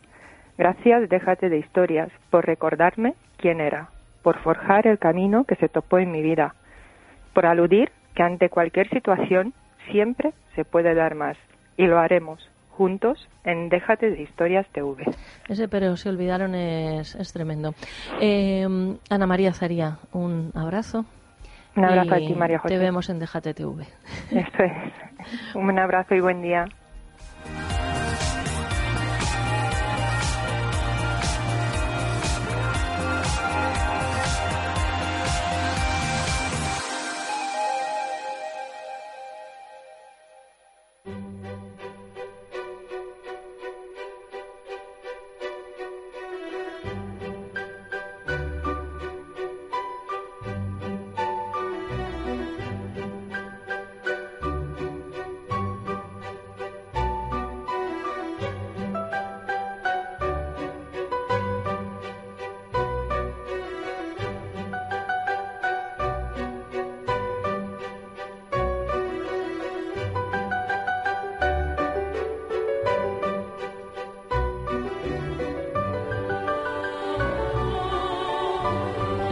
Gracias, 0.57 1.07
déjate 1.07 1.47
de 1.47 1.59
historias, 1.59 2.11
por 2.29 2.45
recordarme 2.45 3.13
quién 3.37 3.61
era, 3.61 3.87
por 4.21 4.37
forjar 4.39 4.85
el 4.85 4.99
camino 4.99 5.45
que 5.45 5.55
se 5.55 5.69
topó 5.69 5.97
en 5.97 6.11
mi 6.11 6.21
vida, 6.21 6.55
por 7.33 7.45
aludir 7.45 7.89
que 8.15 8.23
ante 8.23 8.49
cualquier 8.49 8.89
situación 8.89 9.53
siempre 9.91 10.33
se 10.55 10.65
puede 10.65 10.93
dar 10.93 11.15
más, 11.15 11.37
y 11.77 11.85
lo 11.85 11.99
haremos 11.99 12.49
juntos 12.71 13.27
en 13.43 13.69
Déjate 13.69 14.09
de 14.09 14.21
Historias 14.21 14.65
TV. 14.71 15.03
Ese 15.47 15.67
pero 15.67 15.95
se 15.97 16.09
olvidaron 16.09 16.55
es, 16.55 17.15
es 17.15 17.31
tremendo. 17.33 17.73
Eh, 18.19 18.65
Ana 19.09 19.27
María 19.27 19.53
Zaría, 19.53 19.97
un 20.13 20.51
abrazo. 20.55 21.05
Un 21.75 21.85
abrazo 21.85 22.15
a 22.15 22.17
ti, 22.17 22.33
María 22.35 22.59
José. 22.59 22.73
Te 22.73 22.79
vemos 22.79 23.09
en 23.09 23.19
Déjate 23.19 23.53
TV. 23.53 23.85
Eso 24.31 24.63
es. 24.63 25.55
Un 25.55 25.77
abrazo 25.77 26.15
y 26.15 26.19
buen 26.19 26.41
día. 26.41 26.65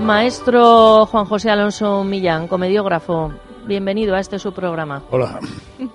Maestro 0.10 1.06
Juan 1.06 1.26
José 1.26 1.52
Alonso 1.52 2.04
Millán, 2.04 2.48
comediógrafo, 2.48 3.32
bienvenido 3.68 4.16
a 4.16 4.20
este 4.20 4.40
su 4.40 4.52
programa. 4.52 5.04
Hola. 5.12 5.40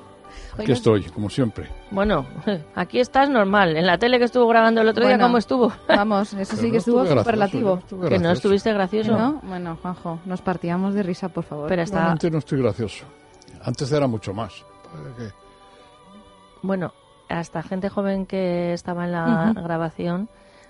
Aquí 0.57 0.71
estoy, 0.71 1.03
como 1.07 1.29
siempre. 1.29 1.69
Bueno, 1.91 2.25
aquí 2.77 3.01
estás 3.01 3.29
normal. 3.29 3.77
En 3.77 3.85
la 3.87 3.99
tele 3.99 4.21
que 4.21 4.27
estuvo 4.27 4.47
grabando 4.47 4.83
el 4.83 4.89
otro 4.89 5.05
día, 5.05 5.19
¿cómo 5.19 5.37
estuvo? 5.37 5.73
Vamos, 5.89 6.33
eso 6.33 6.55
sí 6.55 6.71
que 6.71 6.77
estuvo 6.77 7.05
superlativo. 7.05 7.83
Que 8.09 8.21
no 8.21 8.31
estuviste 8.31 8.73
gracioso. 8.73 9.19
¿No? 9.19 9.41
Bueno, 9.43 9.77
Juanjo, 9.83 10.21
nos 10.27 10.41
partíamos 10.43 10.95
de 10.95 11.03
risa, 11.03 11.29
por 11.31 11.43
favor. 11.43 11.69
Pero 11.69 11.83
está... 11.83 11.99
Realmente 11.99 12.31
no 12.31 12.39
estoy 12.39 12.63
gracioso. 12.63 13.05
Antes 13.65 13.91
era 13.91 14.07
mucho 14.07 14.33
más. 14.33 14.65
Que- 15.19 15.33
Bueno, 16.63 16.93
hasta 17.29 17.65
gente 17.65 17.89
joven 17.89 18.27
que 18.27 18.75
estaba 18.75 19.07
en 19.07 19.11
la 19.11 19.53
grabación 19.57 20.29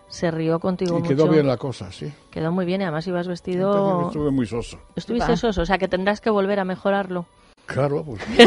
se 0.09 0.31
rió 0.31 0.61
contigo 0.61 0.97
Y 0.99 1.03
mucho. 1.03 1.09
quedó 1.15 1.29
bien 1.29 1.47
la 1.47 1.57
cosa, 1.57 1.91
sí. 1.93 2.13
Quedó 2.31 2.53
muy 2.53 2.65
bien 2.67 2.81
y 2.81 2.85
además 2.85 3.07
ibas 3.07 3.27
vestido... 3.29 4.09
Estuve 4.09 4.31
muy 4.31 4.47
soso. 4.47 4.79
Estuviste 4.97 5.33
Va. 5.33 5.37
soso, 5.37 5.63
o 5.63 5.67
sea 5.67 5.79
que 5.79 5.89
tendrás 5.89 6.21
que 6.21 6.31
volver 6.31 6.61
a 6.61 6.65
mejorarlo. 6.65 7.27
Claro, 7.67 8.05
pues 8.05 8.21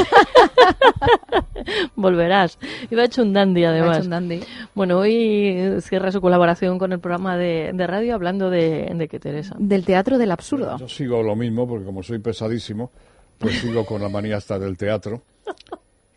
Volverás. 1.96 2.58
Iba 2.92 3.04
hecho 3.06 3.22
un 3.24 3.34
dandy, 3.34 3.64
además. 3.66 3.98
hecho 3.98 4.06
un 4.06 4.10
dandy. 4.12 4.40
Bueno, 4.76 5.00
hoy 5.00 5.78
cierra 5.82 6.12
su 6.12 6.22
colaboración 6.22 6.78
con 6.78 6.92
el 6.94 7.00
programa 7.00 7.36
de, 7.38 7.72
de 7.74 7.88
radio 7.88 8.14
hablando 8.16 8.50
de, 8.50 8.92
de 8.94 9.08
qué, 9.08 9.20
Teresa. 9.20 9.56
Del 9.58 9.84
teatro 9.86 10.18
del 10.18 10.32
absurdo. 10.32 10.78
yo 10.78 10.88
sigo 10.88 11.24
lo 11.24 11.36
mismo 11.36 11.68
porque 11.68 11.86
como 11.86 12.04
soy 12.04 12.20
pesadísimo, 12.20 12.92
pues 13.38 13.56
sigo 13.62 13.86
con 13.86 14.02
la 14.02 14.10
manía 14.10 14.38
hasta 14.38 14.60
del 14.60 14.78
teatro. 14.78 15.24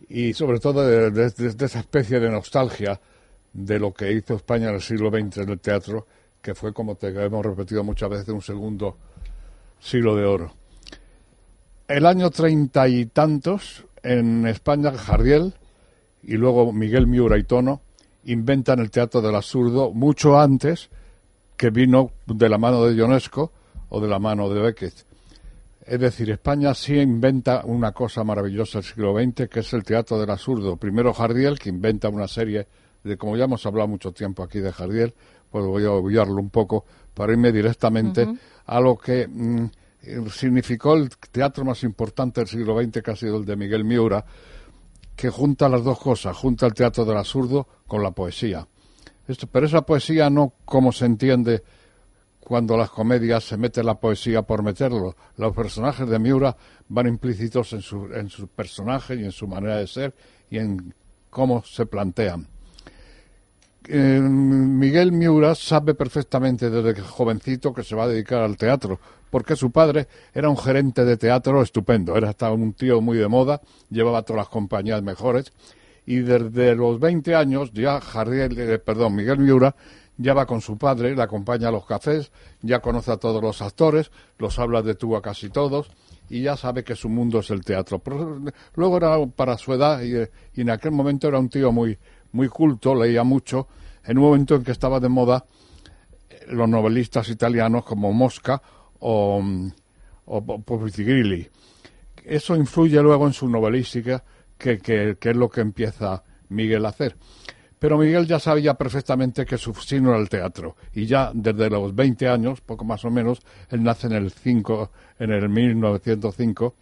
Y 0.09 0.35
sobre 0.35 0.59
todo 0.59 0.87
de, 0.87 1.11
de- 1.11 1.31
de- 1.31 1.55
de 1.55 1.65
esa 1.67 1.81
especie 1.81 2.21
de 2.21 2.31
nostalgia 2.31 3.01
de 3.53 3.79
lo 3.79 3.93
que 3.93 4.13
hizo 4.13 4.35
España 4.35 4.69
en 4.69 4.77
el 4.77 4.81
siglo 4.81 5.11
XX 5.11 5.39
en 5.39 5.49
el 5.51 5.61
teatro, 5.61 6.07
que 6.41 6.55
fue, 6.55 6.73
como 6.73 6.95
te 6.95 7.09
hemos 7.09 7.45
repetido 7.45 7.85
muchas 7.85 8.11
veces, 8.11 8.29
un 8.29 8.43
segundo 8.43 8.97
siglo 9.79 10.17
de 10.17 10.25
oro. 10.25 10.53
El 11.89 12.07
año 12.07 12.31
treinta 12.31 12.89
y 12.89 13.07
tantos, 13.07 13.85
en 14.03 14.47
España, 14.47 14.93
Jardiel 14.93 15.55
y 16.23 16.35
luego 16.35 16.73
Miguel 16.73 17.07
Miura 17.07 17.39
y 17.39 17.45
Tono 17.45 17.83
inventan 18.25 18.79
el 18.79 18.91
teatro 18.91 19.21
del 19.21 19.35
absurdo 19.35 19.93
mucho 19.93 20.39
antes 20.39 20.91
que 21.57 21.71
vino 21.71 22.13
de 22.27 22.49
la 22.49 22.59
mano 22.59 22.85
de 22.85 22.95
Ionesco 22.95 23.53
o 23.89 24.01
de 24.01 24.09
la 24.09 24.19
mano 24.19 24.49
de 24.49 24.61
Beckett. 24.61 24.95
Es 25.85 25.99
decir, 25.99 26.31
España 26.31 26.73
sí 26.75 26.95
inventa 26.99 27.63
una 27.65 27.93
cosa 27.93 28.23
maravillosa 28.23 28.79
del 28.79 28.85
siglo 28.85 29.15
XX, 29.15 29.49
que 29.49 29.61
es 29.61 29.73
el 29.73 29.83
teatro 29.83 30.19
del 30.21 30.31
absurdo. 30.31 30.77
Primero 30.77 31.13
Jardiel, 31.13 31.59
que 31.59 31.69
inventa 31.69 32.09
una 32.09 32.29
serie 32.29 32.67
de, 33.05 33.17
como 33.17 33.37
ya 33.37 33.45
hemos 33.45 33.65
hablado 33.67 33.89
mucho 33.89 34.13
tiempo 34.13 34.43
aquí 34.43 34.61
de 34.61 34.73
Jardiel, 34.73 35.15
pues 35.51 35.65
voy 35.65 35.85
a 35.85 35.93
obviarlo 35.93 36.41
un 36.41 36.51
poco 36.51 36.85
para 37.15 37.33
irme 37.33 37.53
directamente 37.53 38.29
a 38.67 38.81
lo 38.81 38.97
que 38.97 39.27
mm, 39.27 39.67
significó 40.31 40.95
el 40.95 41.11
teatro 41.31 41.65
más 41.65 41.83
importante 41.83 42.41
del 42.41 42.49
siglo 42.49 42.81
XX, 42.81 43.03
que 43.03 43.11
ha 43.11 43.17
sido 43.17 43.39
el 43.39 43.45
de 43.45 43.57
Miguel 43.57 43.85
Miura, 43.85 44.25
que 45.17 45.29
junta 45.29 45.69
las 45.69 45.85
dos 45.85 45.99
cosas, 45.99 46.37
junta 46.37 46.67
el 46.67 46.75
teatro 46.75 47.05
del 47.05 47.17
absurdo 47.17 47.67
con 47.87 48.03
la 48.03 48.13
poesía. 48.13 48.67
Esto, 49.27 49.47
pero 49.47 49.67
esa 49.67 49.83
poesía 49.83 50.31
no 50.31 50.55
como 50.65 50.93
se 50.93 51.07
entiende 51.07 51.63
cuando 52.41 52.77
las 52.77 52.91
comedias 52.91 53.45
se 53.45 53.57
mete 53.57 53.83
la 53.85 54.01
poesía 54.01 54.43
por 54.43 54.63
meterlo. 54.63 55.15
Los 55.37 55.55
personajes 55.55 56.09
de 56.09 56.19
Miura 56.19 56.57
van 56.89 57.07
implícitos 57.07 57.73
en 57.75 57.83
su, 57.83 58.07
en 58.13 58.29
su 58.29 58.49
personaje 58.49 59.15
y 59.15 59.25
en 59.25 59.31
su 59.31 59.47
manera 59.47 59.77
de 59.77 59.87
ser 59.87 60.15
y 60.51 60.59
en 60.59 60.95
cómo 61.29 61.63
se 61.65 61.87
plantean. 61.87 62.49
Eh, 63.89 64.21
Miguel 64.21 65.11
Miura 65.13 65.55
sabe 65.55 65.95
perfectamente 65.95 66.69
desde 66.71 67.01
jovencito 67.01 67.73
que 67.73 67.83
se 67.83 67.97
va 67.97 68.05
a 68.05 68.09
dedicar 68.09 68.43
al 68.43 68.57
teatro, 68.57 69.01
porque 69.31 69.57
su 69.57 69.71
padre 69.71 70.07
era 70.35 70.51
un 70.51 70.57
gerente 70.57 71.05
de 71.05 71.17
teatro 71.17 71.63
estupendo, 71.63 72.17
era 72.17 72.31
hasta 72.31 72.51
un 72.53 72.75
tío 72.75 73.01
muy 73.01 73.17
de 73.17 73.29
moda, 73.29 73.61
llevaba 73.89 74.23
todas 74.23 74.43
las 74.43 74.49
compañías 74.49 75.03
mejores, 75.03 75.53
y 76.05 76.19
desde 76.19 76.75
los 76.75 77.01
20 77.01 77.35
años 77.35 77.73
ya 77.73 78.01
Jardiel, 78.01 78.59
eh, 78.59 78.79
perdón, 78.79 79.15
Miguel 79.15 79.39
Miura 79.39 79.75
ya 80.19 80.35
va 80.35 80.45
con 80.45 80.61
su 80.61 80.77
padre, 80.77 81.17
le 81.17 81.23
acompaña 81.23 81.69
a 81.69 81.73
los 81.73 81.87
cafés, 81.87 82.31
ya 82.61 82.81
conoce 82.81 83.11
a 83.11 83.17
todos 83.17 83.43
los 83.43 83.63
actores, 83.63 84.11
los 84.39 84.59
habla 84.59 84.83
de 84.83 84.95
tú 84.95 85.17
a 85.17 85.23
casi 85.23 85.49
todos, 85.49 85.91
y 86.29 86.43
ya 86.43 86.57
sabe 86.57 86.85
que 86.85 86.95
su 86.95 87.09
mundo 87.09 87.41
es 87.41 87.51
el 87.51 87.65
teatro. 87.65 88.03
Luego 88.75 88.97
era 88.99 89.17
para 89.35 89.57
su 89.57 89.73
edad 89.73 90.05
eh, 90.05 90.31
y 90.55 90.61
en 90.61 90.71
aquel 90.71 90.93
momento 90.93 91.27
era 91.27 91.39
un 91.39 91.49
tío 91.49 91.73
muy, 91.73 91.99
muy 92.33 92.49
culto, 92.49 92.95
leía 92.95 93.25
mucho, 93.25 93.69
en 94.05 94.19
un 94.19 94.25
momento 94.25 94.55
en 94.55 94.65
que 94.65 94.73
estaba 94.73 95.01
de 95.01 95.09
moda 95.09 95.45
eh, 96.29 96.47
los 96.49 96.69
novelistas 96.69 97.29
italianos 97.29 97.85
como 97.85 98.13
Mosca 98.13 98.61
o, 99.01 99.41
mm, 99.43 99.71
o. 100.27 100.65
Eso 102.25 102.57
influye 102.57 103.03
luego 103.03 103.27
en 103.27 103.33
su 103.33 103.49
novelística, 103.49 104.23
que, 104.57 105.17
es 105.21 105.37
lo 105.37 105.49
que 105.49 105.61
empieza 105.63 106.23
Miguel 106.49 106.85
a 106.87 106.91
hacer. 106.91 107.17
Pero 107.79 107.97
Miguel 107.97 108.27
ya 108.27 108.39
sabía 108.39 108.75
perfectamente 108.75 109.47
que 109.47 109.57
su 109.57 109.73
signo 109.75 110.11
era 110.11 110.19
el 110.19 110.29
teatro. 110.29 110.77
Y 110.93 111.07
ya 111.07 111.31
desde 111.33 111.71
los 111.71 111.95
20 111.95 112.29
años, 112.29 112.61
poco 112.61 112.85
más 112.85 113.05
o 113.07 113.11
menos, 113.11 113.41
él 113.71 113.83
nace 113.83 114.07
en 114.07 114.13
el 114.13 114.31
5, 114.31 114.91
en 115.19 115.31
el 115.33 115.49
1905, 115.49 116.75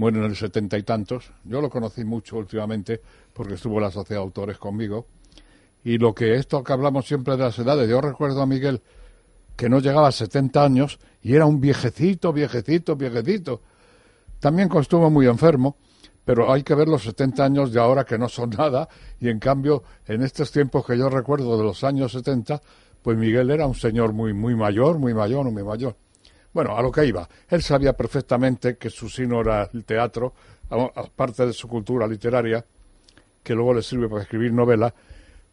muere 0.00 0.18
en 0.18 0.24
el 0.24 0.34
setenta 0.34 0.78
y 0.78 0.82
tantos. 0.82 1.30
Yo 1.44 1.60
lo 1.60 1.68
conocí 1.68 2.04
mucho 2.04 2.38
últimamente 2.38 3.02
porque 3.34 3.54
estuvo 3.54 3.78
la 3.78 3.90
Sociedad 3.90 4.20
de 4.20 4.24
Autores 4.24 4.56
conmigo. 4.56 5.06
Y 5.84 5.98
lo 5.98 6.14
que 6.14 6.36
esto 6.36 6.64
que 6.64 6.72
hablamos 6.72 7.06
siempre 7.06 7.36
de 7.36 7.44
las 7.44 7.58
edades, 7.58 7.88
yo 7.88 8.00
recuerdo 8.00 8.40
a 8.40 8.46
Miguel 8.46 8.80
que 9.56 9.68
no 9.68 9.78
llegaba 9.78 10.08
a 10.08 10.12
70 10.12 10.64
años 10.64 10.98
y 11.22 11.34
era 11.34 11.44
un 11.44 11.60
viejecito, 11.60 12.32
viejecito, 12.32 12.96
viejecito. 12.96 13.60
También 14.38 14.70
estuvo 14.74 15.10
muy 15.10 15.26
enfermo, 15.26 15.76
pero 16.24 16.50
hay 16.50 16.62
que 16.62 16.74
ver 16.74 16.88
los 16.88 17.02
70 17.02 17.44
años 17.44 17.70
de 17.70 17.78
ahora 17.78 18.04
que 18.04 18.16
no 18.16 18.30
son 18.30 18.50
nada 18.58 18.88
y 19.20 19.28
en 19.28 19.38
cambio 19.38 19.82
en 20.06 20.22
estos 20.22 20.50
tiempos 20.50 20.86
que 20.86 20.96
yo 20.96 21.10
recuerdo 21.10 21.58
de 21.58 21.64
los 21.64 21.84
años 21.84 22.12
70, 22.12 22.58
pues 23.02 23.18
Miguel 23.18 23.50
era 23.50 23.66
un 23.66 23.74
señor 23.74 24.14
muy 24.14 24.32
muy 24.32 24.54
mayor, 24.54 24.98
muy 24.98 25.12
mayor, 25.12 25.50
muy 25.50 25.62
mayor. 25.62 25.94
Bueno, 26.52 26.76
a 26.76 26.82
lo 26.82 26.90
que 26.90 27.06
iba, 27.06 27.28
él 27.48 27.62
sabía 27.62 27.92
perfectamente 27.92 28.76
que 28.76 28.90
su 28.90 29.08
sino 29.08 29.40
era 29.40 29.70
el 29.72 29.84
teatro, 29.84 30.34
aparte 30.68 31.46
de 31.46 31.52
su 31.52 31.68
cultura 31.68 32.08
literaria, 32.08 32.64
que 33.42 33.54
luego 33.54 33.74
le 33.74 33.82
sirve 33.82 34.08
para 34.08 34.22
escribir 34.22 34.52
novelas, 34.52 34.92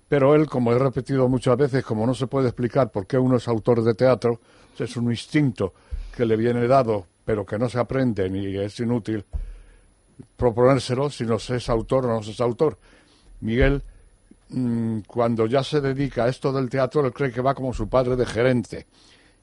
pero 0.10 0.34
él, 0.34 0.48
como 0.48 0.72
he 0.72 0.80
repetido 0.80 1.30
muchas 1.30 1.56
veces, 1.56 1.84
como 1.84 2.08
no 2.08 2.16
se 2.16 2.26
puede 2.26 2.48
explicar 2.48 2.91
por 2.91 3.06
qué 3.06 3.18
uno 3.18 3.38
es 3.38 3.48
autor 3.48 3.84
de 3.84 3.93
teatro, 3.93 4.39
es 4.80 4.98
un 4.98 5.12
instinto 5.12 5.74
que 6.16 6.26
le 6.26 6.36
viene 6.36 6.68
dado, 6.68 7.06
pero 7.24 7.45
que 7.45 7.60
no 7.60 7.70
se 7.70 7.80
aprende 7.80 8.28
ni 8.30 8.58
es 8.58 8.80
inútil 8.80 9.24
proponérselo 10.36 11.12
si 11.12 11.26
no 11.26 11.38
se 11.38 11.58
es 11.58 11.70
autor 11.70 12.06
o 12.06 12.10
no 12.10 12.24
se 12.24 12.32
es 12.32 12.41
autor. 12.41 12.80
Miguel, 13.41 13.84
mm, 14.50 15.02
cuando 15.02 15.45
ya 15.45 15.64
se 15.64 15.80
dedica 15.80 16.24
a 16.24 16.30
esto 16.30 16.52
del 16.52 16.70
teatro, 16.70 17.06
él 17.06 17.14
cree 17.14 17.32
que 17.32 17.41
va 17.41 17.54
como 17.54 17.72
su 17.74 17.88
padre 17.88 18.16
de 18.16 18.26
gerente 18.26 18.88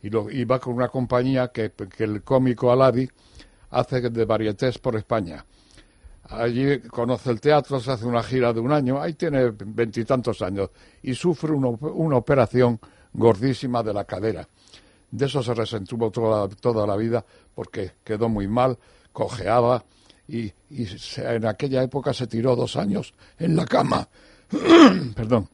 y, 0.05 0.11
lo, 0.11 0.30
y 0.30 0.44
va 0.44 0.59
con 0.61 0.74
una 0.74 0.88
compañía 0.88 1.48
que, 1.48 1.72
que 1.72 2.05
el 2.05 2.22
cómico 2.22 2.70
Aladi 2.70 3.09
hace 3.70 4.02
de 4.11 4.24
varietés 4.26 4.78
por 4.78 4.94
España. 4.96 5.44
Allí 6.28 6.78
conoce 6.80 7.30
el 7.30 7.40
teatro, 7.40 7.80
se 7.80 7.90
hace 7.90 8.05
una 8.07 8.22
gira 8.22 8.52
de 8.52 8.61
un 8.61 8.70
año, 8.72 9.00
ahí 9.00 9.14
tiene 9.14 9.50
veintitantos 9.50 10.42
años 10.42 10.70
y 11.02 11.14
sufre 11.14 11.52
una, 11.52 11.68
una 11.68 12.16
operación 12.16 12.78
gordísima 13.14 13.82
de 13.82 13.94
la 13.94 14.05
cadera. 14.05 14.46
De 15.11 15.26
eso 15.26 15.42
se 15.42 15.55
resentuvo 15.55 16.11
toda, 16.11 16.48
toda 16.48 16.86
la 16.86 16.96
vida 16.96 17.24
porque 17.55 17.92
quedó 18.05 18.28
muy 18.28 18.46
mal, 18.46 18.78
cojeaba 19.12 19.84
y, 20.28 20.52
y 20.70 20.86
se- 20.86 21.34
en 21.36 21.46
aquella 21.46 21.82
época 21.82 22.12
se 22.12 22.26
tiró 22.26 22.57
dos 22.57 22.76
años 22.76 23.14
en 23.38 23.57
la 23.57 23.64
cama. 23.66 24.07
Perdón. 25.14 25.48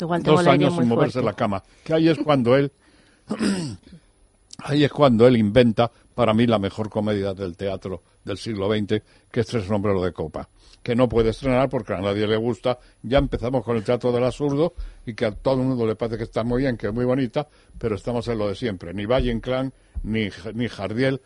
Igual 0.00 0.22
Dos 0.22 0.46
años 0.46 0.74
sin 0.74 0.88
moverse 0.88 1.18
en 1.20 1.24
la 1.24 1.32
cama. 1.34 1.62
Que 1.84 1.94
ahí 1.94 2.08
es 2.08 2.18
cuando 2.18 2.56
él 2.56 2.72
Ahí 4.58 4.84
es 4.84 4.92
cuando 4.92 5.26
él 5.26 5.36
inventa, 5.36 5.90
para 6.14 6.32
mí, 6.32 6.46
la 6.46 6.58
mejor 6.58 6.88
comedia 6.88 7.34
del 7.34 7.56
teatro 7.56 8.02
del 8.24 8.38
siglo 8.38 8.68
XX, 8.68 9.02
que 9.30 9.40
es 9.40 9.46
Tres 9.46 9.64
Sombreros 9.64 10.02
de 10.04 10.12
Copa, 10.12 10.48
que 10.82 10.94
no 10.94 11.08
puede 11.08 11.30
estrenar 11.30 11.68
porque 11.68 11.94
a 11.94 12.00
nadie 12.00 12.26
le 12.26 12.36
gusta. 12.36 12.78
Ya 13.02 13.18
empezamos 13.18 13.64
con 13.64 13.76
el 13.76 13.84
teatro 13.84 14.12
del 14.12 14.24
absurdo 14.24 14.74
y 15.04 15.14
que 15.14 15.26
a 15.26 15.32
todo 15.32 15.60
el 15.60 15.66
mundo 15.66 15.86
le 15.86 15.96
parece 15.96 16.18
que 16.18 16.24
está 16.24 16.44
muy 16.44 16.62
bien, 16.62 16.76
que 16.76 16.86
es 16.86 16.94
muy 16.94 17.04
bonita, 17.04 17.48
pero 17.78 17.96
estamos 17.96 18.28
en 18.28 18.38
lo 18.38 18.48
de 18.48 18.54
siempre. 18.54 18.94
Ni 18.94 19.06
Valle 19.06 19.32
Inclán, 19.32 19.72
ni, 20.02 20.28
ni 20.54 20.68
Jardiel, 20.68 21.20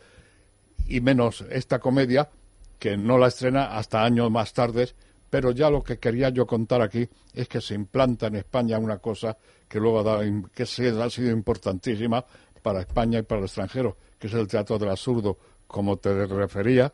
y 0.86 1.00
menos 1.00 1.44
esta 1.50 1.78
comedia, 1.78 2.30
que 2.78 2.96
no 2.96 3.18
la 3.18 3.28
estrena 3.28 3.76
hasta 3.76 4.04
años 4.04 4.30
más 4.30 4.52
tarde, 4.52 4.88
pero 5.30 5.50
ya 5.50 5.70
lo 5.70 5.82
que 5.82 5.98
quería 5.98 6.30
yo 6.30 6.46
contar 6.46 6.80
aquí 6.82 7.08
es 7.34 7.48
que 7.48 7.60
se 7.60 7.74
implanta 7.74 8.26
en 8.28 8.36
España 8.36 8.78
una 8.78 8.98
cosa 8.98 9.36
que 9.68 9.78
luego 9.78 10.00
ha 10.00 10.02
dado- 10.02 10.22
que 10.54 10.62
ha 10.62 10.66
sido 11.10 11.30
importantísima 11.30 12.24
para 12.62 12.80
España 12.80 13.18
y 13.18 13.22
para 13.22 13.40
el 13.40 13.44
extranjero, 13.46 13.96
que 14.18 14.26
es 14.26 14.34
el 14.34 14.46
teatro 14.48 14.78
del 14.78 14.88
absurdo, 14.90 15.38
como 15.66 15.96
te 15.98 16.26
refería, 16.26 16.92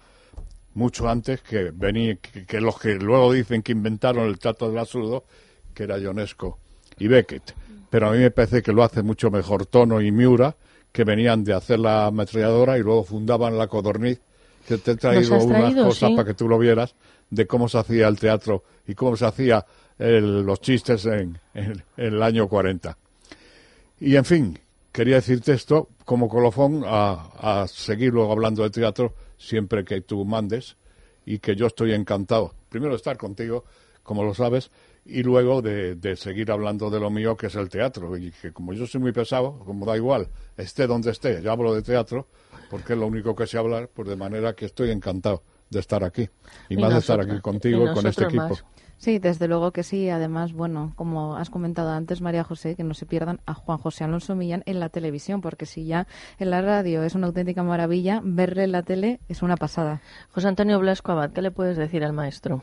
mucho 0.75 1.09
antes 1.09 1.41
que 1.43 1.73
que, 2.21 2.47
que 2.47 2.61
los 2.61 2.79
que 2.79 2.95
luego 2.97 3.33
dicen 3.33 3.63
que 3.63 3.73
inventaron 3.73 4.27
el 4.27 4.39
teatro 4.39 4.69
del 4.69 4.79
absurdo, 4.79 5.25
que 5.73 5.85
era 5.85 5.99
Ionesco 5.99 6.59
y 6.99 7.07
Beckett. 7.09 7.55
Pero 7.91 8.09
a 8.09 8.13
mí 8.13 8.19
me 8.19 8.31
parece 8.33 8.63
que 8.63 8.73
lo 8.73 8.83
hace 8.83 9.03
mucho 9.03 9.31
mejor 9.31 9.67
Tono 9.67 10.01
y 10.01 10.11
Miura 10.11 10.57
que 10.91 11.05
venían 11.05 11.45
de 11.45 11.55
hacer 11.55 11.79
la 11.79 12.07
ametralladora 12.07 12.79
y 12.79 12.83
luego 12.83 13.05
fundaban 13.05 13.57
la 13.59 13.67
Codorniz, 13.69 14.21
que 14.67 14.79
te 14.79 14.93
he 14.93 14.97
traído 14.97 15.37
unas 15.45 15.75
cosas 15.87 16.09
sí. 16.11 16.17
para 16.17 16.27
que 16.29 16.35
tú 16.35 16.49
lo 16.49 16.59
vieras, 16.59 16.95
de 17.35 17.47
cómo 17.47 17.69
se 17.69 17.79
hacía 17.79 18.09
el 18.09 18.19
teatro 18.19 18.65
y 18.87 18.95
cómo 18.95 19.17
se 19.17 19.27
hacía 19.27 19.65
el- 19.99 20.43
los 20.43 20.61
chistes 20.61 21.07
en, 21.07 21.39
el 21.97 22.23
año 22.23 22.49
40. 22.49 22.97
Y 24.01 24.17
en 24.17 24.25
fin, 24.25 24.59
quería 24.93 25.17
decirte 25.17 25.53
esto 25.53 25.89
como 26.05 26.29
colofón 26.29 26.83
a, 26.85 27.63
a 27.63 27.69
seguir 27.69 28.13
luego 28.13 28.33
hablando 28.33 28.63
de 28.63 28.71
teatro 28.71 29.15
siempre 29.39 29.85
que 29.85 30.01
tú 30.01 30.25
mandes 30.25 30.77
y 31.27 31.39
que 31.39 31.57
yo 31.57 31.67
estoy 31.67 31.93
encantado, 31.93 32.55
primero 32.69 32.93
de 32.93 32.97
estar 32.97 33.17
contigo, 33.17 33.65
como 34.03 34.25
lo 34.25 34.35
sabes, 34.35 34.71
y 35.07 35.23
luego 35.23 35.63
de, 35.63 35.95
de 35.97 36.17
seguir 36.17 36.51
hablando 36.51 36.91
de 36.91 36.99
lo 37.01 37.11
mío 37.11 37.37
que 37.37 37.47
es 37.47 37.55
el 37.55 37.69
teatro. 37.69 38.17
Y 38.17 38.31
que 38.31 38.53
como 38.53 38.73
yo 38.75 38.87
soy 38.87 39.01
muy 39.01 39.13
pesado, 39.13 39.59
como 39.61 39.87
da 39.87 39.97
igual, 39.97 40.29
esté 40.57 40.87
donde 40.87 41.11
esté, 41.11 41.41
yo 41.43 41.53
hablo 41.53 41.75
de 41.75 41.83
teatro, 41.83 42.27
porque 42.71 42.93
es 42.95 42.99
lo 42.99 43.07
único 43.07 43.35
que 43.35 43.47
sé 43.47 43.57
hablar, 43.59 43.89
pues 43.93 44.09
de 44.09 44.17
manera 44.17 44.55
que 44.55 44.67
estoy 44.67 44.91
encantado 44.91 45.43
de 45.71 45.81
estar 45.81 46.05
aquí. 46.05 46.29
Y, 46.69 46.75
Y 46.75 46.77
más 46.77 46.93
de 46.93 46.99
estar 47.01 47.21
aquí 47.21 47.41
contigo 47.41 47.91
y 47.91 47.95
con 47.95 48.07
este 48.07 48.25
equipo. 48.25 48.49
más. 48.49 48.65
Sí, 48.97 49.19
desde 49.19 49.49
luego 49.49 49.73
que 49.73 49.83
sí. 49.83 50.09
Además, 50.09 50.53
bueno, 50.53 50.93
como 50.97 51.37
has 51.37 51.51
comentado 51.51 51.91
antes, 51.91 52.21
María 52.21 52.45
José, 52.45 52.75
que 52.77 52.85
no 52.85 52.95
se 52.95 53.07
pierdan 53.07 53.41
a 53.45 53.55
Juan 53.55 53.79
José 53.79 54.05
Alonso 54.05 54.35
Millán 54.35 54.63
en 54.67 54.81
la 54.81 54.89
televisión, 54.89 55.41
porque 55.41 55.67
si 55.67 55.85
ya 55.85 56.07
en 56.39 56.51
la 56.51 56.63
radio 56.63 57.03
es 57.03 57.15
una 57.15 57.27
auténtica 57.27 57.63
maravilla, 57.63 58.21
verle 58.25 58.65
en 58.65 58.73
la 58.73 58.83
tele 58.83 59.21
es 59.29 59.43
una 59.43 59.57
pasada. 59.57 60.01
José 60.31 60.49
Antonio 60.49 60.79
Blasco 60.79 61.13
Abad, 61.13 61.33
¿qué 61.33 61.43
le 61.43 61.51
puedes 61.51 61.77
decir 61.77 62.05
al 62.05 62.13
maestro? 62.13 62.63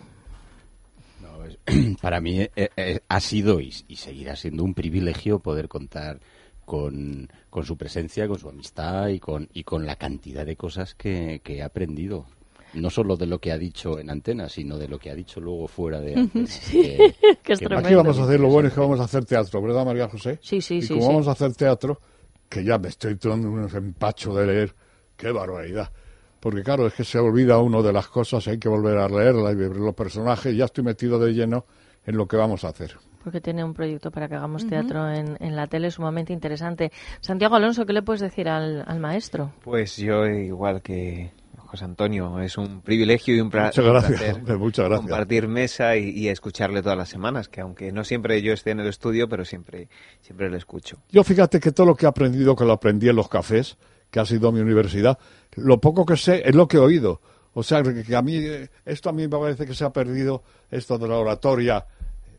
Para 2.01 2.21
mí 2.21 2.39
eh, 2.39 2.49
eh, 2.55 2.99
ha 3.07 3.19
sido 3.19 3.59
y, 3.59 3.73
y 3.87 3.97
seguirá 3.97 4.35
siendo 4.35 4.63
un 4.63 4.73
privilegio 4.73 5.39
poder 5.39 5.67
contar 5.67 6.19
con, 6.65 7.29
con 7.49 7.65
su 7.65 7.77
presencia, 7.77 8.27
con 8.27 8.39
su 8.39 8.49
amistad 8.49 9.09
y 9.09 9.19
con, 9.19 9.49
y 9.53 9.63
con 9.63 9.85
la 9.85 9.95
cantidad 9.95 10.45
de 10.45 10.55
cosas 10.55 10.95
que, 10.95 11.41
que 11.43 11.57
he 11.57 11.63
aprendido. 11.63 12.25
No 12.73 12.89
solo 12.89 13.17
de 13.17 13.25
lo 13.25 13.39
que 13.39 13.51
ha 13.51 13.57
dicho 13.57 13.99
en 13.99 14.09
antena, 14.09 14.47
sino 14.47 14.77
de 14.77 14.87
lo 14.87 14.97
que 14.97 15.09
ha 15.11 15.15
dicho 15.15 15.39
luego 15.41 15.67
fuera 15.67 15.99
de 15.99 16.15
antena. 16.15 16.47
Sí, 16.47 16.81
que- 16.81 17.15
que 17.43 17.53
es 17.53 17.59
que- 17.59 17.65
tremendo. 17.65 17.87
Aquí 17.87 17.95
vamos 17.95 18.17
a 18.19 18.23
hacer 18.23 18.39
lo 18.39 18.47
bueno 18.49 18.67
es 18.69 18.73
que 18.73 18.79
vamos 18.79 18.99
a 18.99 19.03
hacer 19.03 19.25
teatro, 19.25 19.61
¿verdad, 19.61 19.85
María 19.85 20.07
José? 20.07 20.39
Sí, 20.41 20.61
sí, 20.61 20.77
y 20.77 20.81
sí, 20.83 20.89
como 20.93 21.01
sí. 21.01 21.07
vamos 21.07 21.27
a 21.27 21.31
hacer 21.31 21.53
teatro, 21.53 21.99
que 22.47 22.63
ya 22.63 22.77
me 22.77 22.87
estoy 22.89 23.15
dando 23.21 23.49
un 23.49 23.69
empacho 23.73 24.33
de 24.33 24.45
leer, 24.47 24.75
qué 25.17 25.31
barbaridad. 25.31 25.91
Porque 26.39 26.63
claro, 26.63 26.87
es 26.87 26.93
que 26.93 27.03
se 27.03 27.19
olvida 27.19 27.59
uno 27.59 27.83
de 27.83 27.93
las 27.93 28.07
cosas, 28.07 28.47
hay 28.47 28.57
que 28.57 28.67
volver 28.69 28.97
a 28.97 29.07
leerla 29.07 29.51
y 29.51 29.55
ver 29.55 29.75
los 29.75 29.93
personajes, 29.93 30.53
y 30.53 30.57
ya 30.57 30.65
estoy 30.65 30.83
metido 30.83 31.19
de 31.19 31.33
lleno 31.33 31.65
en 32.05 32.17
lo 32.17 32.27
que 32.27 32.35
vamos 32.37 32.63
a 32.63 32.69
hacer. 32.69 32.97
Porque 33.23 33.39
tiene 33.39 33.63
un 33.63 33.75
proyecto 33.75 34.09
para 34.09 34.27
que 34.27 34.33
hagamos 34.33 34.65
teatro 34.65 35.07
en, 35.11 35.37
en 35.39 35.55
la 35.55 35.67
tele 35.67 35.91
sumamente 35.91 36.33
interesante. 36.33 36.91
Santiago 37.19 37.55
Alonso, 37.55 37.85
¿qué 37.85 37.93
le 37.93 38.01
puedes 38.01 38.21
decir 38.21 38.49
al, 38.49 38.83
al 38.87 38.99
maestro? 38.99 39.51
Pues 39.63 39.97
yo, 39.97 40.25
igual 40.25 40.81
que 40.81 41.29
José 41.71 41.85
Antonio, 41.85 42.37
es 42.41 42.57
un 42.57 42.81
privilegio 42.81 43.33
y 43.33 43.39
un, 43.39 43.47
Muchas 43.47 43.77
gracias, 43.77 44.19
placer 44.19 44.35
hombre, 44.35 44.57
muchas 44.57 44.89
gracias. 44.89 45.09
compartir 45.09 45.47
mesa 45.47 45.95
y, 45.95 46.09
y 46.09 46.27
escucharle 46.27 46.81
todas 46.81 46.97
las 46.97 47.07
semanas, 47.07 47.47
que 47.47 47.61
aunque 47.61 47.93
no 47.93 48.03
siempre 48.03 48.41
yo 48.41 48.51
esté 48.51 48.71
en 48.71 48.81
el 48.81 48.87
estudio, 48.87 49.29
pero 49.29 49.45
siempre, 49.45 49.87
siempre 50.19 50.49
le 50.49 50.57
escucho. 50.57 50.97
Yo 51.09 51.23
fíjate 51.23 51.61
que 51.61 51.71
todo 51.71 51.87
lo 51.87 51.95
que 51.95 52.05
he 52.05 52.09
aprendido, 52.09 52.57
que 52.57 52.65
lo 52.65 52.73
aprendí 52.73 53.07
en 53.07 53.15
los 53.15 53.29
cafés, 53.29 53.77
que 54.09 54.19
ha 54.19 54.25
sido 54.25 54.51
mi 54.51 54.59
universidad, 54.59 55.17
lo 55.55 55.79
poco 55.79 56.05
que 56.05 56.17
sé 56.17 56.43
es 56.45 56.53
lo 56.53 56.67
que 56.67 56.75
he 56.75 56.81
oído. 56.81 57.21
O 57.53 57.63
sea, 57.63 57.81
que, 57.81 58.15
a 58.17 58.21
mí, 58.21 58.35
eh, 58.35 58.69
esto 58.83 59.07
a 59.07 59.13
mí 59.13 59.21
me 59.21 59.29
parece 59.29 59.65
que 59.65 59.73
se 59.73 59.85
ha 59.85 59.93
perdido, 59.93 60.43
esto 60.69 60.97
de 60.97 61.07
la 61.07 61.15
oratoria 61.15 61.85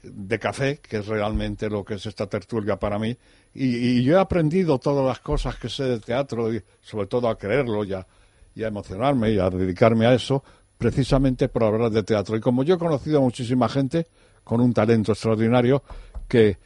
de 0.02 0.38
café, 0.38 0.76
que 0.76 0.98
es 0.98 1.06
realmente 1.06 1.70
lo 1.70 1.86
que 1.86 1.94
es 1.94 2.04
esta 2.04 2.26
tertulia 2.26 2.76
para 2.78 2.98
mí. 2.98 3.16
Y, 3.54 3.76
y 3.76 4.04
yo 4.04 4.18
he 4.18 4.20
aprendido 4.20 4.78
todas 4.78 5.06
las 5.06 5.20
cosas 5.20 5.56
que 5.56 5.70
sé 5.70 5.84
de 5.84 6.00
teatro, 6.00 6.52
y 6.52 6.62
sobre 6.82 7.06
todo 7.06 7.28
a 7.28 7.38
creerlo 7.38 7.82
y 7.82 7.94
a, 7.94 8.06
y 8.54 8.64
a 8.64 8.68
emocionarme 8.68 9.30
y 9.30 9.38
a 9.38 9.48
dedicarme 9.50 10.06
a 10.06 10.14
eso, 10.14 10.42
precisamente 10.78 11.48
por 11.48 11.64
hablar 11.64 11.90
de 11.90 12.02
teatro. 12.02 12.36
Y 12.36 12.40
como 12.40 12.62
yo 12.64 12.74
he 12.74 12.78
conocido 12.78 13.18
a 13.18 13.22
muchísima 13.22 13.68
gente 13.68 14.06
con 14.44 14.60
un 14.60 14.72
talento 14.72 15.12
extraordinario, 15.12 15.82
que, 16.28 16.58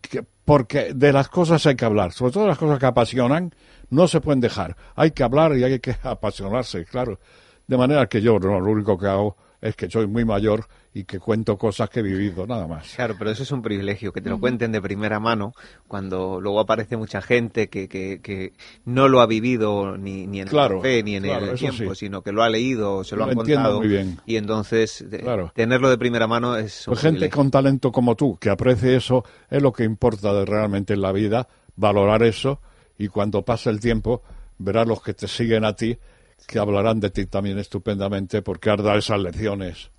que- 0.00 0.24
porque 0.44 0.92
de 0.94 1.12
las 1.12 1.28
cosas 1.28 1.64
hay 1.66 1.74
que 1.74 1.84
hablar, 1.84 2.12
sobre 2.12 2.32
todo 2.32 2.46
las 2.46 2.58
cosas 2.58 2.78
que 2.78 2.86
apasionan, 2.86 3.52
no 3.90 4.06
se 4.08 4.20
pueden 4.20 4.40
dejar. 4.40 4.76
Hay 4.94 5.10
que 5.12 5.22
hablar 5.24 5.56
y 5.56 5.64
hay 5.64 5.80
que 5.80 5.96
apasionarse, 6.02 6.84
claro. 6.84 7.18
De 7.66 7.76
manera 7.76 8.06
que 8.08 8.20
yo 8.20 8.38
lo 8.38 8.58
único 8.58 8.96
que 8.96 9.06
hago 9.06 9.36
es 9.60 9.76
que 9.76 9.90
soy 9.90 10.06
muy 10.06 10.24
mayor 10.24 10.66
y 10.94 11.04
que 11.04 11.18
cuento 11.18 11.56
cosas 11.58 11.90
que 11.90 12.00
he 12.00 12.02
vivido, 12.02 12.46
nada 12.46 12.66
más. 12.66 12.94
Claro, 12.94 13.16
pero 13.18 13.30
eso 13.30 13.42
es 13.42 13.50
un 13.50 13.62
privilegio, 13.62 14.12
que 14.12 14.20
te 14.20 14.28
lo 14.28 14.36
Ujú. 14.36 14.42
cuenten 14.42 14.72
de 14.72 14.80
primera 14.80 15.20
mano, 15.20 15.52
cuando 15.88 16.40
luego 16.40 16.60
aparece 16.60 16.96
mucha 16.96 17.20
gente 17.20 17.68
que, 17.68 17.88
que, 17.88 18.20
que 18.22 18.52
no 18.84 19.08
lo 19.08 19.20
ha 19.20 19.26
vivido 19.26 19.96
ni, 19.98 20.26
ni 20.26 20.40
en 20.40 20.48
Claro, 20.48 20.76
el 20.76 20.80
café 20.82 21.02
ni 21.02 21.16
en 21.16 21.24
claro, 21.24 21.46
el 21.50 21.58
tiempo, 21.58 21.94
sí. 21.94 22.06
sino 22.06 22.22
que 22.22 22.32
lo 22.32 22.42
ha 22.42 22.48
leído, 22.48 23.04
se 23.04 23.14
lo, 23.16 23.24
Lo 23.26 23.30
han 23.32 23.38
entiendo 23.38 23.62
contado. 23.62 23.78
muy 23.80 23.88
bien. 23.88 24.18
Y 24.26 24.36
entonces, 24.36 25.04
Claro. 25.20 25.52
tenerlo 25.54 25.90
de 25.90 25.98
primera 25.98 26.26
mano 26.26 26.56
es 26.56 26.86
un 26.88 26.94
Pues 26.94 27.02
gente 27.02 27.28
con 27.28 27.50
talento 27.50 27.92
como 27.92 28.14
tú, 28.14 28.38
que 28.38 28.48
aprecie 28.50 28.96
eso, 28.96 29.24
es 29.50 29.60
lo 29.62 29.72
que 29.72 29.84
importa 29.84 30.32
de- 30.32 30.44
realmente 30.46 30.94
en 30.94 31.02
la 31.02 31.12
vida, 31.12 31.48
valorar 31.76 32.22
eso, 32.22 32.60
y 32.98 33.08
cuando 33.08 33.42
pase 33.42 33.68
el 33.70 33.80
tiempo, 33.80 34.22
verás 34.58 34.86
los 34.86 35.02
que 35.02 35.12
te 35.12 35.28
siguen 35.28 35.64
a 35.64 35.74
ti, 35.76 35.98
que 36.46 36.58
hablarán 36.58 37.00
de 37.00 37.10
ti 37.10 37.26
también 37.26 37.58
estupendamente, 37.58 38.42
porque 38.42 38.70
has 38.70 38.82
dado 38.82 38.98
esas 38.98 39.20
lecciones. 39.20 39.90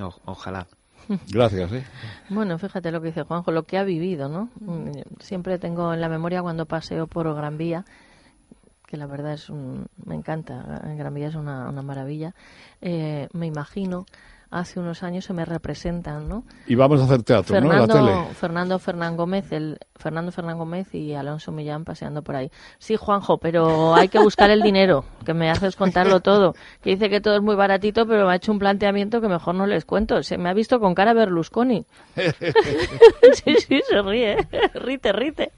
O- 0.00 0.14
ojalá. 0.24 0.66
Gracias, 1.30 1.72
¿eh? 1.72 1.84
Bueno, 2.28 2.58
fíjate 2.58 2.90
lo 2.92 3.00
que 3.00 3.08
dice 3.08 3.24
Juanjo, 3.24 3.50
lo 3.50 3.64
que 3.64 3.76
ha 3.76 3.84
vivido, 3.84 4.28
¿no? 4.28 4.48
Mm, 4.60 4.92
Siempre 5.20 5.58
tengo 5.58 5.92
en 5.92 6.00
la 6.00 6.08
memoria 6.08 6.42
cuando 6.42 6.64
paseo 6.66 7.06
por 7.08 7.32
Gran 7.34 7.58
Vía, 7.58 7.84
que 8.86 8.96
la 8.96 9.06
verdad 9.06 9.32
es 9.34 9.48
un, 9.50 9.86
me 10.04 10.14
encanta, 10.14 10.80
Gran 10.96 11.12
Vía 11.14 11.28
es 11.28 11.34
una, 11.34 11.68
una 11.68 11.82
maravilla. 11.82 12.34
Eh, 12.80 13.28
me 13.32 13.46
imagino, 13.46 14.06
hace 14.52 14.78
unos 14.78 15.02
años 15.02 15.24
se 15.24 15.32
me 15.32 15.44
representan, 15.44 16.28
¿no? 16.28 16.44
Y 16.66 16.74
vamos 16.74 17.00
a 17.00 17.04
hacer 17.04 17.22
teatro, 17.22 17.58
¿no? 17.60 17.72
En 17.72 17.80
la 17.80 17.86
Fernando, 17.86 18.22
tele. 18.22 18.34
Fernando 18.34 18.78
Fernán 18.78 19.16
Gómez, 19.16 19.50
el 19.50 19.78
Fernando 19.96 20.30
Fernán 20.30 20.58
Gómez 20.58 20.94
y 20.94 21.14
Alonso 21.14 21.52
Millán 21.52 21.84
paseando 21.84 22.22
por 22.22 22.36
ahí. 22.36 22.50
Sí, 22.78 22.96
Juanjo, 22.96 23.38
pero 23.38 23.94
hay 23.94 24.08
que 24.08 24.18
buscar 24.18 24.50
el 24.50 24.60
dinero, 24.60 25.04
que 25.24 25.32
me 25.32 25.50
haces 25.50 25.74
contarlo 25.74 26.20
todo. 26.20 26.54
Que 26.82 26.90
dice 26.90 27.08
que 27.08 27.20
todo 27.20 27.36
es 27.36 27.42
muy 27.42 27.54
baratito, 27.54 28.06
pero 28.06 28.26
me 28.26 28.32
ha 28.32 28.36
hecho 28.36 28.52
un 28.52 28.58
planteamiento 28.58 29.20
que 29.20 29.28
mejor 29.28 29.54
no 29.54 29.66
les 29.66 29.86
cuento. 29.86 30.22
Se 30.22 30.36
me 30.36 30.50
ha 30.50 30.54
visto 30.54 30.78
con 30.80 30.94
cara 30.94 31.14
Berlusconi. 31.14 31.86
sí, 32.14 33.54
sí, 33.54 33.80
se 33.88 34.02
ríe. 34.02 34.36
rite, 34.74 35.12
rite. 35.12 35.52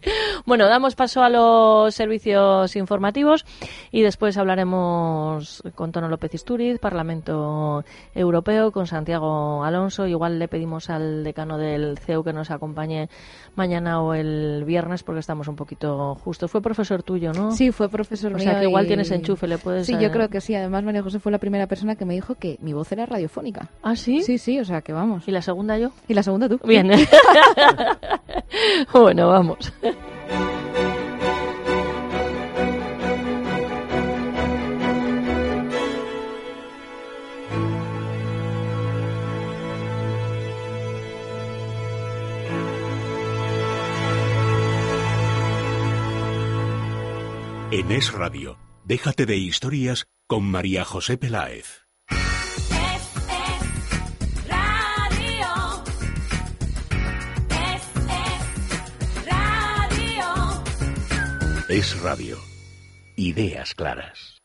Bueno, 0.46 0.68
damos 0.68 0.94
paso 0.94 1.22
a 1.22 1.28
los 1.28 1.94
servicios 1.94 2.76
informativos 2.76 3.44
y 3.90 4.02
después 4.02 4.36
hablaremos 4.36 5.62
con 5.74 5.90
Tono 5.90 6.08
López 6.08 6.34
Isturiz, 6.34 6.78
Parlamento 6.78 7.84
Europeo, 8.14 8.70
con 8.70 8.83
Santiago 8.86 9.64
Alonso. 9.64 10.06
Igual 10.06 10.38
le 10.38 10.48
pedimos 10.48 10.90
al 10.90 11.24
decano 11.24 11.58
del 11.58 11.98
CEU 11.98 12.22
que 12.24 12.32
nos 12.32 12.50
acompañe 12.50 13.08
mañana 13.56 14.00
o 14.02 14.14
el 14.14 14.64
viernes 14.64 15.02
porque 15.02 15.20
estamos 15.20 15.48
un 15.48 15.56
poquito 15.56 16.14
justos. 16.16 16.50
Fue 16.50 16.60
profesor 16.62 17.02
tuyo, 17.02 17.32
¿no? 17.32 17.52
Sí, 17.52 17.70
fue 17.72 17.88
profesor 17.88 18.32
O 18.32 18.36
mío 18.36 18.44
sea 18.44 18.58
que 18.60 18.64
igual 18.66 18.84
y- 18.84 18.88
tienes 18.88 19.10
enchufe, 19.10 19.46
le 19.46 19.58
puedes... 19.58 19.86
Sí, 19.86 19.96
yo 20.00 20.10
creo 20.10 20.28
que 20.28 20.40
sí. 20.40 20.54
Además, 20.54 20.84
María 20.84 21.02
José 21.02 21.20
fue 21.20 21.32
la 21.32 21.38
primera 21.38 21.66
persona 21.66 21.96
que 21.96 22.04
me 22.04 22.14
dijo 22.14 22.34
que 22.34 22.58
mi 22.60 22.72
voz 22.72 22.90
era 22.92 23.06
radiofónica. 23.06 23.68
¿Ah, 23.82 23.96
sí? 23.96 24.22
Sí, 24.22 24.38
sí, 24.38 24.58
o 24.60 24.64
sea 24.64 24.80
que 24.82 24.92
vamos. 24.92 25.26
¿Y 25.28 25.30
la 25.30 25.42
segunda 25.42 25.78
yo? 25.78 25.90
Y 26.08 26.14
la 26.14 26.22
segunda 26.22 26.48
tú. 26.48 26.58
Bien. 26.64 26.90
bueno, 28.92 29.28
vamos. 29.28 29.72
En 47.76 47.90
Es 47.90 48.12
Radio, 48.12 48.56
déjate 48.84 49.26
de 49.26 49.36
historias 49.36 50.06
con 50.28 50.44
María 50.44 50.84
José 50.84 51.18
Peláez. 51.18 51.82
Es 61.68 62.00
Radio. 62.00 62.38
Ideas 63.16 63.74
claras. 63.74 64.40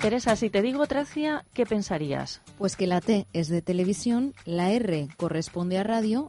Teresa, 0.00 0.36
si 0.36 0.48
te 0.48 0.62
digo 0.62 0.86
Tracia, 0.86 1.44
¿qué 1.52 1.66
pensarías? 1.66 2.40
Pues 2.56 2.76
que 2.76 2.86
la 2.86 3.00
T 3.00 3.26
es 3.32 3.48
de 3.48 3.62
televisión, 3.62 4.32
la 4.44 4.70
R 4.70 5.08
corresponde 5.16 5.78
a 5.78 5.82
radio 5.82 6.28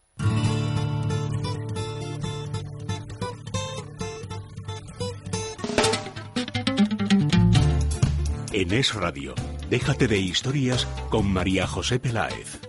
En 8.53 8.73
Es 8.73 8.93
Radio, 8.93 9.33
déjate 9.69 10.09
de 10.09 10.17
historias 10.17 10.85
con 11.09 11.31
María 11.31 11.65
José 11.65 12.01
Peláez. 12.01 12.59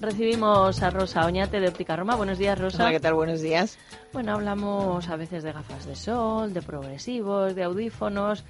Recibimos 0.00 0.82
a 0.82 0.90
Rosa 0.90 1.24
Oñate 1.24 1.60
de 1.60 1.68
Óptica 1.68 1.94
Roma. 1.94 2.16
Buenos 2.16 2.36
días, 2.36 2.58
Rosa. 2.58 2.82
Hola, 2.82 2.90
¿qué 2.90 2.98
tal? 2.98 3.14
Buenos 3.14 3.40
días. 3.40 3.78
Bueno, 4.12 4.32
hablamos 4.32 5.08
a 5.08 5.14
veces 5.14 5.44
de 5.44 5.52
gafas 5.52 5.86
de 5.86 5.94
sol, 5.94 6.52
de 6.52 6.62
progresivos, 6.62 7.54
de 7.54 7.62
audífonos. 7.62 8.44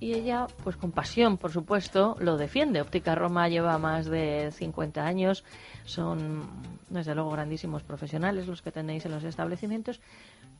Y 0.00 0.14
ella, 0.14 0.46
pues 0.64 0.76
con 0.76 0.92
pasión, 0.92 1.36
por 1.36 1.52
supuesto, 1.52 2.16
lo 2.18 2.38
defiende. 2.38 2.80
Óptica 2.80 3.14
Roma 3.14 3.50
lleva 3.50 3.76
más 3.76 4.06
de 4.06 4.50
50 4.52 5.04
años. 5.04 5.44
Son, 5.84 6.48
desde 6.88 7.14
luego, 7.14 7.30
grandísimos 7.32 7.82
profesionales 7.82 8.46
los 8.46 8.62
que 8.62 8.72
tenéis 8.72 9.04
en 9.04 9.12
los 9.12 9.24
establecimientos 9.24 10.00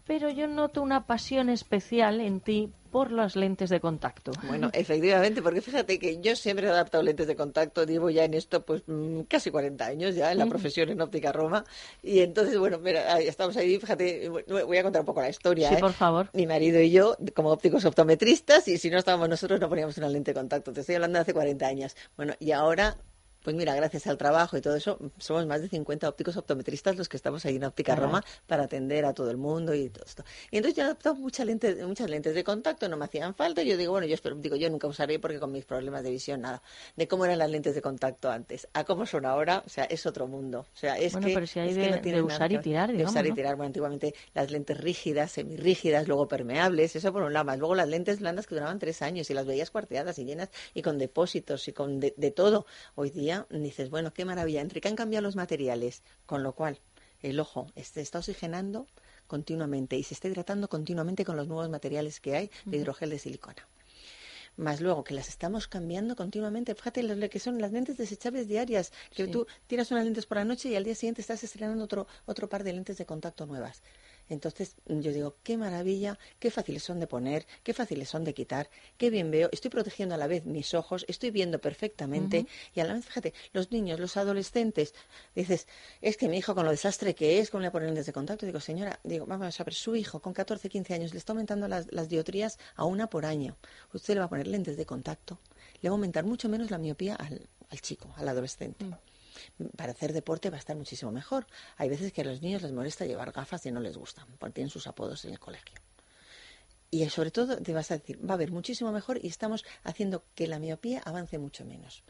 pero 0.07 0.31
yo 0.31 0.47
noto 0.47 0.83
una 0.83 1.07
pasión 1.07 1.49
especial 1.49 2.21
en 2.21 2.41
ti 2.41 2.73
por 2.91 3.13
las 3.13 3.37
lentes 3.37 3.71
de 3.71 3.81
contacto. 3.81 4.33
Bueno, 4.49 4.71
efectivamente, 4.73 5.43
porque 5.43 5.61
fíjate 5.61 5.99
que 5.99 6.21
yo 6.21 6.35
siempre 6.35 6.67
he 6.67 6.71
adaptado 6.71 7.03
lentes 7.03 7.27
de 7.27 7.37
contacto, 7.37 7.85
llevo 7.85 8.11
ya 8.11 8.25
en 8.25 8.35
esto 8.35 8.65
pues 8.65 8.83
mm, 8.87 9.23
casi 9.23 9.51
40 9.51 9.87
años 9.87 10.15
ya 10.15 10.33
en 10.33 10.39
la 10.39 10.47
profesión 10.47 10.89
en 10.89 11.01
óptica 11.01 11.33
Roma 11.33 11.65
y 12.03 12.21
entonces, 12.21 12.59
bueno, 12.59 12.79
mira, 12.79 13.21
estamos 13.21 13.57
ahí, 13.57 13.79
fíjate, 13.79 14.29
voy 14.29 14.79
a 14.79 14.83
contar 14.83 15.03
un 15.03 15.07
poco 15.07 15.21
la 15.21 15.29
historia. 15.29 15.69
Sí, 15.69 15.77
¿eh? 15.77 15.79
por 15.79 15.93
favor. 15.93 16.31
Mi 16.33 16.47
marido 16.47 16.81
y 16.81 16.91
yo, 16.91 17.17
como 17.35 17.51
ópticos 17.51 17.85
optometristas, 17.85 18.67
y 18.69 18.79
si 18.79 18.91
no 18.91 18.99
estábamos 18.99 19.29
nosotros 19.29 19.61
no 19.61 19.69
poníamos 19.69 19.97
una 19.99 20.09
lente 20.09 20.33
de 20.33 20.41
contacto, 20.41 20.73
te 20.73 20.81
estoy 20.81 20.97
hablando 20.97 21.19
de 21.19 21.23
hace 21.23 21.35
40 21.35 21.67
años. 21.67 21.97
Bueno, 22.17 22.35
y 22.41 22.51
ahora 22.53 22.97
pues 23.43 23.57
mira, 23.57 23.75
gracias 23.75 24.07
al 24.07 24.19
trabajo 24.19 24.57
y 24.57 24.61
todo 24.61 24.77
eso, 24.77 24.99
somos 25.19 25.47
más 25.47 25.63
de 25.63 25.69
50 25.69 26.09
ópticos 26.09 26.37
optometristas 26.37 26.97
los 26.97 27.09
que 27.09 27.17
estamos 27.17 27.45
ahí 27.47 27.57
en 27.57 27.65
Óptica 27.65 27.97
Roma 27.97 28.23
para 28.47 28.65
atender 28.65 29.05
a 29.07 29.15
todo 29.15 29.31
el 29.31 29.39
mundo 29.39 29.75
y 29.75 29.89
todo 29.89 30.05
esto. 30.05 30.25
Y 30.51 30.59
entonces 30.59 30.77
yo 30.77 30.83
he 30.83 30.87
adaptado 30.87 31.15
muchas 31.15 31.47
lentes, 31.47 31.87
muchas 31.87 32.11
lentes 32.11 32.35
de 32.35 32.45
contacto, 32.45 32.89
no 32.89 32.97
me 32.97 33.07
hacían 33.07 33.35
falta. 33.35 33.63
Yo 33.63 33.77
digo, 33.77 33.93
bueno, 33.93 34.07
yo 34.07 34.15
espero, 34.15 34.37
digo, 34.37 34.57
yo 34.57 34.69
nunca 34.69 34.87
usaré 34.87 35.19
porque 35.19 35.39
con 35.39 35.53
mis 35.53 35.65
problemas 35.65 36.03
de 36.03 36.11
visión 36.11 36.43
nada. 36.43 36.63
De 36.97 37.09
cómo 37.09 37.25
eran 37.25 37.39
las 37.39 37.51
lentes 37.51 37.75
de 37.75 37.81
contacto 37.81 38.31
antes, 38.31 38.69
a 38.75 38.85
cómo 38.85 39.07
son 39.07 39.25
ahora, 39.25 39.63
o 39.65 39.69
sea, 39.69 39.85
es 39.85 40.05
otro 40.05 40.27
mundo. 40.27 40.67
O 40.73 40.77
sea, 40.77 40.99
es 40.99 41.13
bueno, 41.13 41.29
que, 41.29 41.35
pero 41.35 41.47
si 41.47 41.61
hay 41.61 41.71
es 41.71 41.77
de, 41.77 41.83
que 41.83 41.91
no 41.91 42.01
tiene 42.01 42.19
de 42.19 42.23
usar 42.25 42.53
y 42.53 42.59
tirar, 42.59 42.93
digamos, 42.93 43.15
De 43.15 43.21
usar 43.21 43.27
y 43.27 43.33
tirar. 43.35 43.57
Bueno, 43.57 43.69
antiguamente 43.69 44.15
las 44.35 44.51
lentes 44.51 44.77
rígidas, 44.79 45.33
semirrígidas, 45.33 46.07
luego 46.09 46.29
permeables, 46.29 46.95
eso 46.95 47.13
por 47.13 47.23
un 47.23 47.33
lado 47.33 47.47
más. 47.47 47.59
Luego 47.59 47.75
las 47.75 47.89
lentes 47.89 48.21
blandas 48.21 48.47
que 48.47 48.55
duraban 48.55 48.79
tres 48.79 49.01
años 49.01 49.31
y 49.31 49.35
las 49.35 49.47
veías 49.47 49.71
cuarteadas 49.71 50.19
y 50.19 50.25
llenas 50.25 50.51
y 50.75 50.83
con 50.83 50.99
depósitos 50.99 51.69
y 51.69 51.73
con 51.73 52.01
de, 52.01 52.13
de 52.17 52.31
todo. 52.31 52.67
Hoy 52.95 53.11
día 53.11 53.30
dices, 53.51 53.91
bueno, 53.91 54.13
qué 54.13 54.25
maravilla, 54.25 54.61
entre 54.61 54.81
que 54.81 54.89
han 54.89 54.97
cambiado 54.97 55.23
los 55.23 55.37
materiales, 55.37 56.03
con 56.27 56.43
lo 56.43 56.53
cual 56.55 56.81
el 57.23 57.39
ojo 57.39 57.67
se 57.83 58.01
está 58.01 58.19
oxigenando 58.19 58.87
continuamente 59.27 59.97
y 59.97 60.03
se 60.03 60.15
está 60.15 60.29
hidratando 60.29 60.69
continuamente 60.69 61.25
con 61.25 61.37
los 61.37 61.47
nuevos 61.49 61.69
materiales 61.69 62.21
que 62.21 62.37
hay 62.37 62.51
de 62.65 62.79
hidrogel 62.79 63.11
de 63.11 63.19
silicona. 63.19 63.67
Más 64.57 64.81
luego 64.81 65.05
que 65.05 65.15
las 65.15 65.29
estamos 65.29 65.69
cambiando 65.69 66.17
continuamente. 66.17 66.75
Fíjate 66.75 67.03
lo 67.03 67.31
que 67.31 67.39
son 67.39 67.61
las 67.61 67.73
lentes 67.73 67.97
desechables 67.97 68.49
diarias, 68.49 68.93
que 69.15 69.27
Sí. 69.27 69.31
tú 69.31 69.47
tiras 69.69 69.91
unas 69.91 70.05
lentes 70.05 70.27
por 70.27 70.39
la 70.39 70.45
noche 70.45 70.69
y 70.69 70.75
al 70.77 70.85
día 70.85 70.95
siguiente 70.95 71.21
estás 71.21 71.43
estrenando 71.45 71.85
otro, 71.85 72.07
otro 72.27 72.49
par 72.49 72.65
de 72.65 72.73
lentes 72.73 72.99
de 72.99 73.07
contacto 73.07 73.47
nuevas. 73.47 73.83
Entonces 74.31 74.77
yo 74.87 75.13
digo, 75.13 75.37
qué 75.43 75.59
maravilla, 75.59 76.19
qué 76.39 76.51
fáciles 76.51 76.83
son 76.83 77.01
de 77.01 77.07
poner, 77.07 77.47
qué 77.63 77.75
fáciles 77.75 78.09
son 78.09 78.25
de 78.25 78.33
quitar, 78.33 78.71
qué 78.97 79.11
bien 79.11 79.31
veo, 79.31 79.49
estoy 79.53 79.71
protegiendo 79.71 80.15
a 80.15 80.19
la 80.19 80.29
vez 80.29 80.47
mis 80.47 80.73
ojos, 80.73 81.05
estoy 81.09 81.31
viendo 81.31 81.61
perfectamente 81.61 82.47
y 82.75 82.81
a 82.81 82.85
la 82.85 82.95
vez, 82.95 83.05
fíjate, 83.05 83.35
los 83.53 83.73
niños, 83.73 83.99
los 83.99 84.17
adolescentes, 84.17 84.95
dices, 85.35 85.67
es 86.01 86.17
que 86.17 86.29
mi 86.29 86.39
hijo 86.39 86.55
con 86.55 86.65
lo 86.65 86.71
desastre 86.71 87.15
que 87.15 87.41
es, 87.41 87.51
con 87.51 87.61
le 87.63 87.71
poner 87.71 87.89
lentes 87.89 88.07
de 88.07 88.13
contacto, 88.13 88.47
digo, 88.47 88.61
señora, 88.61 89.01
digo, 89.03 89.27
vamos 89.27 89.61
a 89.61 89.65
ver, 89.65 89.75
su 89.75 89.97
hijo 89.97 90.21
con 90.21 90.33
14, 90.33 90.69
15 90.69 90.95
años 90.95 91.13
le 91.13 91.19
está 91.19 91.33
aumentando 91.33 91.67
las, 91.69 91.93
las 91.93 92.09
diotrías 92.09 92.59
a 92.77 92.85
una 92.85 93.09
por 93.09 93.27
año. 93.27 93.57
Usted 93.93 94.15
le 94.15 94.21
va 94.21 94.27
a 94.27 94.31
poner 94.31 94.47
lentes 94.47 94.77
de 94.77 94.87
contacto, 94.87 95.41
le 95.83 95.89
va 95.89 95.95
a 95.95 95.97
aumentar 95.97 96.25
mucho 96.25 96.49
menos 96.49 96.71
la 96.71 96.79
miopía 96.79 97.17
al, 97.17 97.49
al 97.69 97.81
chico, 97.81 98.13
al 98.17 98.29
adolescente. 98.29 98.87
Para 99.77 99.93
hacer 99.93 100.13
deporte 100.13 100.51
va 100.51 100.57
a 100.57 100.59
estar 100.59 100.77
muchísimo 100.77 101.13
mejor. 101.13 101.47
Hay 101.77 101.89
veces 101.89 102.13
que 102.13 102.23
a 102.23 102.25
los 102.25 102.43
niños 102.43 102.63
les 102.63 102.73
molesta 102.73 103.07
llevar 103.07 103.33
gafas 103.33 103.65
y 103.67 103.71
no 103.73 103.81
les 103.81 103.97
gustan, 103.97 104.27
porque 104.39 104.55
tienen 104.55 104.71
sus 104.71 104.87
apodos 104.87 105.25
en 105.25 105.33
el 105.33 105.39
colegio. 105.39 105.79
Y 106.91 107.09
sobre 107.09 107.31
todo 107.31 107.57
te 107.59 107.73
vas 107.73 107.91
a 107.93 107.99
decir, 107.99 108.19
va 108.29 108.33
a 108.33 108.35
haber 108.35 108.51
muchísimo 108.51 108.91
mejor 108.91 109.19
y 109.23 109.29
estamos 109.29 109.65
haciendo 109.85 110.25
que 110.35 110.47
la 110.49 110.59
miopía 110.59 111.01
avance 111.05 111.39
mucho 111.39 111.65
menos. 111.65 112.03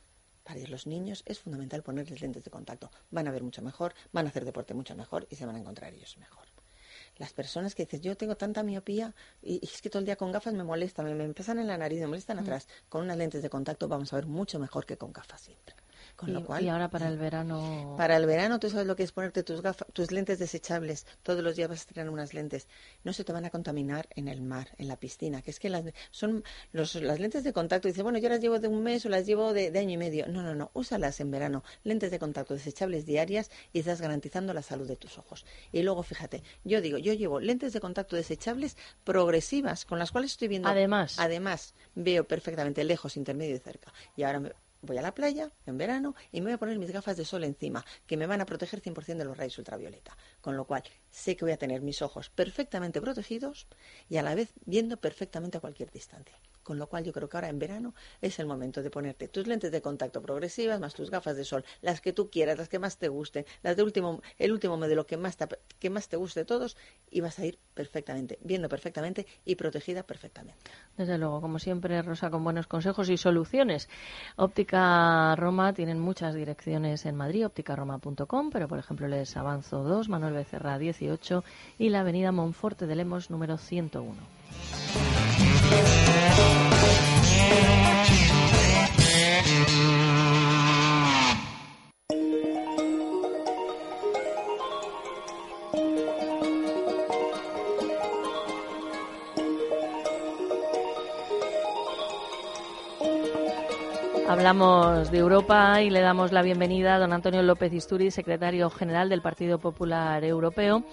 Para 0.43 0.59
los 0.69 0.87
niños 0.87 1.23
es 1.27 1.39
fundamental 1.39 1.83
ponerles 1.83 2.21
lentes 2.23 2.45
de 2.45 2.51
contacto. 2.51 2.91
Van 3.11 3.29
a 3.29 3.31
ver 3.31 3.43
mucho 3.43 3.61
mejor, 3.63 3.95
van 4.13 4.27
a 4.27 4.31
hacer 4.31 4.45
deporte 4.45 4.73
mucho 4.73 4.95
mejor 4.97 5.27
y 5.31 5.37
se 5.37 5.45
van 5.45 5.57
a 5.57 5.59
encontrar 5.59 5.93
ellos 5.93 6.17
mejor. 6.17 6.47
Las 7.19 7.35
personas 7.35 7.75
que 7.75 7.85
dicen, 7.85 8.01
yo 8.01 8.17
tengo 8.17 8.37
tanta 8.37 8.63
miopía 8.63 9.15
y, 9.43 9.61
y 9.63 9.67
es 9.71 9.83
que 9.83 9.91
todo 9.91 10.01
el 10.01 10.07
día 10.07 10.17
con 10.17 10.33
gafas 10.33 10.55
me 10.55 10.65
molesta, 10.65 11.03
me, 11.03 11.15
me 11.15 11.25
empiezan 11.25 11.59
en 11.59 11.67
la 11.67 11.77
nariz, 11.77 12.01
me 12.01 12.07
molestan 12.07 12.39
Mm. 12.39 12.41
atrás. 12.41 12.67
Con 12.89 13.03
unas 13.03 13.19
lentes 13.19 13.43
de 13.43 13.51
contacto 13.51 13.87
vamos 13.87 14.13
a 14.15 14.17
ver 14.17 14.27
mucho 14.27 14.59
mejor 14.59 14.87
que 14.87 14.97
con 14.97 15.13
gafas 15.13 15.43
siempre. 15.43 15.75
Con 16.21 16.29
y, 16.29 16.33
lo 16.35 16.45
cual, 16.45 16.63
y 16.63 16.69
ahora 16.69 16.91
para 16.91 17.09
el 17.09 17.17
verano. 17.17 17.95
para 17.97 18.15
el 18.19 18.27
verano, 18.27 18.61
tú 18.61 18.69
sabes 18.69 18.87
lo 18.87 18.95
que 18.95 19.05
es 19.05 19.11
ponerte 19.11 19.43
tus 19.43 19.63
gafas, 19.63 19.89
tus 19.95 20.13
lentes 20.13 20.39
desechables. 20.39 21.07
Todos 21.23 21.43
los 21.43 21.57
días 21.57 21.71
vas 21.71 21.83
a 21.83 21.95
tener 21.95 22.11
unas 22.11 22.35
lentes. 22.35 22.69
No 23.05 23.15
se 23.15 23.25
te 23.25 23.33
van 23.33 23.47
a 23.47 23.51
contaminar 23.51 24.07
en 24.17 24.29
el 24.29 24.43
mar, 24.43 24.69
en 24.77 24.89
la 24.89 24.97
piscina. 24.97 25.41
Que 25.41 25.51
es 25.51 25.59
que 25.59 25.71
las 25.71 25.83
son 26.11 26.45
los, 26.73 26.95
las 26.97 27.21
lentes 27.21 27.43
de 27.43 27.55
contacto. 27.55 27.89
Dice, 27.89 28.03
bueno, 28.03 28.19
yo 28.19 28.29
las 28.29 28.43
llevo 28.43 28.59
de 28.59 28.69
un 28.69 28.83
mes 28.83 29.07
o 29.07 29.09
las 29.09 29.25
llevo 29.25 29.55
de, 29.55 29.71
de 29.71 29.79
año 29.79 29.93
y 29.93 29.97
medio. 29.97 30.27
No, 30.29 30.43
no, 30.43 30.55
no. 30.55 30.71
Úsalas 30.75 31.21
en 31.21 31.31
verano. 31.31 31.65
Lentes 31.85 32.11
de 32.11 32.19
contacto 32.19 32.53
desechables 32.53 33.07
diarias 33.07 33.51
y 33.73 33.79
estás 33.79 34.03
garantizando 34.03 34.53
la 34.53 34.61
salud 34.61 34.87
de 34.87 34.97
tus 34.97 35.17
ojos. 35.17 35.47
Y 35.73 35.81
luego, 35.83 36.03
fíjate, 36.03 36.43
yo 36.65 36.83
digo, 36.83 36.99
yo 36.99 37.15
llevo 37.15 37.41
lentes 37.41 37.73
de 37.73 37.81
contacto 37.81 38.15
desechables 38.15 38.77
progresivas, 39.05 39.87
con 39.87 39.99
las 39.99 40.13
cuales 40.13 40.33
estoy 40.33 40.49
viendo. 40.49 40.69
Además. 40.69 41.19
Además, 41.19 41.75
veo 41.95 42.25
perfectamente 42.25 42.85
lejos, 42.85 43.17
intermedio 43.17 43.57
y 43.57 43.59
cerca. 43.59 43.91
Y 44.17 44.25
ahora 44.25 44.41
me, 44.41 44.53
voy 44.83 44.99
a 44.99 45.03
la 45.03 45.15
playa 45.15 45.51
en 45.67 45.79
verano 45.79 46.15
y 46.33 46.41
me 46.41 46.47
voy 46.47 46.55
a 46.55 46.59
poner 46.59 46.79
mis 46.79 46.91
gafas 46.91 47.17
de 47.17 47.25
sol 47.25 47.45
encima, 47.45 47.85
que 48.07 48.17
me 48.17 48.27
van 48.27 48.41
a 48.41 48.47
proteger 48.47 48.83
100% 48.83 49.17
de 49.17 49.25
los 49.25 49.37
rayos 49.37 49.59
ultravioleta. 49.59 50.17
Con 50.41 50.57
lo 50.57 50.67
cual, 50.67 50.83
sé 51.11 51.37
que 51.37 51.45
voy 51.45 51.53
a 51.53 51.59
tener 51.59 51.83
mis 51.83 52.03
ojos 52.03 52.31
perfectamente 52.31 53.01
protegidos 53.01 53.67
y 54.09 54.17
a 54.17 54.23
la 54.23 54.35
vez 54.35 54.53
viendo 54.65 54.97
perfectamente 54.97 55.59
a 55.59 55.61
cualquier 55.61 55.91
distancia. 55.91 56.39
Con 56.71 56.79
lo 56.79 56.87
cual, 56.87 57.03
yo 57.03 57.13
creo 57.13 57.29
que 57.29 57.37
ahora 57.37 57.49
en 57.49 57.59
verano 57.59 57.95
es 58.21 58.39
el 58.39 58.47
momento 58.47 58.81
de 58.81 58.91
ponerte 58.91 59.27
tus 59.27 59.49
lentes 59.49 59.73
de 59.73 59.83
contacto 59.83 60.23
progresivas 60.23 60.79
más 60.79 60.95
tus 60.95 61.11
gafas 61.11 61.35
de 61.35 61.45
sol, 61.45 61.65
las 61.83 62.01
que 62.01 62.13
tú 62.13 62.31
quieras, 62.31 62.59
las 62.59 62.69
que 62.69 62.79
más 62.79 62.97
te 62.97 63.09
gusten, 63.09 63.45
las 63.65 63.77
de 63.77 63.83
último, 63.83 64.23
el 64.39 64.53
último 64.53 64.77
modelo 64.77 65.05
que 65.05 65.17
más 65.17 65.37
te, 65.37 65.49
que 65.81 65.91
más 65.91 66.09
te 66.09 66.17
guste 66.17 66.39
de 66.39 66.47
todos 66.47 66.77
y 67.11 67.23
vas 67.23 67.41
a 67.41 67.45
ir 67.45 67.59
perfectamente, 67.75 68.39
viendo 68.43 68.69
perfectamente 68.69 69.27
y 69.45 69.57
protegida 69.57 70.05
perfectamente. 70.05 70.61
Desde 70.97 71.19
luego, 71.19 71.41
como 71.41 71.59
siempre, 71.59 72.01
Rosa, 72.03 72.31
con 72.31 72.45
buenos 72.45 72.69
consejos 72.69 73.11
y 73.11 73.17
soluciones. 73.17 73.89
Óptica 74.37 75.35
Roma 75.35 75.73
tienen 75.73 75.99
muchas 75.99 76.37
direcciones 76.37 77.05
en 77.05 77.17
Madrid, 77.17 77.47
ópticaroma.com, 77.47 78.51
pero 78.51 78.69
por 78.69 78.79
ejemplo 78.79 79.09
les 79.09 79.37
avanzo 79.37 79.83
dos, 79.83 80.09
Manuel 80.09 80.35
Becerra 80.35 80.79
18 80.79 81.43
y 81.81 81.89
la 81.89 82.03
avenida 82.03 82.31
Monforte 82.31 82.87
de 82.87 82.95
Lemos 82.95 83.29
número 83.29 83.57
101. 83.57 85.20
Hablamos 104.31 105.11
de 105.11 105.19
Europa 105.19 105.83
y 105.83 105.91
le 105.91 106.01
damos 106.01 106.31
la 106.31 106.43
bienvenida 106.43 106.95
a 106.95 106.99
don 106.99 107.13
Antonio 107.13 107.43
López 107.43 107.73
Isturi, 107.73 108.11
secretario 108.11 108.71
general 108.71 109.09
del 109.09 109.23
Partido 109.23 109.59
Popular 109.59 110.25
Europeo. 110.25 110.85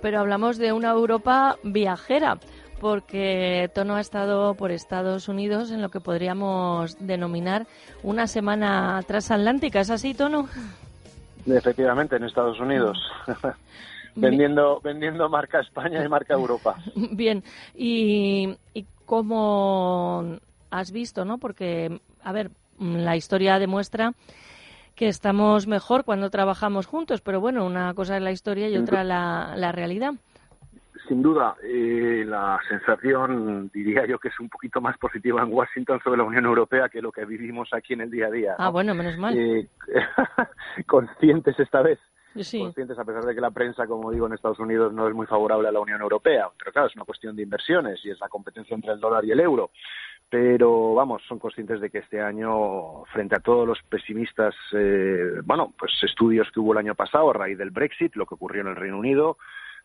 Pero 0.00 0.18
hablamos 0.18 0.56
de 0.56 0.72
una 0.72 0.90
Europa 0.90 1.56
viajera, 1.62 2.40
porque 2.80 3.70
Tono 3.74 3.96
ha 3.96 4.00
estado 4.00 4.54
por 4.54 4.72
Estados 4.72 5.28
Unidos 5.28 5.70
en 5.70 5.82
lo 5.82 5.90
que 5.90 6.00
podríamos 6.00 6.96
denominar 6.98 7.66
una 8.02 8.26
semana 8.26 9.00
transatlántica. 9.06 9.80
¿Es 9.80 9.90
así, 9.90 10.14
Tono? 10.14 10.48
Efectivamente, 11.46 12.16
en 12.16 12.24
Estados 12.24 12.58
Unidos. 12.58 12.98
vendiendo, 14.16 14.80
vendiendo 14.82 15.28
marca 15.28 15.60
España 15.60 16.02
y 16.02 16.08
marca 16.08 16.34
Europa. 16.34 16.76
Bien, 17.12 17.44
y, 17.74 18.56
y 18.72 18.86
cómo 19.04 20.38
has 20.70 20.90
visto, 20.90 21.24
¿no? 21.26 21.36
Porque, 21.38 22.00
a 22.24 22.32
ver, 22.32 22.50
la 22.78 23.14
historia 23.14 23.58
demuestra 23.58 24.14
que 24.94 25.08
estamos 25.08 25.66
mejor 25.66 26.04
cuando 26.04 26.30
trabajamos 26.30 26.86
juntos, 26.86 27.20
pero 27.20 27.40
bueno, 27.40 27.66
una 27.66 27.92
cosa 27.92 28.16
es 28.16 28.22
la 28.22 28.32
historia 28.32 28.68
y 28.68 28.76
otra 28.76 29.04
la, 29.04 29.54
la 29.56 29.70
realidad. 29.70 30.14
Sin 31.10 31.22
duda, 31.22 31.56
eh, 31.64 32.22
la 32.24 32.56
sensación 32.68 33.68
diría 33.74 34.06
yo 34.06 34.20
que 34.20 34.28
es 34.28 34.38
un 34.38 34.48
poquito 34.48 34.80
más 34.80 34.96
positiva 34.96 35.42
en 35.42 35.52
Washington 35.52 35.98
sobre 36.04 36.18
la 36.18 36.22
Unión 36.22 36.44
Europea 36.44 36.88
que 36.88 37.02
lo 37.02 37.10
que 37.10 37.24
vivimos 37.24 37.68
aquí 37.74 37.94
en 37.94 38.02
el 38.02 38.12
día 38.12 38.28
a 38.28 38.30
día. 38.30 38.54
Ah, 38.56 38.68
bueno, 38.68 38.94
menos 38.94 39.18
mal. 39.18 39.36
Eh, 39.36 39.68
conscientes 40.86 41.58
esta 41.58 41.82
vez 41.82 41.98
Sí. 42.36 42.60
conscientes, 42.60 42.96
a 42.96 43.04
pesar 43.04 43.24
de 43.24 43.34
que 43.34 43.40
la 43.40 43.50
prensa, 43.50 43.88
como 43.88 44.12
digo, 44.12 44.28
en 44.28 44.34
Estados 44.34 44.60
Unidos 44.60 44.92
no 44.92 45.08
es 45.08 45.14
muy 45.16 45.26
favorable 45.26 45.66
a 45.66 45.72
la 45.72 45.80
Unión 45.80 46.00
Europea. 46.00 46.46
Pero 46.56 46.70
claro, 46.70 46.86
es 46.86 46.94
una 46.94 47.04
cuestión 47.04 47.34
de 47.34 47.42
inversiones 47.42 47.98
y 48.04 48.10
es 48.10 48.20
la 48.20 48.28
competencia 48.28 48.72
entre 48.76 48.92
el 48.92 49.00
dólar 49.00 49.24
y 49.24 49.32
el 49.32 49.40
euro. 49.40 49.72
Pero 50.28 50.94
vamos, 50.94 51.22
son 51.26 51.40
conscientes 51.40 51.80
de 51.80 51.90
que 51.90 51.98
este 51.98 52.20
año, 52.22 53.02
frente 53.06 53.34
a 53.34 53.40
todos 53.40 53.66
los 53.66 53.82
pesimistas, 53.82 54.54
eh, 54.74 55.40
bueno, 55.42 55.74
pues 55.76 55.90
estudios 56.04 56.48
que 56.54 56.60
hubo 56.60 56.70
el 56.70 56.78
año 56.78 56.94
pasado 56.94 57.30
a 57.30 57.34
raíz 57.34 57.58
del 57.58 57.70
Brexit, 57.72 58.14
lo 58.14 58.26
que 58.26 58.36
ocurrió 58.36 58.60
en 58.60 58.68
el 58.68 58.76
Reino 58.76 58.96
Unido, 58.96 59.38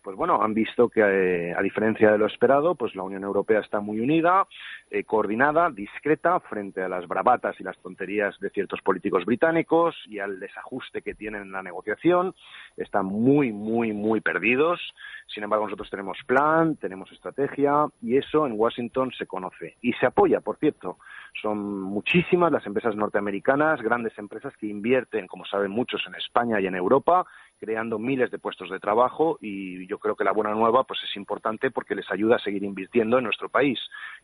pues 0.05 0.15
bueno, 0.15 0.39
han 0.43 0.53
visto 0.53 0.87
que, 0.87 1.01
eh, 1.01 1.55
a 1.57 1.63
diferencia 1.63 2.11
de 2.11 2.19
lo 2.19 2.27
esperado, 2.27 2.75
pues 2.75 2.93
la 2.93 3.01
Unión 3.01 3.23
Europea 3.23 3.59
está 3.59 3.79
muy 3.79 3.99
unida, 3.99 4.45
eh, 4.91 5.03
coordinada, 5.03 5.71
discreta 5.71 6.39
frente 6.41 6.83
a 6.83 6.87
las 6.87 7.07
bravatas 7.07 7.59
y 7.59 7.63
las 7.63 7.75
tonterías 7.79 8.39
de 8.39 8.51
ciertos 8.51 8.83
políticos 8.83 9.25
británicos 9.25 9.95
y 10.05 10.19
al 10.19 10.39
desajuste 10.39 11.01
que 11.01 11.15
tienen 11.15 11.41
en 11.41 11.51
la 11.51 11.63
negociación. 11.63 12.35
Están 12.77 13.07
muy, 13.07 13.51
muy, 13.51 13.93
muy 13.93 14.21
perdidos. 14.21 14.79
Sin 15.25 15.43
embargo, 15.43 15.65
nosotros 15.65 15.89
tenemos 15.89 16.19
plan, 16.27 16.75
tenemos 16.75 17.11
estrategia 17.11 17.87
y 17.99 18.17
eso 18.17 18.45
en 18.45 18.53
Washington 18.55 19.11
se 19.17 19.25
conoce 19.25 19.75
y 19.81 19.93
se 19.93 20.05
apoya, 20.05 20.39
por 20.39 20.57
cierto. 20.57 20.99
Son 21.41 21.81
muchísimas 21.81 22.51
las 22.51 22.65
empresas 22.67 22.95
norteamericanas, 22.95 23.81
grandes 23.81 24.15
empresas 24.19 24.55
que 24.57 24.67
invierten, 24.67 25.25
como 25.25 25.45
saben 25.45 25.71
muchos, 25.71 26.03
en 26.07 26.13
España 26.13 26.61
y 26.61 26.67
en 26.67 26.75
Europa, 26.75 27.25
creando 27.65 27.97
miles 27.97 28.29
de 28.29 28.37
puestos 28.37 28.69
de 28.69 28.79
trabajo 28.79 29.39
y 29.41 29.87
yo 29.87 29.97
creo 29.97 30.15
que 30.15 30.23
la 30.23 30.31
buena 30.31 30.53
nueva 30.53 30.83
pues 30.83 30.99
es 31.03 31.15
importante 31.15 31.71
porque 31.71 31.95
les 31.95 32.09
ayuda 32.11 32.35
a 32.35 32.39
seguir 32.39 32.63
invirtiendo 32.63 33.17
en 33.17 33.23
nuestro 33.23 33.49
país 33.49 33.79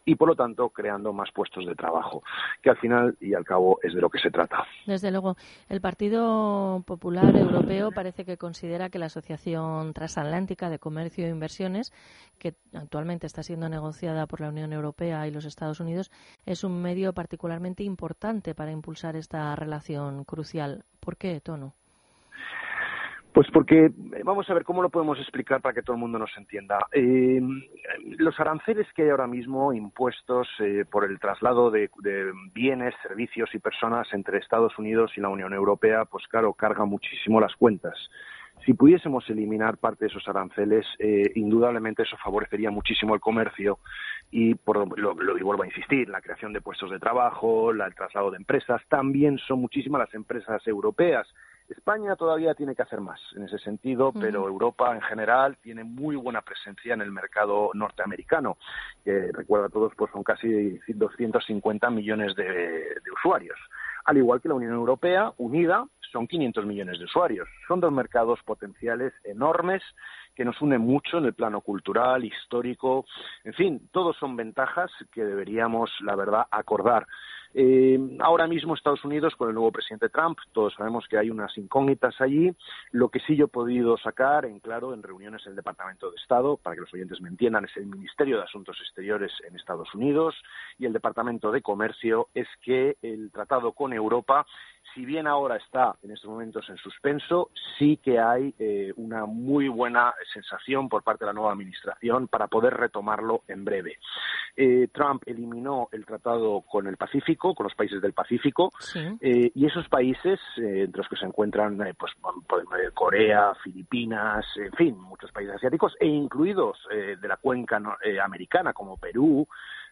y 0.05 0.13
por 0.13 0.27
lo 0.27 0.35
tanto 0.35 0.69
creando 0.69 1.11
más 1.11 1.31
puestos 1.31 1.65
de 1.65 1.73
trabajo, 1.73 2.21
que 2.61 2.69
al 2.69 2.77
final 2.77 3.17
y 3.19 3.33
al 3.33 3.43
cabo 3.43 3.79
es 3.81 3.95
de 3.95 4.01
lo 4.01 4.11
que 4.11 4.19
se 4.19 4.29
trata. 4.29 4.63
Desde 4.85 5.09
luego, 5.09 5.37
el 5.69 5.81
Partido 5.81 6.83
Popular 6.85 7.35
Europeo 7.35 7.91
parece 7.91 8.25
que 8.25 8.37
considera 8.37 8.89
que 8.89 8.99
la 8.99 9.07
Asociación 9.07 9.93
Transatlántica 9.93 10.69
de 10.69 10.77
Comercio 10.77 11.25
e 11.25 11.29
Inversiones, 11.29 11.91
que 12.37 12.53
actualmente 12.73 13.25
está 13.25 13.41
siendo 13.41 13.69
negociada 13.69 14.27
por 14.27 14.41
la 14.41 14.49
Unión 14.49 14.71
Europea 14.71 15.27
y 15.27 15.31
los 15.31 15.45
Estados 15.45 15.79
Unidos, 15.79 16.11
es 16.45 16.63
un 16.63 16.79
medio 16.79 17.13
particularmente 17.13 17.83
importante 17.83 18.53
para 18.53 18.71
impulsar 18.71 19.15
esta 19.15 19.55
relación 19.55 20.25
crucial. 20.25 20.85
¿Por 20.99 21.17
qué, 21.17 21.41
Tono? 21.41 21.73
Pues 23.33 23.47
porque, 23.51 23.85
eh, 23.85 23.91
vamos 24.25 24.49
a 24.49 24.53
ver 24.53 24.65
cómo 24.65 24.81
lo 24.81 24.89
podemos 24.89 25.17
explicar 25.19 25.61
para 25.61 25.73
que 25.73 25.81
todo 25.81 25.95
el 25.95 26.01
mundo 26.01 26.19
nos 26.19 26.35
entienda. 26.37 26.79
Eh, 26.91 27.41
los 28.17 28.37
aranceles 28.41 28.87
que 28.93 29.03
hay 29.03 29.09
ahora 29.09 29.27
mismo 29.27 29.71
impuestos 29.71 30.49
eh, 30.59 30.83
por 30.89 31.05
el 31.05 31.17
traslado 31.17 31.71
de, 31.71 31.89
bienes, 32.53 32.93
servicios 33.01 33.49
y 33.53 33.59
personas 33.59 34.07
entre 34.13 34.37
Estados 34.37 34.77
Unidos 34.77 35.13
y 35.15 35.21
la 35.21 35.29
Unión 35.29 35.53
Europea, 35.53 36.03
pues 36.03 36.27
claro, 36.27 36.53
carga 36.53 36.83
muchísimo 36.83 37.39
las 37.39 37.55
cuentas. 37.55 37.95
Si 38.65 38.73
pudiésemos 38.73 39.27
eliminar 39.29 39.77
parte 39.77 40.05
de 40.05 40.09
esos 40.09 40.27
aranceles, 40.27 40.85
eh, 40.99 41.31
indudablemente 41.35 42.03
eso 42.03 42.17
favorecería 42.17 42.69
muchísimo 42.69 43.15
el 43.15 43.21
comercio 43.21 43.79
y, 44.29 44.55
por 44.55 44.99
lo, 44.99 45.15
lo 45.15 45.37
y 45.37 45.41
vuelvo 45.41 45.63
a 45.63 45.67
insistir, 45.67 46.09
la 46.09 46.21
creación 46.21 46.51
de 46.53 46.61
puestos 46.61 46.91
de 46.91 46.99
trabajo, 46.99 47.71
la, 47.71 47.87
el 47.87 47.95
traslado 47.95 48.29
de 48.29 48.37
empresas. 48.37 48.81
También 48.89 49.37
son 49.39 49.61
muchísimas 49.61 49.99
las 49.99 50.13
empresas 50.13 50.67
europeas 50.67 51.27
España 51.71 52.15
todavía 52.15 52.53
tiene 52.53 52.75
que 52.75 52.81
hacer 52.81 53.01
más 53.01 53.19
en 53.35 53.43
ese 53.43 53.57
sentido, 53.59 54.11
pero 54.11 54.47
Europa 54.47 54.93
en 54.93 55.01
general 55.01 55.57
tiene 55.61 55.83
muy 55.83 56.15
buena 56.15 56.41
presencia 56.41 56.93
en 56.93 57.01
el 57.01 57.11
mercado 57.11 57.71
norteamericano, 57.73 58.57
que 59.03 59.31
recuerda 59.31 59.67
a 59.67 59.69
todos, 59.69 59.93
pues 59.95 60.11
son 60.11 60.23
casi 60.23 60.79
250 60.87 61.89
millones 61.89 62.35
de, 62.35 62.43
de 62.43 63.11
usuarios. 63.15 63.57
Al 64.05 64.17
igual 64.17 64.41
que 64.41 64.49
la 64.49 64.55
Unión 64.55 64.73
Europea, 64.73 65.31
unida, 65.37 65.85
son 66.11 66.27
500 66.27 66.65
millones 66.65 66.99
de 66.99 67.05
usuarios. 67.05 67.47
Son 67.67 67.79
dos 67.79 67.91
mercados 67.91 68.39
potenciales 68.43 69.13
enormes 69.23 69.81
que 70.35 70.45
nos 70.45 70.61
unen 70.61 70.81
mucho 70.81 71.17
en 71.17 71.25
el 71.25 71.33
plano 71.33 71.61
cultural, 71.61 72.23
histórico, 72.23 73.05
en 73.43 73.53
fin, 73.53 73.89
todos 73.91 74.17
son 74.17 74.35
ventajas 74.35 74.91
que 75.11 75.23
deberíamos, 75.23 75.91
la 76.01 76.15
verdad, 76.15 76.45
acordar. 76.51 77.07
Eh, 77.53 77.99
ahora 78.19 78.47
mismo 78.47 78.75
Estados 78.75 79.03
Unidos 79.03 79.35
con 79.35 79.49
el 79.49 79.55
nuevo 79.55 79.71
presidente 79.71 80.09
Trump, 80.09 80.37
todos 80.53 80.73
sabemos 80.73 81.05
que 81.09 81.17
hay 81.17 81.29
unas 81.29 81.57
incógnitas 81.57 82.19
allí. 82.21 82.51
Lo 82.91 83.09
que 83.09 83.19
sí 83.19 83.35
yo 83.35 83.45
he 83.45 83.49
podido 83.49 83.97
sacar 83.97 84.45
en 84.45 84.59
claro 84.59 84.93
en 84.93 85.03
reuniones 85.03 85.43
del 85.43 85.55
Departamento 85.55 86.09
de 86.09 86.17
Estado, 86.17 86.57
para 86.57 86.75
que 86.75 86.81
los 86.81 86.93
oyentes 86.93 87.19
me 87.21 87.29
entiendan, 87.29 87.65
es 87.65 87.75
el 87.77 87.87
Ministerio 87.87 88.37
de 88.37 88.43
Asuntos 88.43 88.77
Exteriores 88.81 89.31
en 89.47 89.55
Estados 89.55 89.93
Unidos 89.93 90.35
y 90.79 90.85
el 90.85 90.93
Departamento 90.93 91.51
de 91.51 91.61
Comercio, 91.61 92.29
es 92.33 92.47
que 92.61 92.97
el 93.01 93.31
tratado 93.31 93.73
con 93.73 93.93
Europa 93.93 94.45
si 94.93 95.05
bien 95.05 95.27
ahora 95.27 95.55
está 95.55 95.95
en 96.03 96.11
estos 96.11 96.29
momentos 96.29 96.69
en 96.69 96.77
suspenso, 96.77 97.49
sí 97.77 97.97
que 97.97 98.19
hay 98.19 98.53
eh, 98.59 98.91
una 98.97 99.25
muy 99.25 99.67
buena 99.67 100.13
sensación 100.33 100.89
por 100.89 101.03
parte 101.03 101.23
de 101.23 101.27
la 101.27 101.33
nueva 101.33 101.51
administración 101.51 102.27
para 102.27 102.47
poder 102.47 102.73
retomarlo 102.73 103.43
en 103.47 103.63
breve. 103.63 103.97
Eh, 104.55 104.89
Trump 104.91 105.23
eliminó 105.25 105.87
el 105.91 106.05
tratado 106.05 106.61
con 106.61 106.87
el 106.87 106.97
Pacífico, 106.97 107.55
con 107.55 107.65
los 107.65 107.75
países 107.75 108.01
del 108.01 108.13
Pacífico, 108.13 108.71
sí. 108.79 108.99
eh, 109.21 109.51
y 109.55 109.65
esos 109.65 109.87
países, 109.87 110.39
eh, 110.57 110.83
entre 110.83 110.99
los 110.99 111.07
que 111.07 111.15
se 111.15 111.25
encuentran 111.25 111.77
pues, 111.97 112.13
Corea, 112.93 113.53
Filipinas, 113.63 114.45
en 114.57 114.73
fin, 114.73 114.99
muchos 114.99 115.31
países 115.31 115.55
asiáticos, 115.55 115.95
e 115.99 116.07
incluidos 116.07 116.77
eh, 116.91 117.17
de 117.19 117.27
la 117.27 117.37
cuenca 117.37 117.81
americana 118.23 118.73
como 118.73 118.97
Perú, 118.97 119.47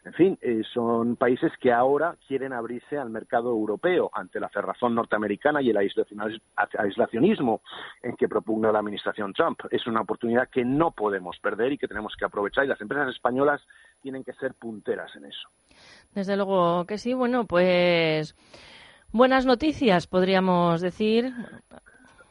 en 0.06 0.14
fin, 0.14 0.38
eh, 0.42 0.62
son 0.74 1.18
países 1.18 1.52
que 1.60 1.72
ahora 1.72 2.16
quieren 2.28 2.54
abrirse 2.54 2.98
al 2.98 3.10
mercado 3.10 3.50
europeo 3.50 4.10
ante 4.14 4.40
la 4.40 4.50
cerrazón 4.50 4.96
norteamericana 4.96 5.62
y 5.62 5.70
el 5.70 5.78
aislacionismo 5.78 7.62
en 8.02 8.16
que 8.16 8.30
propugna 8.30 8.72
la 8.72 8.80
administración 8.80 9.34
Trump. 9.34 9.60
Es 9.72 9.86
una 9.88 10.02
oportunidad 10.02 10.50
que 10.50 10.64
no 10.64 10.92
podemos 10.92 11.38
perder 11.40 11.74
y 11.74 11.78
que 11.78 11.88
tenemos 11.88 12.16
que 12.18 12.26
aprovechar 12.26 12.64
y 12.64 12.68
las 12.68 12.82
empresas 12.82 13.10
españolas 13.10 13.62
tienen 14.02 14.24
que 14.24 14.34
ser 14.34 14.54
punteras 14.54 15.14
en 15.16 15.26
eso. 15.26 15.50
Desde 16.14 16.38
luego 16.38 16.86
que 16.86 16.98
sí. 16.98 17.14
Bueno, 17.14 17.46
pues 17.46 18.36
buenas 19.12 19.46
noticias, 19.46 20.08
podríamos 20.08 20.82
decir 20.82 21.34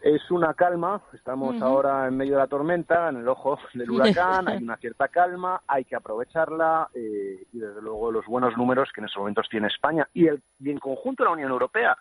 es 0.00 0.30
una 0.30 0.54
calma, 0.54 1.00
estamos 1.12 1.56
uh 1.56 1.58
-huh. 1.58 1.64
ahora 1.64 2.06
en 2.06 2.16
medio 2.16 2.34
de 2.34 2.38
la 2.38 2.46
tormenta, 2.46 3.08
en 3.08 3.16
el 3.16 3.28
ojo 3.28 3.58
del 3.74 3.90
huracán, 3.90 4.48
hay 4.48 4.58
una 4.62 4.76
cierta 4.76 5.08
calma, 5.08 5.62
hay 5.66 5.84
que 5.84 5.96
aprovecharla 5.96 6.88
eh, 6.94 7.46
y 7.52 7.58
desde 7.58 7.82
luego 7.82 8.12
los 8.12 8.26
buenos 8.26 8.56
números 8.56 8.90
que 8.94 9.00
en 9.00 9.06
estos 9.06 9.20
momentos 9.20 9.48
tiene 9.48 9.66
España 9.66 10.08
y, 10.14 10.26
el, 10.26 10.42
y 10.60 10.70
en 10.70 10.78
conjunto 10.78 11.24
la 11.24 11.30
Unión 11.30 11.50
Europea, 11.50 11.96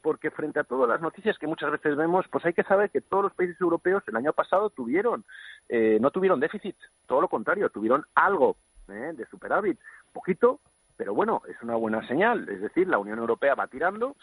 porque 0.00 0.30
frente 0.30 0.58
a 0.60 0.64
todas 0.64 0.88
las 0.88 1.00
noticias 1.00 1.38
que 1.38 1.46
muchas 1.46 1.70
veces 1.70 1.94
vemos, 1.96 2.26
pues 2.30 2.44
hay 2.46 2.54
que 2.54 2.64
saber 2.64 2.90
que 2.90 3.02
todos 3.02 3.24
los 3.24 3.34
países 3.34 3.60
europeos 3.60 4.02
el 4.08 4.16
año 4.16 4.32
pasado 4.32 4.70
tuvieron, 4.70 5.24
eh, 5.68 5.98
no 6.00 6.10
tuvieron 6.10 6.40
déficit, 6.40 6.76
todo 7.06 7.20
lo 7.20 7.28
contrario, 7.28 7.68
tuvieron 7.68 8.04
algo 8.14 8.56
eh, 8.88 9.12
de 9.14 9.26
superávit, 9.26 9.78
poquito, 10.12 10.60
pero 11.00 11.14
bueno, 11.14 11.40
es 11.48 11.56
una 11.62 11.76
buena 11.76 12.06
señal, 12.06 12.46
es 12.46 12.60
decir, 12.60 12.86
la 12.86 12.98
Unión 12.98 13.18
Europea 13.18 13.54
va 13.54 13.68
tirando 13.68 14.16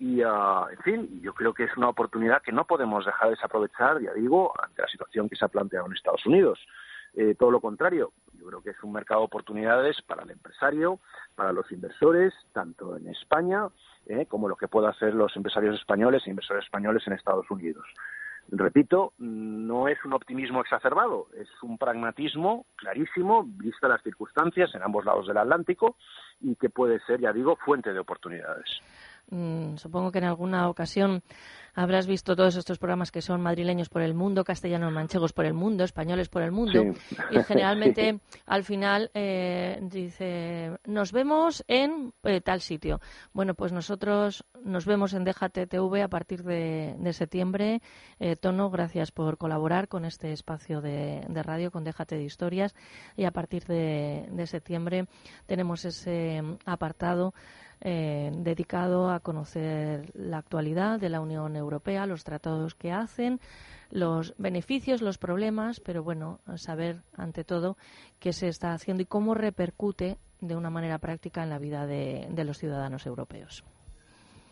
y, 0.00 0.20
uh, 0.24 0.66
en 0.68 0.78
fin, 0.78 1.20
yo 1.22 1.32
creo 1.32 1.54
que 1.54 1.62
es 1.62 1.76
una 1.76 1.88
oportunidad 1.88 2.42
que 2.42 2.50
no 2.50 2.64
podemos 2.64 3.06
dejar 3.06 3.28
de 3.28 3.36
desaprovechar, 3.36 4.00
ya 4.00 4.12
digo, 4.12 4.52
ante 4.60 4.82
la 4.82 4.88
situación 4.88 5.28
que 5.28 5.36
se 5.36 5.44
ha 5.44 5.48
planteado 5.48 5.86
en 5.86 5.92
Estados 5.92 6.26
Unidos. 6.26 6.58
Eh, 7.12 7.36
todo 7.38 7.52
lo 7.52 7.60
contrario, 7.60 8.10
yo 8.32 8.46
creo 8.46 8.62
que 8.64 8.70
es 8.70 8.82
un 8.82 8.92
mercado 8.92 9.20
de 9.20 9.26
oportunidades 9.26 10.02
para 10.02 10.24
el 10.24 10.30
empresario, 10.32 10.98
para 11.36 11.52
los 11.52 11.70
inversores, 11.70 12.34
tanto 12.52 12.96
en 12.96 13.06
España 13.06 13.68
eh, 14.06 14.26
como 14.26 14.48
lo 14.48 14.56
que 14.56 14.66
puedan 14.66 14.90
hacer 14.90 15.14
los 15.14 15.36
empresarios 15.36 15.78
españoles 15.78 16.26
e 16.26 16.30
inversores 16.30 16.64
españoles 16.64 17.06
en 17.06 17.12
Estados 17.12 17.48
Unidos. 17.48 17.86
Repito, 18.48 19.14
no 19.18 19.88
es 19.88 20.04
un 20.04 20.12
optimismo 20.12 20.60
exacerbado, 20.60 21.28
es 21.36 21.48
un 21.62 21.78
pragmatismo 21.78 22.66
clarísimo, 22.76 23.44
vista 23.46 23.88
las 23.88 24.02
circunstancias 24.02 24.74
en 24.74 24.82
ambos 24.82 25.04
lados 25.04 25.26
del 25.26 25.38
Atlántico 25.38 25.96
y 26.40 26.54
que 26.56 26.68
puede 26.68 27.00
ser, 27.00 27.20
ya 27.20 27.32
digo, 27.32 27.56
fuente 27.56 27.92
de 27.92 27.98
oportunidades. 27.98 28.80
Mm, 29.34 29.76
supongo 29.76 30.12
que 30.12 30.18
en 30.18 30.24
alguna 30.24 30.68
ocasión 30.68 31.22
habrás 31.74 32.06
visto 32.06 32.36
todos 32.36 32.56
estos 32.56 32.78
programas 32.78 33.10
que 33.10 33.20
son 33.20 33.40
madrileños 33.40 33.88
por 33.88 34.02
el 34.02 34.14
mundo, 34.14 34.44
castellanos 34.44 34.92
manchegos 34.92 35.32
por 35.32 35.44
el 35.44 35.54
mundo, 35.54 35.84
españoles 35.84 36.28
por 36.28 36.42
el 36.42 36.52
mundo. 36.52 36.82
Y 37.30 37.42
generalmente 37.44 38.20
al 38.46 38.64
final 38.64 39.10
eh, 39.14 39.78
dice, 39.82 40.78
nos 40.84 41.12
vemos 41.12 41.64
en 41.66 42.12
eh, 42.22 42.40
tal 42.40 42.60
sitio. 42.60 43.00
Bueno, 43.32 43.54
pues 43.54 43.72
nosotros 43.72 44.44
nos 44.62 44.86
vemos 44.86 45.12
en 45.14 45.24
Déjate 45.24 45.66
TV 45.66 46.02
a 46.02 46.08
partir 46.08 46.44
de, 46.44 47.12
septiembre. 47.12 47.82
Eh, 48.18 48.36
Tono, 48.36 48.70
gracias 48.70 49.10
por 49.10 49.36
colaborar 49.36 49.88
con 49.88 50.04
este 50.04 50.32
espacio 50.32 50.80
de, 50.80 51.24
radio, 51.42 51.70
con 51.70 51.84
Déjate 51.84 52.16
de 52.16 52.24
Historias. 52.24 52.74
Y 53.16 53.24
a 53.24 53.32
partir 53.32 53.64
de 53.64 54.46
septiembre 54.46 55.06
tenemos 55.46 55.84
ese 55.84 56.42
apartado 56.64 57.34
eh, 57.84 58.32
dedicado 58.34 59.10
a 59.10 59.20
conocer 59.20 60.10
la 60.14 60.38
actualidad 60.38 60.98
de 60.98 61.10
la 61.10 61.20
Unión 61.20 61.54
Europea, 61.54 62.06
los 62.06 62.24
tratados 62.24 62.74
que 62.74 62.90
hacen, 62.92 63.40
los 63.90 64.34
beneficios, 64.38 65.02
los 65.02 65.18
problemas, 65.18 65.80
pero 65.80 66.02
bueno, 66.02 66.40
saber 66.56 67.02
ante 67.14 67.44
todo 67.44 67.76
qué 68.18 68.32
se 68.32 68.48
está 68.48 68.72
haciendo 68.72 69.02
y 69.02 69.06
cómo 69.06 69.34
repercute 69.34 70.18
de 70.40 70.56
una 70.56 70.70
manera 70.70 70.98
práctica 70.98 71.42
en 71.42 71.50
la 71.50 71.58
vida 71.58 71.86
de, 71.86 72.44
los 72.44 72.58
ciudadanos 72.58 73.06
europeos. 73.06 73.64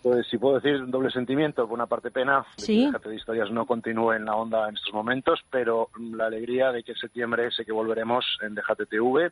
Pues 0.02 0.26
si 0.28 0.36
puedo 0.38 0.56
decir 0.58 0.82
un 0.82 0.90
doble 0.90 1.10
sentimiento, 1.10 1.64
por 1.66 1.74
una 1.74 1.86
parte 1.86 2.10
pena 2.10 2.44
¿Sí? 2.56 2.90
de 2.90 2.98
que 2.98 3.08
de 3.08 3.16
Historias 3.16 3.50
no 3.52 3.66
continúe 3.66 4.12
en 4.14 4.24
la 4.24 4.34
onda 4.34 4.68
en 4.68 4.74
estos 4.74 4.92
momentos, 4.92 5.40
pero 5.50 5.90
la 5.98 6.26
alegría 6.26 6.72
de 6.72 6.82
que 6.82 6.92
en 6.92 6.98
septiembre 6.98 7.50
sé 7.52 7.64
que 7.64 7.72
volveremos 7.72 8.24
en 8.42 8.54
Déjate 8.56 8.86
TV 8.86 9.30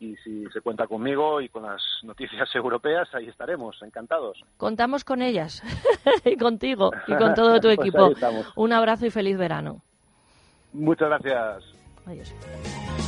y 0.00 0.16
si 0.16 0.46
se 0.52 0.60
cuenta 0.62 0.86
conmigo 0.86 1.40
y 1.40 1.48
con 1.50 1.64
las 1.64 1.82
noticias 2.02 2.48
europeas, 2.54 3.08
ahí 3.14 3.28
estaremos, 3.28 3.76
encantados. 3.82 4.42
Contamos 4.56 5.04
con 5.04 5.20
ellas 5.20 5.62
y 6.24 6.36
contigo 6.36 6.90
y 7.06 7.14
con 7.16 7.34
todo 7.34 7.56
tu 7.60 7.68
Pues 7.68 7.78
equipo. 7.80 8.10
Un 8.56 8.72
abrazo 8.72 9.04
y 9.06 9.10
feliz 9.10 9.36
verano. 9.36 9.82
Muchas 10.72 11.08
gracias. 11.08 11.64
Adiós. 12.06 13.05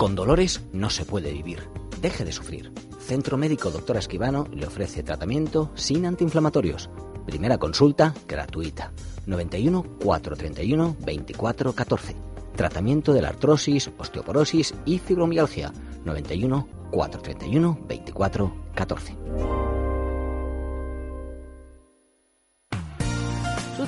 Con 0.00 0.14
dolores 0.14 0.62
no 0.72 0.88
se 0.88 1.04
puede 1.04 1.30
vivir. 1.30 1.68
Deje 2.00 2.24
de 2.24 2.32
sufrir. 2.32 2.72
Centro 3.00 3.36
Médico 3.36 3.70
Doctor 3.70 3.98
Esquivano 3.98 4.46
le 4.50 4.66
ofrece 4.66 5.02
tratamiento 5.02 5.70
sin 5.74 6.06
antiinflamatorios. 6.06 6.88
Primera 7.26 7.58
consulta 7.58 8.14
gratuita. 8.26 8.92
91 9.26 9.82
431 10.02 10.96
24 11.04 11.74
14. 11.74 12.16
Tratamiento 12.56 13.12
de 13.12 13.20
la 13.20 13.28
artrosis, 13.28 13.90
osteoporosis 13.98 14.74
y 14.86 15.00
fibromialgia. 15.00 15.70
91 16.06 16.66
431 16.90 17.78
24 17.86 18.52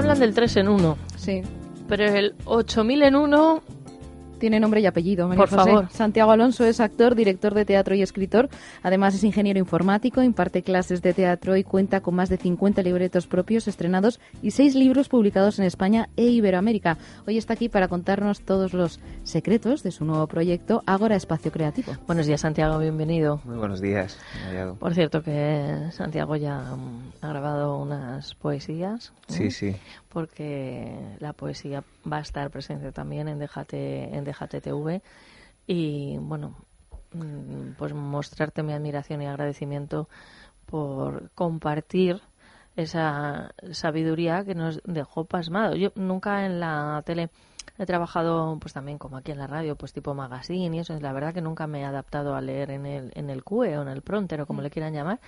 Hablan 0.00 0.18
del 0.18 0.32
3 0.32 0.56
en 0.56 0.68
1. 0.68 0.96
Sí. 1.16 1.42
Pero 1.86 2.04
el 2.04 2.34
8000 2.46 3.02
en 3.02 3.16
1 3.16 3.62
tiene 4.40 4.58
nombre 4.58 4.80
y 4.80 4.86
apellido. 4.86 5.28
María 5.28 5.44
Por 5.44 5.50
José. 5.50 5.70
favor. 5.70 5.88
Santiago 5.90 6.32
Alonso 6.32 6.64
es 6.64 6.80
actor, 6.80 7.14
director 7.14 7.54
de 7.54 7.64
teatro 7.64 7.94
y 7.94 8.02
escritor. 8.02 8.48
Además 8.82 9.14
es 9.14 9.22
ingeniero 9.22 9.60
informático, 9.60 10.22
imparte 10.22 10.64
clases 10.64 11.02
de 11.02 11.14
teatro 11.14 11.56
y 11.56 11.62
cuenta 11.62 12.00
con 12.00 12.16
más 12.16 12.28
de 12.28 12.38
50 12.38 12.82
libretos 12.82 13.28
propios 13.28 13.68
estrenados 13.68 14.18
y 14.42 14.50
seis 14.50 14.74
libros 14.74 15.08
publicados 15.08 15.60
en 15.60 15.66
España 15.66 16.08
e 16.16 16.24
Iberoamérica. 16.24 16.98
Hoy 17.26 17.38
está 17.38 17.54
aquí 17.54 17.68
para 17.68 17.86
contarnos 17.86 18.40
todos 18.40 18.72
los 18.72 18.98
secretos 19.22 19.84
de 19.84 19.92
su 19.92 20.04
nuevo 20.04 20.26
proyecto 20.26 20.82
Ágora 20.86 21.14
Espacio 21.14 21.52
Creativo. 21.52 21.92
Buenos 22.06 22.26
días, 22.26 22.40
Santiago, 22.40 22.78
bienvenido. 22.78 23.40
Muy 23.44 23.58
buenos 23.58 23.80
días. 23.80 24.18
Mariado. 24.46 24.74
Por 24.76 24.94
cierto 24.94 25.22
que 25.22 25.88
Santiago 25.92 26.36
ya 26.36 26.58
mm, 26.58 27.24
ha 27.24 27.28
grabado 27.28 27.78
unas 27.78 28.34
poesías. 28.34 29.12
Sí, 29.28 29.50
sí. 29.50 29.76
Porque 30.12 31.16
la 31.20 31.32
poesía 31.32 31.84
va 32.10 32.18
a 32.18 32.20
estar 32.20 32.50
presente 32.50 32.92
también 32.92 33.28
en 33.28 33.38
Déjate, 33.38 34.16
en 34.16 34.24
Déjate 34.24 34.60
TV. 34.60 35.02
Y 35.66 36.18
bueno, 36.18 36.56
mm, 37.12 37.72
pues 37.78 37.94
mostrarte 37.94 38.62
mi 38.62 38.72
admiración 38.72 39.22
y 39.22 39.26
agradecimiento 39.26 40.08
por 40.66 41.30
compartir 41.30 42.20
esa 42.76 43.52
sabiduría 43.72 44.44
que 44.44 44.54
nos 44.54 44.80
dejó 44.84 45.24
pasmado. 45.24 45.76
Yo 45.76 45.92
nunca 45.94 46.46
en 46.46 46.60
la 46.60 47.02
tele 47.04 47.30
he 47.78 47.86
trabajado 47.86 48.58
pues 48.60 48.72
también 48.74 48.98
como 48.98 49.16
aquí 49.16 49.32
en 49.32 49.38
la 49.38 49.46
radio, 49.46 49.76
pues 49.76 49.92
tipo 49.92 50.14
magazine 50.14 50.76
y 50.76 50.80
eso. 50.80 50.98
La 51.00 51.12
verdad 51.12 51.34
que 51.34 51.40
nunca 51.40 51.66
me 51.66 51.80
he 51.80 51.84
adaptado 51.84 52.34
a 52.34 52.40
leer 52.40 52.70
en 52.70 52.86
el, 52.86 53.12
en 53.14 53.30
el 53.30 53.42
CUE 53.42 53.78
o 53.78 53.82
en 53.82 53.88
el 53.88 54.02
Pronter 54.02 54.42
o 54.42 54.46
como 54.46 54.62
le 54.62 54.70
quieran 54.70 54.92
llamar. 54.92 55.20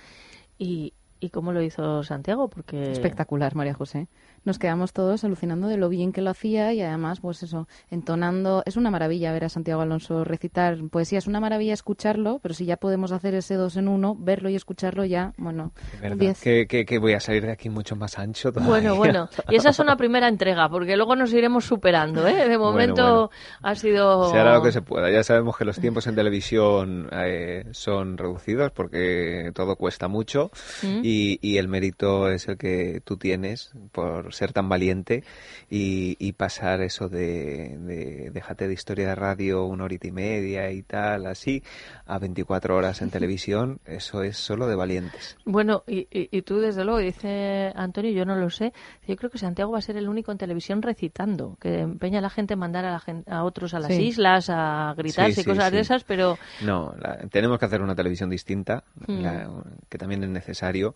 Y, 0.57 0.93
¿Y 1.19 1.29
cómo 1.29 1.53
lo 1.53 1.61
hizo 1.61 2.03
Santiago? 2.03 2.49
Porque 2.49 2.91
Espectacular, 2.91 3.55
María 3.55 3.73
José. 3.73 4.07
Nos 4.45 4.59
quedamos 4.59 4.91
todos 4.93 5.23
alucinando 5.23 5.67
de 5.67 5.77
lo 5.77 5.89
bien 5.89 6.11
que 6.11 6.21
lo 6.21 6.29
hacía 6.31 6.73
y 6.73 6.81
además, 6.81 7.19
pues 7.21 7.43
eso, 7.43 7.67
entonando. 7.91 8.63
Es 8.65 8.75
una 8.77 8.91
maravilla 8.91 9.31
ver 9.31 9.45
a 9.45 9.49
Santiago 9.49 9.81
Alonso 9.81 10.23
recitar 10.23 10.77
poesía. 10.89 11.17
Es 11.19 11.27
una 11.27 11.39
maravilla 11.39 11.73
escucharlo, 11.73 12.39
pero 12.41 12.53
si 12.53 12.65
ya 12.65 12.77
podemos 12.77 13.11
hacer 13.11 13.33
ese 13.35 13.55
dos 13.55 13.77
en 13.77 13.87
uno, 13.87 14.15
verlo 14.19 14.49
y 14.49 14.55
escucharlo 14.55 15.05
ya, 15.05 15.33
bueno, 15.37 15.71
¿Verdad? 16.01 16.17
diez. 16.17 16.41
Que, 16.41 16.67
que- 16.67 16.85
que 16.85 16.97
voy 16.99 17.13
a 17.13 17.19
salir 17.19 17.43
de 17.45 17.51
aquí 17.51 17.69
mucho 17.69 17.95
más 17.95 18.19
ancho 18.19 18.51
todavía. 18.51 18.69
Bueno, 18.69 18.95
bueno. 18.95 19.29
Y 19.49 19.55
esa 19.55 19.69
es 19.69 19.79
una 19.79 19.95
primera 19.97 20.27
entrega, 20.27 20.67
porque 20.69 20.95
luego 20.97 21.15
nos 21.15 21.31
iremos 21.33 21.65
superando, 21.65 22.27
¿eh? 22.27 22.47
De 22.49 22.57
momento 22.57 23.03
bueno. 23.03 23.29
ha 23.61 23.75
sido... 23.75 24.29
Se 24.31 24.37
hará 24.39 24.55
lo 24.55 24.63
que 24.63 24.71
se 24.71 24.81
pueda. 24.81 25.09
Ya 25.11 25.23
sabemos 25.23 25.57
que 25.57 25.65
los 25.65 25.79
tiempos 25.79 26.07
en 26.07 26.15
televisión 26.15 27.07
eh, 27.11 27.65
son 27.71 28.17
reducidos 28.17 28.71
porque 28.71 29.51
todo 29.53 29.75
cuesta 29.75 30.07
mucho 30.07 30.51
¿Mm? 30.81 30.99
y, 31.03 31.39
y 31.41 31.57
el 31.57 31.67
mérito 31.67 32.29
es 32.29 32.47
el 32.47 32.57
que 32.57 33.01
tú 33.05 33.17
tienes 33.17 33.71
por 33.91 34.32
ser 34.33 34.51
tan 34.53 34.67
valiente 34.69 35.23
y, 35.69 36.15
y 36.19 36.33
pasar 36.33 36.81
eso 36.81 37.09
de, 37.09 37.77
de 37.77 38.29
déjate 38.31 38.67
de 38.67 38.73
historia 38.73 39.07
de 39.07 39.15
radio 39.15 39.65
una 39.65 39.85
horita 39.85 40.07
y 40.07 40.11
media 40.11 40.71
y 40.71 40.83
tal, 40.83 41.25
así, 41.27 41.63
a 42.05 42.19
24 42.19 42.75
horas 42.75 43.01
en 43.01 43.09
televisión, 43.09 43.79
eso 43.85 44.23
es 44.23 44.37
solo 44.37 44.67
de 44.67 44.75
valientes. 44.75 45.37
Bueno, 45.45 45.83
y, 45.87 46.07
y- 46.11 46.29
y 46.31 46.41
tú 46.41 46.59
desde 46.59 46.83
luego, 46.83 46.99
dice 46.99 47.71
Antonio, 47.75 48.11
yo 48.11 48.25
no 48.25 48.35
lo 48.35 48.49
sé, 48.49 48.73
yo 49.07 49.15
creo 49.15 49.29
que 49.29 49.37
Santiago 49.37 49.71
va 49.71 49.77
a 49.79 49.81
ser 49.81 49.97
el 49.97 50.09
único 50.09 50.31
en 50.31 50.37
televisión 50.37 50.81
recitando, 50.81 51.57
que 51.61 51.79
empeña 51.79 52.19
a 52.19 52.21
la 52.21 52.29
gente 52.29 52.53
en 52.53 52.59
mandar 52.59 52.85
a, 52.85 52.91
la 52.91 53.03
a 53.27 53.43
otros 53.43 53.73
a 53.73 53.79
las 53.79 53.93
Sí. 53.93 54.01
islas 54.03 54.49
a 54.49 54.93
gritar 54.97 55.27
Sí, 55.27 55.31
y 55.39 55.43
sí, 55.43 55.49
cosas 55.49 55.71
de 55.71 55.79
esas, 55.79 56.03
pero 56.03 56.37
No, 56.65 56.93
la- 56.99 57.17
tenemos 57.29 57.59
que 57.59 57.65
hacer 57.65 57.81
una 57.81 57.95
televisión 57.95 58.29
distinta, 58.29 58.83
Mm. 59.07 59.21
la- 59.21 59.49
que 59.89 59.97
también 59.97 60.23
es 60.23 60.29
necesario, 60.29 60.95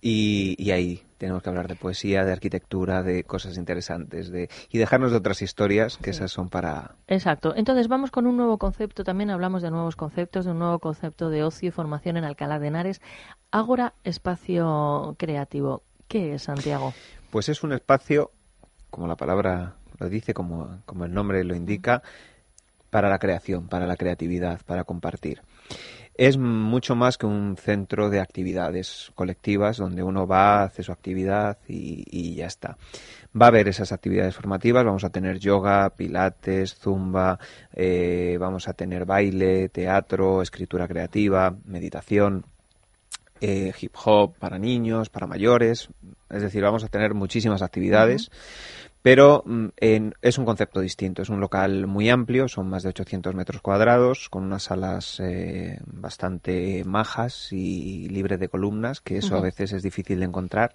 y, 0.00 0.54
y 0.58 0.70
ahí 0.70 1.02
tenemos 1.18 1.42
que 1.42 1.48
hablar 1.48 1.68
de 1.68 1.76
poesía, 1.76 2.24
de 2.24 2.32
arquitectura, 2.32 3.02
de 3.02 3.24
cosas 3.24 3.56
interesantes, 3.56 4.30
de 4.30 4.48
y 4.70 4.78
dejarnos 4.78 5.10
de 5.10 5.18
otras 5.18 5.42
historias, 5.42 5.96
que 5.96 6.10
esas 6.10 6.30
son 6.30 6.48
para... 6.48 6.96
Exacto. 7.06 7.54
Entonces 7.56 7.88
vamos 7.88 8.10
con 8.10 8.26
un 8.26 8.36
nuevo 8.36 8.58
concepto. 8.58 9.04
También 9.04 9.30
hablamos 9.30 9.62
de 9.62 9.70
nuevos 9.70 9.96
conceptos, 9.96 10.44
de 10.44 10.52
un 10.52 10.58
nuevo 10.58 10.78
concepto 10.78 11.30
de 11.30 11.42
ocio 11.42 11.68
y 11.68 11.72
formación 11.72 12.16
en 12.16 12.24
Alcalá 12.24 12.58
de 12.58 12.68
Henares. 12.68 13.00
Ágora 13.50 13.94
Espacio 14.04 15.16
Creativo. 15.18 15.82
¿Qué 16.08 16.34
es, 16.34 16.42
Santiago? 16.42 16.92
Pues 17.30 17.48
es 17.48 17.62
un 17.62 17.72
espacio, 17.72 18.30
como 18.90 19.06
la 19.06 19.16
palabra 19.16 19.76
lo 19.98 20.08
dice, 20.08 20.34
como, 20.34 20.80
como 20.84 21.04
el 21.04 21.12
nombre 21.12 21.42
lo 21.44 21.54
indica, 21.54 22.02
para 22.96 23.10
la 23.10 23.18
creación, 23.18 23.68
para 23.68 23.86
la 23.86 23.94
creatividad, 23.94 24.62
para 24.64 24.84
compartir. 24.84 25.42
Es 26.14 26.38
mucho 26.38 26.96
más 26.96 27.18
que 27.18 27.26
un 27.26 27.58
centro 27.58 28.08
de 28.08 28.20
actividades 28.20 29.12
colectivas 29.14 29.76
donde 29.76 30.02
uno 30.02 30.26
va, 30.26 30.62
hace 30.62 30.82
su 30.82 30.92
actividad 30.92 31.58
y, 31.68 32.34
ya 32.36 32.46
está. 32.46 32.78
Va 33.38 33.44
a 33.44 33.48
haber 33.50 33.68
esas 33.68 33.92
actividades 33.92 34.34
formativas, 34.34 34.82
vamos 34.82 35.04
a 35.04 35.10
tener 35.10 35.38
yoga, 35.38 35.90
pilates, 35.90 36.74
zumba, 36.74 37.38
eh, 37.74 38.38
vamos 38.40 38.66
a 38.66 38.72
tener 38.72 39.04
baile, 39.04 39.68
teatro, 39.68 40.40
escritura 40.40 40.88
creativa, 40.88 41.54
meditación, 41.66 42.46
eh, 43.42 43.74
hip 43.78 43.92
hop 44.06 44.38
para 44.38 44.58
niños, 44.58 45.10
para 45.10 45.26
mayores, 45.26 45.90
es 46.30 46.40
decir, 46.40 46.62
vamos 46.62 46.82
a 46.82 46.88
tener 46.88 47.12
muchísimas 47.12 47.60
actividades. 47.60 48.30
Pero 49.06 49.44
mm, 49.46 49.66
en- 49.76 50.14
es 50.20 50.36
un 50.36 50.44
concepto 50.44 50.80
distinto, 50.80 51.22
es 51.22 51.28
un 51.28 51.38
local 51.38 51.86
muy 51.86 52.10
amplio, 52.10 52.48
son 52.48 52.68
más 52.68 52.82
de 52.82 52.88
800 52.88 53.36
metros 53.36 53.62
cuadrados, 53.62 54.28
con 54.28 54.42
unas 54.42 54.64
salas 54.64 55.20
eh, 55.20 55.78
bastante 55.86 56.82
majas 56.84 57.52
y 57.52 58.08
libre 58.08 58.36
de 58.36 58.48
columnas, 58.48 59.00
que 59.00 59.18
eso 59.18 59.36
a 59.36 59.40
veces 59.40 59.72
es 59.72 59.84
difícil 59.84 60.18
de 60.18 60.24
encontrar. 60.24 60.74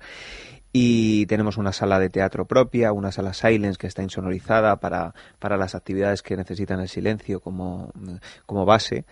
Y 0.72 1.26
tenemos 1.26 1.58
una 1.58 1.74
sala 1.74 2.00
de 2.00 2.08
teatro 2.10 2.46
propia, 2.46 2.94
una 2.94 3.12
sala 3.12 3.34
silence 3.34 3.78
que 3.78 3.88
está 3.88 4.02
insonorizada 4.02 4.78
para, 4.78 5.14
para 5.38 5.58
las 5.58 5.76
actividades 5.76 6.22
que 6.22 6.38
necesitan 6.38 6.80
el 6.80 6.88
silencio 6.88 7.42
como, 7.42 7.92
como 8.46 8.64
base. 8.64 9.04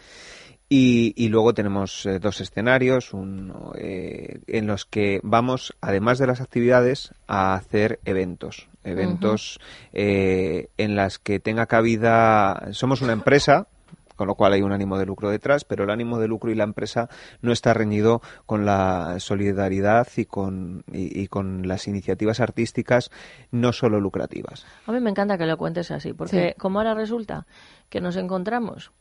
Y, 0.71 1.13
y 1.17 1.29
luego 1.29 1.55
tenemos 1.55 2.05
eh, 2.05 2.19
dos 2.19 2.41
escenarios 2.41 3.13
un, 3.13 3.51
eh, 3.75 4.39
en 4.45 4.67
los 4.67 4.85
que 4.85 5.19
vamos, 5.23 5.75
además 5.81 6.19
de 6.19 6.27
las 6.27 6.41
actividades, 6.41 7.11
a 7.27 7.55
hacer 7.55 7.99
eventos. 8.05 8.69
Eventos 8.83 9.59
eh, 9.93 10.69
en 10.77 10.95
las 10.95 11.17
que 11.17 11.39
tenga 11.39 11.65
cabida. 11.65 12.67
Somos 12.71 13.01
una 13.01 13.13
empresa, 13.13 13.67
con 14.15 14.27
lo 14.27 14.35
cual 14.35 14.53
hay 14.53 14.61
un 14.61 14.71
ánimo 14.71 14.99
de 14.99 15.07
lucro 15.07 15.31
detrás, 15.31 15.63
pero 15.65 15.85
el 15.85 15.89
ánimo 15.89 16.19
de 16.19 16.27
lucro 16.27 16.51
y 16.51 16.55
la 16.55 16.65
empresa 16.65 17.09
no 17.41 17.51
está 17.51 17.73
reñido 17.73 18.21
con 18.45 18.65
la 18.65 19.15
solidaridad 19.19 20.07
y 20.17 20.25
con, 20.25 20.83
y, 20.91 21.19
y 21.19 21.27
con 21.27 21.67
las 21.67 21.87
iniciativas 21.87 22.39
artísticas 22.39 23.09
no 23.51 23.73
solo 23.73 23.99
lucrativas. 23.99 24.65
A 24.85 24.91
mí 24.91 24.99
me 24.99 25.09
encanta 25.09 25.37
que 25.37 25.45
lo 25.47 25.57
cuentes 25.57 25.89
así, 25.89 26.13
porque 26.13 26.49
Sí. 26.49 26.59
como 26.59 26.79
ahora 26.79 26.93
resulta 26.93 27.47
que 27.89 28.01
nos 28.01 28.15
encontramos 28.17 28.91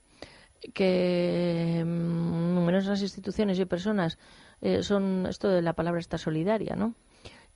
que 0.74 1.82
mm, 1.86 2.55
numerosas 2.55 3.01
instituciones 3.02 3.59
y 3.59 3.64
personas 3.64 4.18
eh, 4.60 4.82
son, 4.82 5.26
esto 5.28 5.48
de 5.48 5.62
la 5.62 5.72
palabra 5.74 6.01
está 6.01 6.18
solidaria, 6.18 6.74
¿no? 6.76 6.94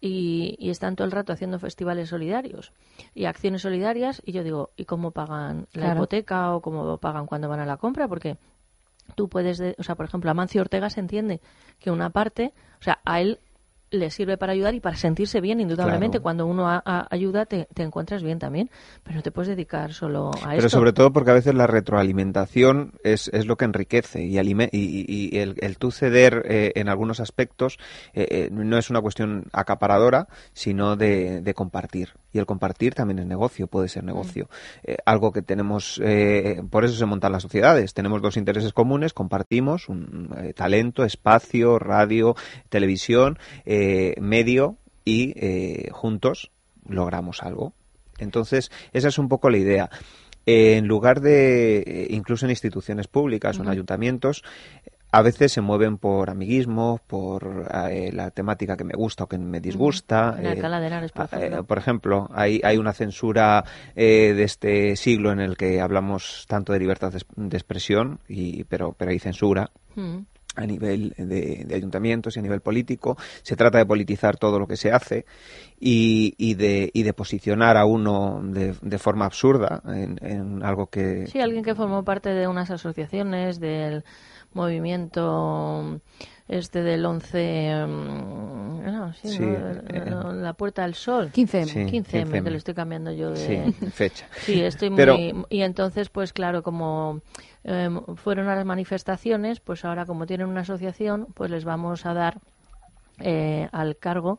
Y, 0.00 0.56
y 0.58 0.70
están 0.70 0.96
todo 0.96 1.04
el 1.04 1.12
rato 1.12 1.32
haciendo 1.32 1.58
festivales 1.60 2.08
solidarios 2.08 2.72
y 3.14 3.26
acciones 3.26 3.62
solidarias 3.62 4.20
y 4.24 4.32
yo 4.32 4.42
digo, 4.42 4.70
¿y 4.76 4.84
cómo 4.84 5.12
pagan 5.12 5.68
la 5.72 5.82
Claro. 5.82 6.00
hipoteca 6.00 6.54
o 6.54 6.60
cómo 6.60 6.98
pagan 6.98 7.26
cuando 7.26 7.48
van 7.48 7.60
a 7.60 7.66
la 7.66 7.76
compra? 7.76 8.08
Porque 8.08 8.36
tú 9.14 9.28
puedes, 9.28 9.58
de- 9.58 9.76
o 9.78 9.82
sea, 9.84 9.94
por 9.94 10.06
ejemplo, 10.06 10.28
Amancio 10.30 10.60
Ortega 10.60 10.90
se 10.90 10.98
entiende 10.98 11.40
que 11.78 11.92
una 11.92 12.10
parte, 12.10 12.52
o 12.80 12.82
sea, 12.82 13.00
a 13.04 13.20
él 13.20 13.38
le 13.92 14.10
sirve 14.10 14.36
para 14.36 14.52
ayudar 14.52 14.74
y 14.74 14.80
para 14.80 14.96
sentirse 14.96 15.40
bien, 15.40 15.60
indudablemente. 15.60 16.16
Claro. 16.18 16.22
Cuando 16.24 16.46
uno 16.46 16.68
a- 16.68 16.82
a- 16.84 17.06
ayuda, 17.10 17.46
te, 17.46 17.68
te 17.72 17.82
encuentras 17.84 18.22
bien 18.24 18.38
también, 18.40 18.70
pero 19.04 19.16
no 19.16 19.22
te 19.22 19.30
puedes 19.30 19.48
dedicar 19.48 19.92
solo 19.92 20.30
a 20.42 20.48
Pero 20.50 20.56
esto. 20.66 20.68
sobre 20.70 20.92
todo 20.92 21.12
porque 21.12 21.30
a 21.30 21.34
veces 21.34 21.54
la 21.54 21.66
retroalimentación 21.66 22.92
es, 23.04 23.28
es 23.28 23.46
lo 23.46 23.56
que 23.56 23.64
enriquece 23.64 24.24
y, 24.24 24.38
alime- 24.38 24.68
y, 24.72 25.04
y- 25.06 25.30
y 25.32 25.38
el, 25.38 25.56
el 25.60 25.78
tú 25.78 25.90
ceder 25.90 26.42
eh, 26.48 26.72
en 26.76 26.88
algunos 26.88 27.20
aspectos 27.20 27.78
eh, 28.14 28.26
eh, 28.30 28.48
no 28.50 28.78
es 28.78 28.90
una 28.90 29.00
cuestión 29.00 29.44
acaparadora, 29.52 30.28
sino 30.52 30.96
de, 30.96 31.40
de 31.42 31.54
compartir. 31.54 32.10
Y 32.32 32.38
el 32.38 32.46
compartir 32.46 32.94
también 32.94 33.18
es 33.18 33.26
negocio, 33.26 33.66
puede 33.66 33.88
ser 33.88 34.04
negocio. 34.04 34.48
Eh, 34.84 34.96
algo 35.04 35.32
que 35.32 35.42
tenemos, 35.42 36.00
eh, 36.02 36.62
por 36.70 36.84
eso 36.86 36.94
se 36.96 37.04
montan 37.04 37.30
las 37.32 37.42
sociedades. 37.42 37.92
Tenemos 37.92 38.22
dos 38.22 38.38
intereses 38.38 38.72
comunes, 38.72 39.12
compartimos 39.12 39.90
un 39.90 40.30
talento, 40.56 41.04
espacio, 41.04 41.78
radio, 41.78 42.34
televisión, 42.70 43.38
eh, 43.66 43.81
medio 44.20 44.76
y 45.04 45.32
eh, 45.36 45.88
juntos 45.92 46.50
logramos 46.88 47.42
algo. 47.42 47.74
Entonces, 48.18 48.70
esa 48.92 49.08
es 49.08 49.18
un 49.18 49.28
poco 49.28 49.50
la 49.50 49.58
idea. 49.58 49.90
Eh, 50.46 50.76
en 50.76 50.86
lugar 50.86 51.20
de, 51.20 51.78
eh, 51.78 52.06
incluso 52.10 52.46
en 52.46 52.50
instituciones 52.50 53.06
públicas 53.08 53.58
o 53.58 53.62
en 53.62 53.68
ayuntamientos, 53.68 54.42
a 55.14 55.20
veces 55.20 55.52
se 55.52 55.60
mueven 55.60 55.98
por 55.98 56.30
amiguismo, 56.30 57.00
por 57.06 57.68
eh, 57.90 58.10
la 58.12 58.30
temática 58.30 58.76
que 58.76 58.84
me 58.84 58.94
gusta 58.94 59.24
o 59.24 59.28
que 59.28 59.38
me 59.38 59.60
disgusta. 59.60 60.36
En 60.38 60.46
eh, 60.46 60.48
Alcalá 60.50 60.80
de 60.80 60.86
Henares, 60.86 61.12
por 61.12 61.24
eh, 61.24 61.28
ejemplo. 61.32 61.64
por 61.64 61.78
ejemplo, 61.78 62.28
hay, 62.32 62.60
hay 62.64 62.78
una 62.78 62.94
censura 62.94 63.62
eh, 63.94 64.32
de 64.34 64.42
este 64.42 64.96
siglo 64.96 65.30
en 65.30 65.40
el 65.40 65.56
que 65.56 65.80
hablamos 65.80 66.46
tanto 66.48 66.72
de 66.72 66.78
libertad 66.78 67.12
de, 67.12 67.22
de 67.36 67.56
expresión, 67.56 68.20
y, 68.26 68.64
pero, 68.64 68.94
pero 68.96 69.10
hay 69.10 69.18
censura 69.18 69.70
Mm. 69.94 70.18
A 70.54 70.66
nivel 70.66 71.14
de, 71.16 71.64
de 71.66 71.74
ayuntamientos 71.74 72.36
y 72.36 72.40
a 72.40 72.42
nivel 72.42 72.60
político. 72.60 73.16
Se 73.42 73.56
trata 73.56 73.78
de 73.78 73.86
politizar 73.86 74.36
todo 74.36 74.58
lo 74.58 74.66
que 74.66 74.76
se 74.76 74.92
hace 74.92 75.24
y, 75.80 76.34
y, 76.36 76.54
de, 76.54 76.90
y 76.92 77.02
de 77.04 77.12
posicionar 77.14 77.76
a 77.76 77.86
uno 77.86 78.40
de, 78.44 78.74
de 78.82 78.98
forma 78.98 79.24
absurda 79.24 79.82
en, 79.86 80.18
en 80.22 80.62
algo 80.62 80.88
que... 80.88 81.26
Sí, 81.26 81.40
alguien 81.40 81.64
que 81.64 81.74
formó 81.74 82.04
parte 82.04 82.30
de 82.30 82.46
unas 82.48 82.70
asociaciones, 82.70 83.60
del 83.60 84.04
movimiento 84.54 86.00
este 86.48 86.82
del 86.82 87.04
11... 87.06 87.86
mm, 87.86 88.84
no, 88.84 89.12
sí, 89.14 89.28
Sí, 89.28 89.38
¿no? 89.40 89.56
eh, 89.70 90.04
No, 90.10 90.32
la 90.32 90.52
Puerta 90.52 90.82
del 90.82 90.94
Sol. 90.94 91.30
15M. 91.32 91.64
Sí, 91.66 91.78
15M, 91.80 92.26
15M. 92.28 92.44
que 92.44 92.50
le 92.50 92.56
estoy 92.58 92.74
cambiando 92.74 93.12
yo 93.12 93.30
de... 93.30 93.36
Sí, 93.72 93.86
fecha. 93.92 94.26
Sí, 94.40 94.60
estoy 94.62 94.90
muy... 94.90 94.96
Pero- 94.96 95.16
Y 95.48 95.62
entonces, 95.62 96.10
pues 96.10 96.32
claro, 96.32 96.62
como 96.62 97.22
eh, 97.64 97.90
fueron 98.16 98.48
a 98.48 98.56
las 98.56 98.64
manifestaciones, 98.64 99.60
pues 99.60 99.84
ahora 99.84 100.06
como 100.06 100.26
tienen 100.26 100.48
una 100.48 100.62
asociación, 100.62 101.28
pues 101.34 101.50
les 101.50 101.64
vamos 101.64 102.06
a 102.06 102.14
dar 102.14 102.38
eh, 103.18 103.68
al 103.72 103.96
cargo 103.96 104.38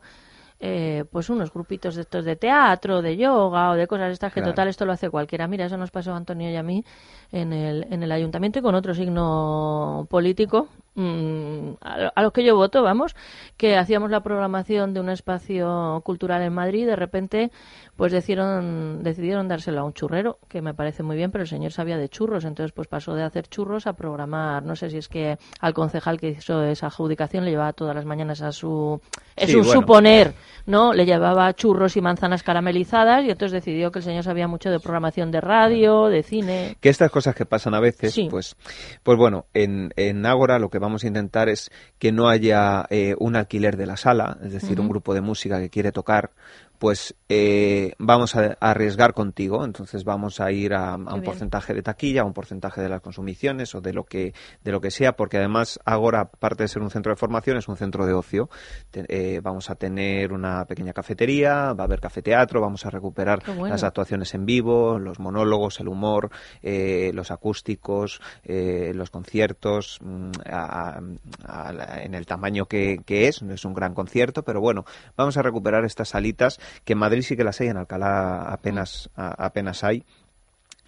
eh, 0.60 1.04
pues 1.10 1.28
unos 1.30 1.52
grupitos 1.52 1.94
de 1.94 2.02
estos 2.02 2.24
de 2.24 2.36
teatro, 2.36 3.02
de 3.02 3.16
yoga 3.16 3.70
o 3.70 3.74
de 3.74 3.86
cosas 3.86 4.12
estas 4.12 4.32
que 4.32 4.40
Claro. 4.40 4.52
total 4.52 4.68
esto 4.68 4.86
lo 4.86 4.92
hace 4.92 5.10
cualquiera. 5.10 5.46
Mira, 5.46 5.66
eso 5.66 5.76
nos 5.76 5.90
pasó 5.90 6.12
a 6.12 6.16
Antonio 6.16 6.50
y 6.50 6.56
a 6.56 6.62
mí 6.62 6.84
en 7.32 7.52
el, 7.52 7.86
en 7.90 8.02
el 8.02 8.12
ayuntamiento 8.12 8.60
y 8.60 8.62
con 8.62 8.74
otro 8.74 8.94
signo 8.94 10.06
político 10.08 10.68
a, 10.96 12.10
a 12.14 12.22
los 12.22 12.32
que 12.32 12.44
yo 12.44 12.54
voto, 12.56 12.82
vamos, 12.82 13.14
que 13.56 13.76
hacíamos 13.76 14.10
la 14.10 14.22
programación 14.22 14.94
de 14.94 15.00
un 15.00 15.08
espacio 15.10 16.00
cultural 16.04 16.42
en 16.42 16.52
Madrid 16.54 16.82
y 16.82 16.86
de 16.86 16.96
repente 16.96 17.50
pues 17.96 18.10
decidieron, 18.12 19.02
decidieron 19.04 19.46
dárselo 19.48 19.80
a 19.80 19.84
un 19.84 19.92
churrero, 19.92 20.38
que 20.48 20.60
me 20.62 20.74
parece 20.74 21.02
muy 21.04 21.16
bien, 21.16 21.30
pero 21.30 21.42
el 21.42 21.48
señor 21.48 21.70
sabía 21.72 21.96
de 21.96 22.08
churros, 22.08 22.44
entonces 22.44 22.72
pues 22.72 22.88
pasó 22.88 23.14
de 23.14 23.22
hacer 23.22 23.46
churros 23.48 23.86
a 23.86 23.92
programar, 23.92 24.64
no 24.64 24.74
sé 24.74 24.90
si 24.90 24.98
es 24.98 25.08
que 25.08 25.38
al 25.60 25.74
concejal 25.74 26.18
que 26.18 26.30
hizo 26.30 26.62
esa 26.64 26.86
adjudicación 26.88 27.44
le 27.44 27.52
llevaba 27.52 27.72
todas 27.72 27.94
las 27.94 28.04
mañanas 28.04 28.42
a 28.42 28.50
su... 28.52 29.00
Es 29.36 29.50
Sí, 29.50 29.56
un 29.56 29.62
bueno. 29.64 29.80
suponer, 29.80 30.34
¿no? 30.66 30.92
Le 30.92 31.06
llevaba 31.06 31.52
churros 31.54 31.96
y 31.96 32.00
manzanas 32.00 32.42
caramelizadas 32.42 33.24
y 33.24 33.30
entonces 33.30 33.52
decidió 33.52 33.90
que 33.92 34.00
el 34.00 34.04
señor 34.04 34.24
sabía 34.24 34.48
mucho 34.48 34.70
de 34.70 34.80
programación 34.80 35.30
de 35.30 35.40
radio, 35.40 36.06
de 36.06 36.22
cine. 36.22 36.76
que 36.80 36.88
estas 36.88 37.10
cosas 37.10 37.34
que 37.34 37.44
pasan 37.46 37.74
a 37.74 37.80
veces, 37.80 38.12
Sí. 38.12 38.28
pues, 38.30 38.56
pues 39.02 39.16
bueno, 39.18 39.46
en, 39.54 39.90
en 39.96 40.24
Ágora 40.26 40.58
lo 40.58 40.68
que 40.68 40.78
vamos 40.84 41.04
a 41.04 41.08
intentar 41.08 41.48
es 41.48 41.70
que 41.98 42.12
no 42.12 42.28
haya 42.28 42.86
eh, 42.90 43.14
un 43.18 43.36
alquiler 43.36 43.76
de 43.76 43.86
la 43.86 43.96
sala, 43.96 44.38
es 44.42 44.52
decir, 44.52 44.80
un 44.80 44.88
grupo 44.88 45.14
de 45.14 45.20
música 45.20 45.58
que 45.58 45.70
quiere 45.70 45.92
tocar, 45.92 46.30
pues 46.78 47.14
eh, 47.28 47.92
vamos 47.98 48.36
a, 48.36 48.56
a 48.60 48.70
arriesgar 48.70 49.14
contigo, 49.14 49.64
entonces 49.64 50.04
vamos 50.04 50.40
a 50.40 50.50
ir 50.52 50.74
a, 50.74 50.92
a 50.92 50.96
un 50.96 51.04
bien. 51.04 51.22
porcentaje 51.24 51.72
de 51.74 51.82
taquilla, 51.82 52.22
a 52.22 52.24
un 52.24 52.32
porcentaje 52.34 52.80
de 52.80 52.88
las 52.88 53.00
consumiciones 53.00 53.74
o 53.74 53.80
de 53.80 53.92
lo 53.92 54.04
que 54.04 54.34
de 54.62 54.72
lo 54.72 54.80
que 54.80 54.90
sea, 54.90 55.16
porque 55.16 55.38
además 55.38 55.80
Ágora, 55.84 56.20
aparte 56.20 56.64
de 56.64 56.68
ser 56.68 56.82
un 56.82 56.90
centro 56.90 57.10
de 57.12 57.16
formación, 57.16 57.56
es 57.56 57.68
un 57.68 57.76
centro 57.76 58.06
de 58.06 58.12
ocio. 58.12 58.50
Te- 58.90 59.06
eh, 59.08 59.40
vamos 59.40 59.70
a 59.70 59.74
tener 59.76 60.32
una 60.32 60.64
pequeña 60.66 60.92
cafetería, 60.92 61.72
va 61.72 61.84
a 61.84 61.86
haber 61.86 62.00
cafeteatro, 62.00 62.60
vamos 62.60 62.84
a 62.86 62.90
recuperar 62.90 63.42
bueno. 63.46 63.68
las 63.68 63.82
actuaciones 63.84 64.34
en 64.34 64.44
vivo, 64.46 64.98
los 64.98 65.18
monólogos, 65.20 65.80
el 65.80 65.88
humor, 65.88 66.30
eh, 66.62 67.10
los 67.14 67.30
acústicos, 67.30 68.20
eh, 68.44 68.92
los 68.94 69.10
conciertos, 69.10 69.98
mm, 70.02 70.30
a- 70.46 71.00
en 72.02 72.14
el 72.14 72.26
tamaño 72.26 72.66
que, 72.66 73.00
que 73.04 73.28
es, 73.28 73.42
no 73.42 73.54
es 73.54 73.64
un 73.64 73.74
gran 73.74 73.94
concierto, 73.94 74.42
pero 74.42 74.60
bueno, 74.60 74.84
vamos 75.16 75.36
a 75.36 75.42
recuperar 75.42 75.84
estas 75.84 76.08
salitas 76.10 76.58
que 76.84 76.92
en 76.94 76.98
Madrid 76.98 77.22
sí 77.22 77.36
que 77.36 77.44
las 77.44 77.60
hay, 77.60 77.68
en 77.68 77.76
Alcalá 77.76 78.42
apenas, 78.52 79.10
a- 79.16 79.44
apenas 79.46 79.84
hay. 79.84 80.04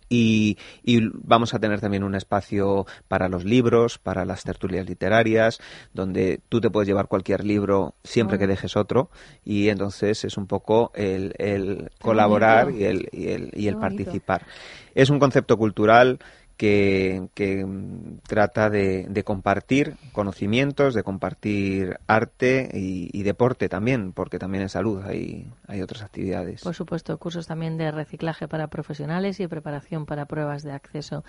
Y, 0.08 0.56
y 0.84 1.00
vamos 1.14 1.52
a 1.52 1.58
tener 1.58 1.80
también 1.80 2.04
un 2.04 2.14
espacio 2.14 2.86
para 3.08 3.28
los 3.28 3.44
libros, 3.44 3.98
para 3.98 4.24
las 4.24 4.44
tertulias 4.44 4.86
literarias, 4.88 5.58
donde 5.94 6.40
tú 6.48 6.60
te 6.60 6.70
puedes 6.70 6.86
llevar 6.86 7.08
cualquier 7.08 7.42
libro 7.44 7.94
siempre 8.04 8.38
que 8.38 8.44
Ah. 8.44 8.48
dejes 8.48 8.76
otro. 8.76 9.10
Y 9.44 9.68
entonces 9.68 10.24
es 10.24 10.36
un 10.36 10.46
poco 10.46 10.92
el, 10.94 11.34
el 11.38 11.90
colaborar 12.00 12.70
y 12.70 12.84
el, 12.84 13.08
y 13.10 13.30
el, 13.30 13.50
y 13.52 13.66
el 13.66 13.78
participar. 13.78 14.46
Es 14.94 15.10
un 15.10 15.18
concepto 15.18 15.56
cultural 15.56 16.20
que, 16.56 17.64
mm, 17.66 18.18
trata 18.26 18.70
de, 18.70 19.06
de 19.08 19.24
compartir 19.24 19.96
conocimientos, 20.12 20.94
de 20.94 21.02
compartir 21.02 21.98
arte 22.06 22.70
y, 22.72 23.22
deporte 23.26 23.68
también, 23.68 24.12
porque 24.12 24.38
también 24.38 24.62
en 24.62 24.68
salud 24.68 25.02
hay, 25.04 25.50
hay 25.66 25.82
otras 25.82 26.02
actividades. 26.02 26.62
Por 26.62 26.74
supuesto, 26.74 27.18
cursos 27.18 27.48
también 27.48 27.76
de 27.76 27.90
reciclaje 27.90 28.46
para 28.46 28.68
profesionales 28.68 29.40
y 29.40 29.48
preparación 29.48 30.06
para 30.06 30.26
pruebas 30.26 30.62
de 30.62 30.70
acceso 30.72 31.24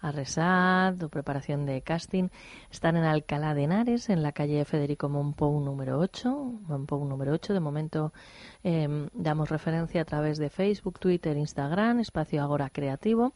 a 0.00 0.12
RESAD 0.12 1.02
o 1.02 1.08
preparación 1.08 1.66
de 1.66 1.82
casting. 1.82 2.28
Están 2.70 2.96
en 2.96 3.04
Alcalá 3.04 3.54
de 3.54 3.64
Henares, 3.64 4.08
en 4.08 4.22
la 4.22 4.32
calle 4.32 4.64
Federico 4.64 5.08
Monpou 5.08 5.60
número 5.60 5.98
8. 5.98 6.60
Monpou 6.68 7.04
número 7.04 7.32
8. 7.32 7.52
De 7.52 7.60
momento 7.60 8.12
eh, 8.62 9.08
damos 9.12 9.50
referencia 9.50 10.02
a 10.02 10.04
través 10.04 10.38
de 10.38 10.50
Facebook, 10.50 11.00
Twitter, 11.00 11.36
Instagram, 11.36 12.00
Espacio 12.00 12.42
Agora 12.42 12.70
Creativo 12.70 13.34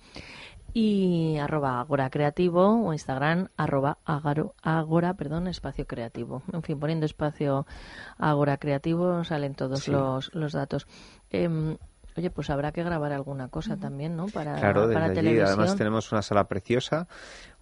y 0.75 1.39
arroba 1.39 1.79
agora 1.81 2.11
creativo 2.11 2.85
o 2.85 2.93
Instagram 2.93 3.49
arroba 3.57 3.99
agaro, 4.05 4.55
agora, 4.61 5.15
perdón, 5.15 5.47
espacio 5.47 5.87
creativo. 5.87 6.43
En 6.53 6.63
fin, 6.63 6.79
poniendo 6.81 7.07
espacio 7.07 7.65
agora 8.19 8.57
creativo 8.59 9.23
salen 9.25 9.55
todos 9.55 9.85
Sí. 9.85 9.93
los, 9.93 10.35
los 10.35 10.53
datos. 10.53 10.87
Em, 11.31 11.77
oye, 12.17 12.31
pues 12.31 12.51
habrá 12.51 12.73
que 12.73 12.83
grabar 12.83 13.13
alguna 13.13 13.49
cosa 13.49 13.77
también, 13.77 14.17
¿no? 14.17 14.27
Para, 14.27 14.57
Claro, 14.57 14.83
desde 14.83 14.95
para 14.95 15.07
allí 15.07 15.15
televisión. 15.15 15.47
además 15.47 15.77
tenemos 15.77 16.11
una 16.13 16.23
sala 16.23 16.45
preciosa, 16.49 17.07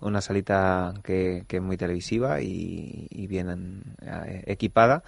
una 0.00 0.20
salita 0.22 0.94
que, 1.04 1.44
que 1.46 1.56
es 1.58 1.62
muy 1.62 1.76
televisiva 1.76 2.40
y, 2.40 3.06
y 3.10 3.26
bien 3.26 3.82
eh, 4.00 4.42
equipada. 4.46 5.02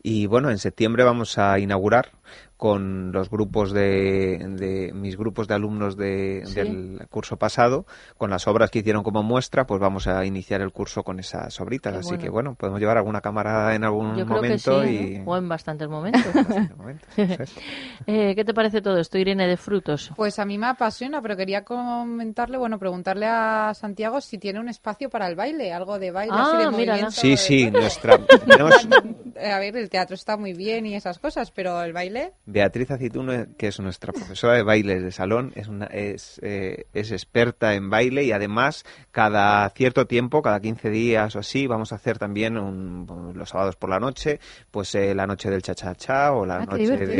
Y 0.00 0.26
bueno, 0.26 0.50
en 0.50 0.58
septiembre 0.58 1.02
vamos 1.04 1.38
a 1.38 1.58
inaugurar 1.58 2.12
con 2.58 3.12
los 3.12 3.30
grupos 3.30 3.72
de, 3.72 4.36
de 4.58 4.92
mis 4.92 5.16
grupos 5.16 5.48
de 5.48 5.54
alumnos 5.54 5.96
de- 5.96 6.42
Sí. 6.44 6.54
del 6.54 7.06
curso 7.08 7.36
pasado, 7.38 7.86
con 8.18 8.28
las 8.30 8.46
obras 8.48 8.70
que 8.70 8.80
hicieron 8.80 9.02
como 9.02 9.22
muestra, 9.22 9.66
pues 9.66 9.80
vamos 9.80 10.06
a 10.08 10.24
iniciar 10.26 10.60
el 10.60 10.72
curso 10.72 11.02
con 11.04 11.20
esas 11.20 11.58
obritas. 11.60 11.92
Qué 11.94 11.98
Así 12.00 12.08
bueno. 12.10 12.22
que 12.22 12.28
bueno, 12.30 12.54
podemos 12.56 12.80
llevar 12.80 12.98
alguna 12.98 13.20
cámara 13.20 13.74
en 13.74 13.84
algún 13.84 14.16
Yo 14.16 14.26
creo 14.26 14.42
que 14.42 14.58
sí, 14.58 14.68
momento 14.70 14.84
¿no? 14.84 14.90
y 14.90 15.22
o 15.24 15.36
en 15.36 15.48
bastantes 15.48 15.88
momentos. 15.88 16.22
es. 17.16 17.54
Eh, 18.06 18.34
¿Qué 18.34 18.44
te 18.44 18.54
parece 18.54 18.80
todo 18.80 18.98
esto, 18.98 19.18
Irene 19.18 19.46
de 19.46 19.56
Frutos? 19.56 20.10
Pues 20.16 20.38
a 20.38 20.44
mí 20.44 20.56
me 20.58 20.66
apasiona, 20.66 21.20
pero 21.22 21.36
quería 21.36 21.64
comentarle, 21.64 22.58
bueno, 22.58 22.78
preguntarle 22.78 23.26
a 23.26 23.72
Santiago 23.74 24.20
si 24.20 24.38
tiene 24.38 24.58
un 24.60 24.68
espacio 24.68 25.10
para 25.10 25.28
el 25.28 25.36
baile, 25.36 25.72
algo 25.72 25.98
de 25.98 26.10
baile, 26.10 26.34
así 26.36 26.56
de 26.56 26.64
Ah, 26.64 26.70
movimiento. 26.70 27.10
Sí, 27.10 27.36
sí, 27.36 27.70
nuestra 27.70 28.18
tenemos 28.46 28.88
A 29.40 29.58
ver, 29.58 29.76
el 29.76 29.90
teatro 29.90 30.14
está 30.14 30.36
muy 30.36 30.54
bien 30.54 30.86
y 30.86 30.94
esas 30.94 31.18
cosas, 31.18 31.50
pero 31.50 31.82
el 31.82 31.92
baile... 31.92 32.32
Beatriz 32.50 32.90
Acituno, 32.90 33.32
que 33.58 33.66
es 33.68 33.78
nuestra 33.78 34.10
profesora 34.12 34.54
de 34.54 34.62
bailes 34.62 35.02
de 35.02 35.12
salón, 35.12 35.52
es, 35.54 35.68
una, 35.68 35.84
es, 35.86 36.40
eh, 36.42 36.86
es 36.94 37.12
experta 37.12 37.74
en 37.74 37.90
baile 37.90 38.24
y 38.24 38.32
además 38.32 38.84
cada 39.10 39.68
cierto 39.70 40.06
tiempo, 40.06 40.40
cada 40.40 40.58
15 40.58 40.88
días 40.88 41.36
o 41.36 41.40
así, 41.40 41.66
vamos 41.66 41.92
a 41.92 41.96
hacer 41.96 42.18
también 42.18 42.56
un- 42.56 43.06
los 43.34 43.50
sábados 43.50 43.76
por 43.76 43.90
la 43.90 44.00
noche, 44.00 44.40
pues 44.70 44.94
eh, 44.94 45.14
la 45.14 45.26
noche 45.26 45.50
del 45.50 45.60
cha-cha-cha 45.62 46.32
o 46.32 46.46
la 46.46 46.56
Ah, 46.56 46.66
noche 46.66 46.96
del, 47.06 47.16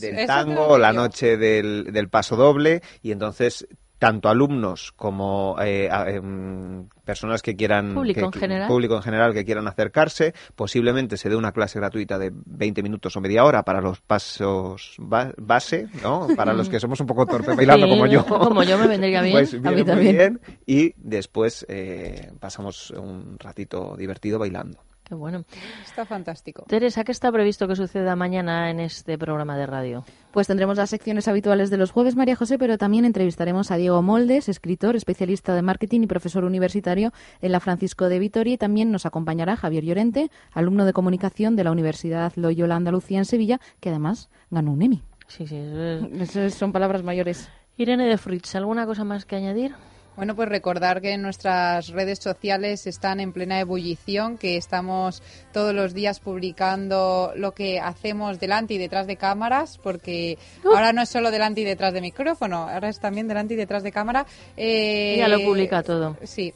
del 0.00 0.26
tango 0.26 0.66
o 0.68 0.78
la 0.78 0.92
noche 0.94 1.36
del, 1.36 1.92
del 1.92 2.08
paso 2.08 2.36
doble 2.36 2.80
y 3.02 3.12
entonces 3.12 3.66
tanto 3.98 4.28
alumnos 4.28 4.92
como 4.92 5.56
eh, 5.60 5.88
a- 5.90 6.10
em, 6.10 6.86
personas 7.04 7.40
que 7.42 7.56
quieran 7.56 7.94
Público 7.94 8.20
que- 8.30 8.38
en 8.38 8.40
general. 8.40 8.68
público 8.68 8.96
en 8.96 9.02
general 9.02 9.32
que 9.32 9.44
quieran 9.44 9.66
acercarse 9.68 10.34
posiblemente 10.54 11.16
se 11.16 11.28
dé 11.28 11.36
una 11.36 11.52
clase 11.52 11.78
gratuita 11.78 12.18
de 12.18 12.30
20 12.34 12.82
minutos 12.82 13.16
o 13.16 13.20
media 13.20 13.44
hora 13.44 13.62
para 13.62 13.80
los 13.80 14.00
pasos 14.00 14.96
ba- 14.98 15.32
base 15.38 15.88
no 16.02 16.28
para 16.36 16.52
los 16.52 16.68
que 16.68 16.78
somos 16.80 17.00
un 17.00 17.06
poco 17.06 17.26
torpes 17.26 17.56
bailando 17.56 17.86
Sí, 17.86 17.92
como 17.92 18.06
yo 18.06 18.24
como 18.26 18.62
yo 18.62 18.76
me 18.78 18.86
vendría 18.86 19.22
bien. 19.22 19.32
Pues 19.34 19.54
A 19.54 19.56
mí 19.56 19.62
viene 19.62 19.82
muy 19.82 19.84
también. 19.84 20.16
bien. 20.16 20.40
y 20.66 20.94
después 20.98 21.64
eh, 21.68 22.32
pasamos 22.38 22.90
un 22.90 23.38
ratito 23.38 23.96
divertido 23.96 24.38
bailando 24.38 24.78
Qué 25.08 25.14
bueno. 25.14 25.44
Está 25.84 26.04
fantástico. 26.04 26.64
Teresa, 26.66 27.04
¿qué 27.04 27.12
está 27.12 27.30
previsto 27.30 27.68
que 27.68 27.76
suceda 27.76 28.16
mañana 28.16 28.70
en 28.70 28.80
este 28.80 29.16
programa 29.16 29.56
de 29.56 29.64
radio? 29.64 30.04
Pues 30.32 30.48
tendremos 30.48 30.76
las 30.78 30.90
secciones 30.90 31.28
habituales 31.28 31.70
de 31.70 31.76
los 31.76 31.92
jueves, 31.92 32.16
María 32.16 32.34
José, 32.34 32.58
pero 32.58 32.76
también 32.76 33.04
entrevistaremos 33.04 33.70
a 33.70 33.76
Diego 33.76 34.02
Moldes, 34.02 34.48
escritor, 34.48 34.96
especialista 34.96 35.54
de 35.54 35.62
marketing 35.62 36.00
y 36.02 36.06
profesor 36.08 36.42
universitario 36.44 37.12
en 37.40 37.52
la 37.52 37.60
Francisco 37.60 38.08
de 38.08 38.18
Vitoria. 38.18 38.54
Y 38.54 38.58
también 38.58 38.90
nos 38.90 39.06
acompañará 39.06 39.54
Javier 39.56 39.84
Llorente, 39.84 40.28
alumno 40.52 40.84
de 40.84 40.92
comunicación 40.92 41.54
de 41.54 41.62
la 41.62 41.70
Universidad 41.70 42.32
Loyola 42.34 42.74
Andalucía 42.74 43.18
en 43.18 43.26
Sevilla, 43.26 43.60
que 43.78 43.90
además 43.90 44.28
ganó 44.50 44.72
un 44.72 44.82
Emmy. 44.82 45.02
Sí, 45.28 45.46
sí, 45.46 45.54
eso 45.56 45.84
es- 45.84 46.36
Eso 46.36 46.50
son 46.50 46.72
palabras 46.72 47.04
mayores. 47.04 47.48
Irene 47.76 48.06
de 48.06 48.18
Fritz, 48.18 48.56
¿alguna 48.56 48.86
cosa 48.86 49.04
más 49.04 49.24
que 49.24 49.36
añadir? 49.36 49.72
Bueno, 50.16 50.34
pues 50.34 50.48
recordar 50.48 51.02
que 51.02 51.18
nuestras 51.18 51.88
redes 51.88 52.20
sociales 52.20 52.86
están 52.86 53.20
en 53.20 53.34
plena 53.34 53.60
ebullición, 53.60 54.38
que 54.38 54.56
estamos 54.56 55.22
todos 55.52 55.74
los 55.74 55.92
días 55.92 56.20
publicando 56.20 57.32
lo 57.36 57.52
que 57.52 57.80
hacemos 57.80 58.40
delante 58.40 58.72
y 58.72 58.78
detrás 58.78 59.06
de 59.06 59.16
cámaras, 59.16 59.78
porque 59.82 60.38
ahora 60.64 60.94
no 60.94 61.02
es 61.02 61.10
solo 61.10 61.30
delante 61.30 61.60
y 61.60 61.64
detrás 61.64 61.92
de 61.92 62.00
micrófono, 62.00 62.66
ahora 62.68 62.88
es 62.88 62.98
también 62.98 63.28
delante 63.28 63.54
y 63.54 63.56
detrás 63.58 63.82
de 63.82 63.92
cámara. 63.92 64.24
Eh, 64.56 65.16
Ella 65.16 65.28
lo 65.28 65.40
publica 65.44 65.82
todo. 65.82 66.16
Sí, 66.22 66.54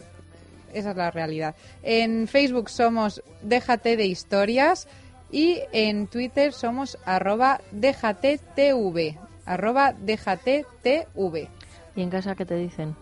esa 0.73 0.91
es 0.93 0.97
la 0.97 1.11
realidad. 1.11 1.55
En 1.83 2.29
Facebook 2.29 2.71
somos 2.71 3.23
Déjate 3.43 3.99
de 3.99 4.07
Historias 4.07 4.89
y 5.31 5.59
en 5.73 6.07
Twitter 6.07 6.55
somos 6.55 6.97
arroba 7.05 7.61
DéjateTV, 7.73 9.19
arroba 9.45 9.93
DéjateTV. 9.93 11.49
¿Y 11.95 12.03
en 12.03 12.09
casa 12.09 12.35
qué 12.35 12.47
te 12.47 12.57
dicen? 12.57 12.97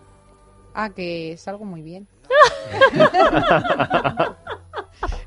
Ah, 0.73 0.89
que 0.89 1.35
salgo 1.37 1.65
muy 1.65 1.81
bien. 1.81 2.07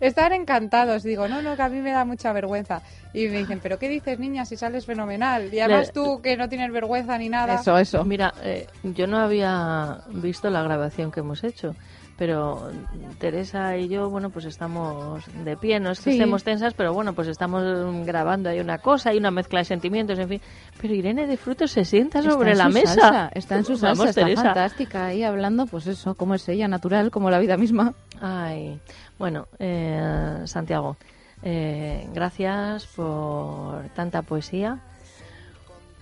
Están 0.00 0.32
encantados. 0.32 1.02
Digo, 1.02 1.28
no, 1.28 1.42
no, 1.42 1.56
que 1.56 1.62
a 1.62 1.68
mí 1.68 1.80
me 1.80 1.92
da 1.92 2.04
mucha 2.04 2.32
vergüenza. 2.32 2.82
Y 3.12 3.28
me 3.28 3.38
dicen, 3.38 3.60
¿pero 3.62 3.78
qué 3.78 3.88
dices, 3.88 4.18
niña, 4.18 4.44
si 4.44 4.56
sales 4.56 4.84
fenomenal? 4.86 5.52
Y 5.52 5.60
además 5.60 5.88
Le- 5.88 5.92
tú, 5.92 6.20
que 6.22 6.36
no 6.36 6.48
tienes 6.48 6.72
vergüenza 6.72 7.16
ni 7.18 7.28
nada. 7.28 7.54
eso. 7.78 8.04
Mira, 8.04 8.34
eh, 8.42 8.66
yo 8.82 9.06
no 9.06 9.18
había 9.18 9.98
visto 10.08 10.50
la 10.50 10.62
grabación 10.62 11.10
que 11.12 11.20
hemos 11.20 11.44
hecho, 11.44 11.74
pero 12.18 12.70
Teresa 13.18 13.76
y 13.76 13.88
yo, 13.88 14.08
bueno, 14.10 14.30
pues 14.30 14.44
estamos 14.44 15.24
de 15.44 15.56
pie, 15.56 15.80
no 15.80 15.90
es 15.90 15.98
que 16.00 16.10
Sí. 16.10 16.16
estemos 16.18 16.44
tensas, 16.44 16.74
pero 16.74 16.92
bueno, 16.92 17.14
pues 17.14 17.28
estamos 17.28 17.62
grabando 18.06 18.48
ahí 18.48 18.60
una 18.60 18.78
cosa, 18.78 19.10
hay 19.10 19.18
una 19.18 19.30
mezcla 19.30 19.60
de 19.60 19.64
sentimientos, 19.64 20.18
en 20.18 20.28
fin. 20.28 20.40
Pero 20.80 20.94
Irene 20.94 21.26
de 21.26 21.36
Frutos 21.36 21.70
se 21.72 21.84
sienta 21.84 22.22
sobre 22.22 22.54
la 22.54 22.68
mesa. 22.68 22.94
salsa, 22.94 23.30
está 23.34 23.56
en 23.56 23.64
su 23.64 23.76
salsa, 23.76 23.88
Vamos, 24.02 24.08
está 24.10 24.22
Teresa. 24.22 24.42
fantástica 24.42 25.06
ahí 25.06 25.22
hablando, 25.24 25.66
pues 25.66 25.86
eso, 25.86 26.14
como 26.14 26.34
es 26.34 26.48
ella, 26.48 26.68
natural, 26.68 27.10
como 27.10 27.30
la 27.30 27.38
vida 27.38 27.56
misma. 27.56 27.94
Ay, 28.20 28.78
bueno, 29.18 29.46
eh, 29.58 30.42
Santiago, 30.44 30.96
eh, 31.42 32.06
gracias 32.14 32.86
por 32.86 33.88
tanta 33.94 34.22
poesía, 34.22 34.78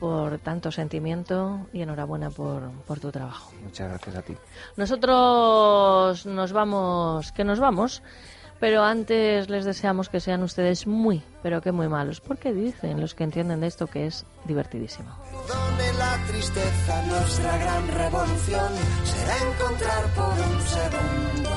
por 0.00 0.38
tanto 0.38 0.72
sentimiento 0.72 1.68
y 1.72 1.82
enhorabuena 1.82 2.30
por, 2.30 2.70
por 2.86 2.98
tu 2.98 3.12
trabajo. 3.12 3.52
muchas 3.62 3.88
gracias 3.88 4.16
a 4.16 4.22
ti 4.22 4.34
Nosotros 4.76 6.26
nos 6.26 6.52
vamos, 6.52 7.30
que 7.32 7.44
nos 7.44 7.60
vamos, 7.60 8.02
pero 8.58 8.82
antes 8.82 9.48
les 9.48 9.64
deseamos 9.64 10.08
que 10.08 10.20
sean 10.20 10.42
ustedes 10.42 10.86
muy, 10.86 11.22
pero 11.42 11.60
que 11.60 11.72
muy 11.72 11.88
malos, 11.88 12.20
porque 12.20 12.52
dicen 12.52 13.00
los 13.00 13.14
que 13.14 13.24
entienden 13.24 13.60
de 13.60 13.66
esto 13.66 13.86
que 13.86 14.06
es 14.06 14.24
divertidísimo. 14.44 15.10
Perdone 15.30 15.92
la 15.98 16.18
tristeza, 16.26 17.06
nuestra 17.06 17.58
gran 17.58 17.88
revolución 17.88 18.72
será 19.04 19.36
encontrar 19.52 20.04
por 20.14 20.32
un 20.32 20.60
segundo 20.62 21.50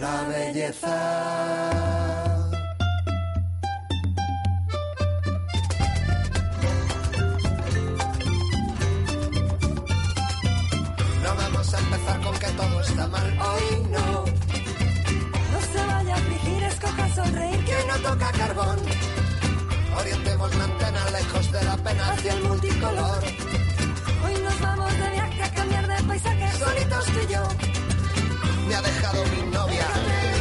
la 0.00 0.24
belleza. 0.28 1.99
Empezar 11.90 12.20
con 12.20 12.38
que 12.38 12.46
todo 12.46 12.80
está 12.82 13.06
mal 13.08 13.38
hoy, 13.40 13.82
no. 13.90 14.24
No 15.52 15.60
se 15.72 15.86
vaya 15.86 16.14
a 16.14 16.18
afligir, 16.18 16.62
escoja 16.62 17.14
sonreír. 17.14 17.64
Que 17.64 17.78
no 17.88 17.96
toca 18.08 18.32
carbón. 18.32 18.78
Orientemos 19.98 20.54
la 20.54 20.64
antena 20.64 21.10
lejos 21.10 21.52
de 21.52 21.64
la 21.64 21.76
pena 21.78 22.12
hacia 22.12 22.32
el 22.34 22.42
multicolor. 22.44 23.24
Hoy 24.24 24.34
nos 24.44 24.60
vamos 24.60 24.92
de 24.98 25.10
viaje 25.10 25.42
a 25.42 25.50
cambiar 25.52 25.86
de 25.88 26.02
paisaje. 26.04 26.58
Solitos 26.58 27.04
tú 27.06 27.18
y 27.28 27.32
yo. 27.32 27.42
Me 28.68 28.74
ha 28.76 28.82
dejado 28.82 29.24
mi 29.24 29.42
novia. 29.50 29.86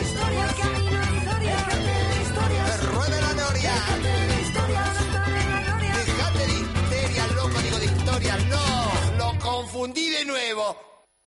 Historia, 0.04 0.46
camino, 0.62 1.02
historia. 1.18 1.58
Historia. 2.26 2.64
Que 2.66 2.86
ruede 2.94 3.22
la 3.22 3.34
noria. 3.34 3.74
Historia, 4.46 4.84
la 5.50 5.62
gloria. 5.64 5.94
Fíjate 5.96 6.46
de 6.46 6.54
histeria, 6.62 7.28
loco, 7.36 7.60
digo 7.64 7.80
de 7.80 7.86
historia. 7.86 8.38
No, 8.54 9.18
lo 9.18 9.40
confundí 9.40 10.10
de 10.12 10.26
nuevo. 10.26 10.89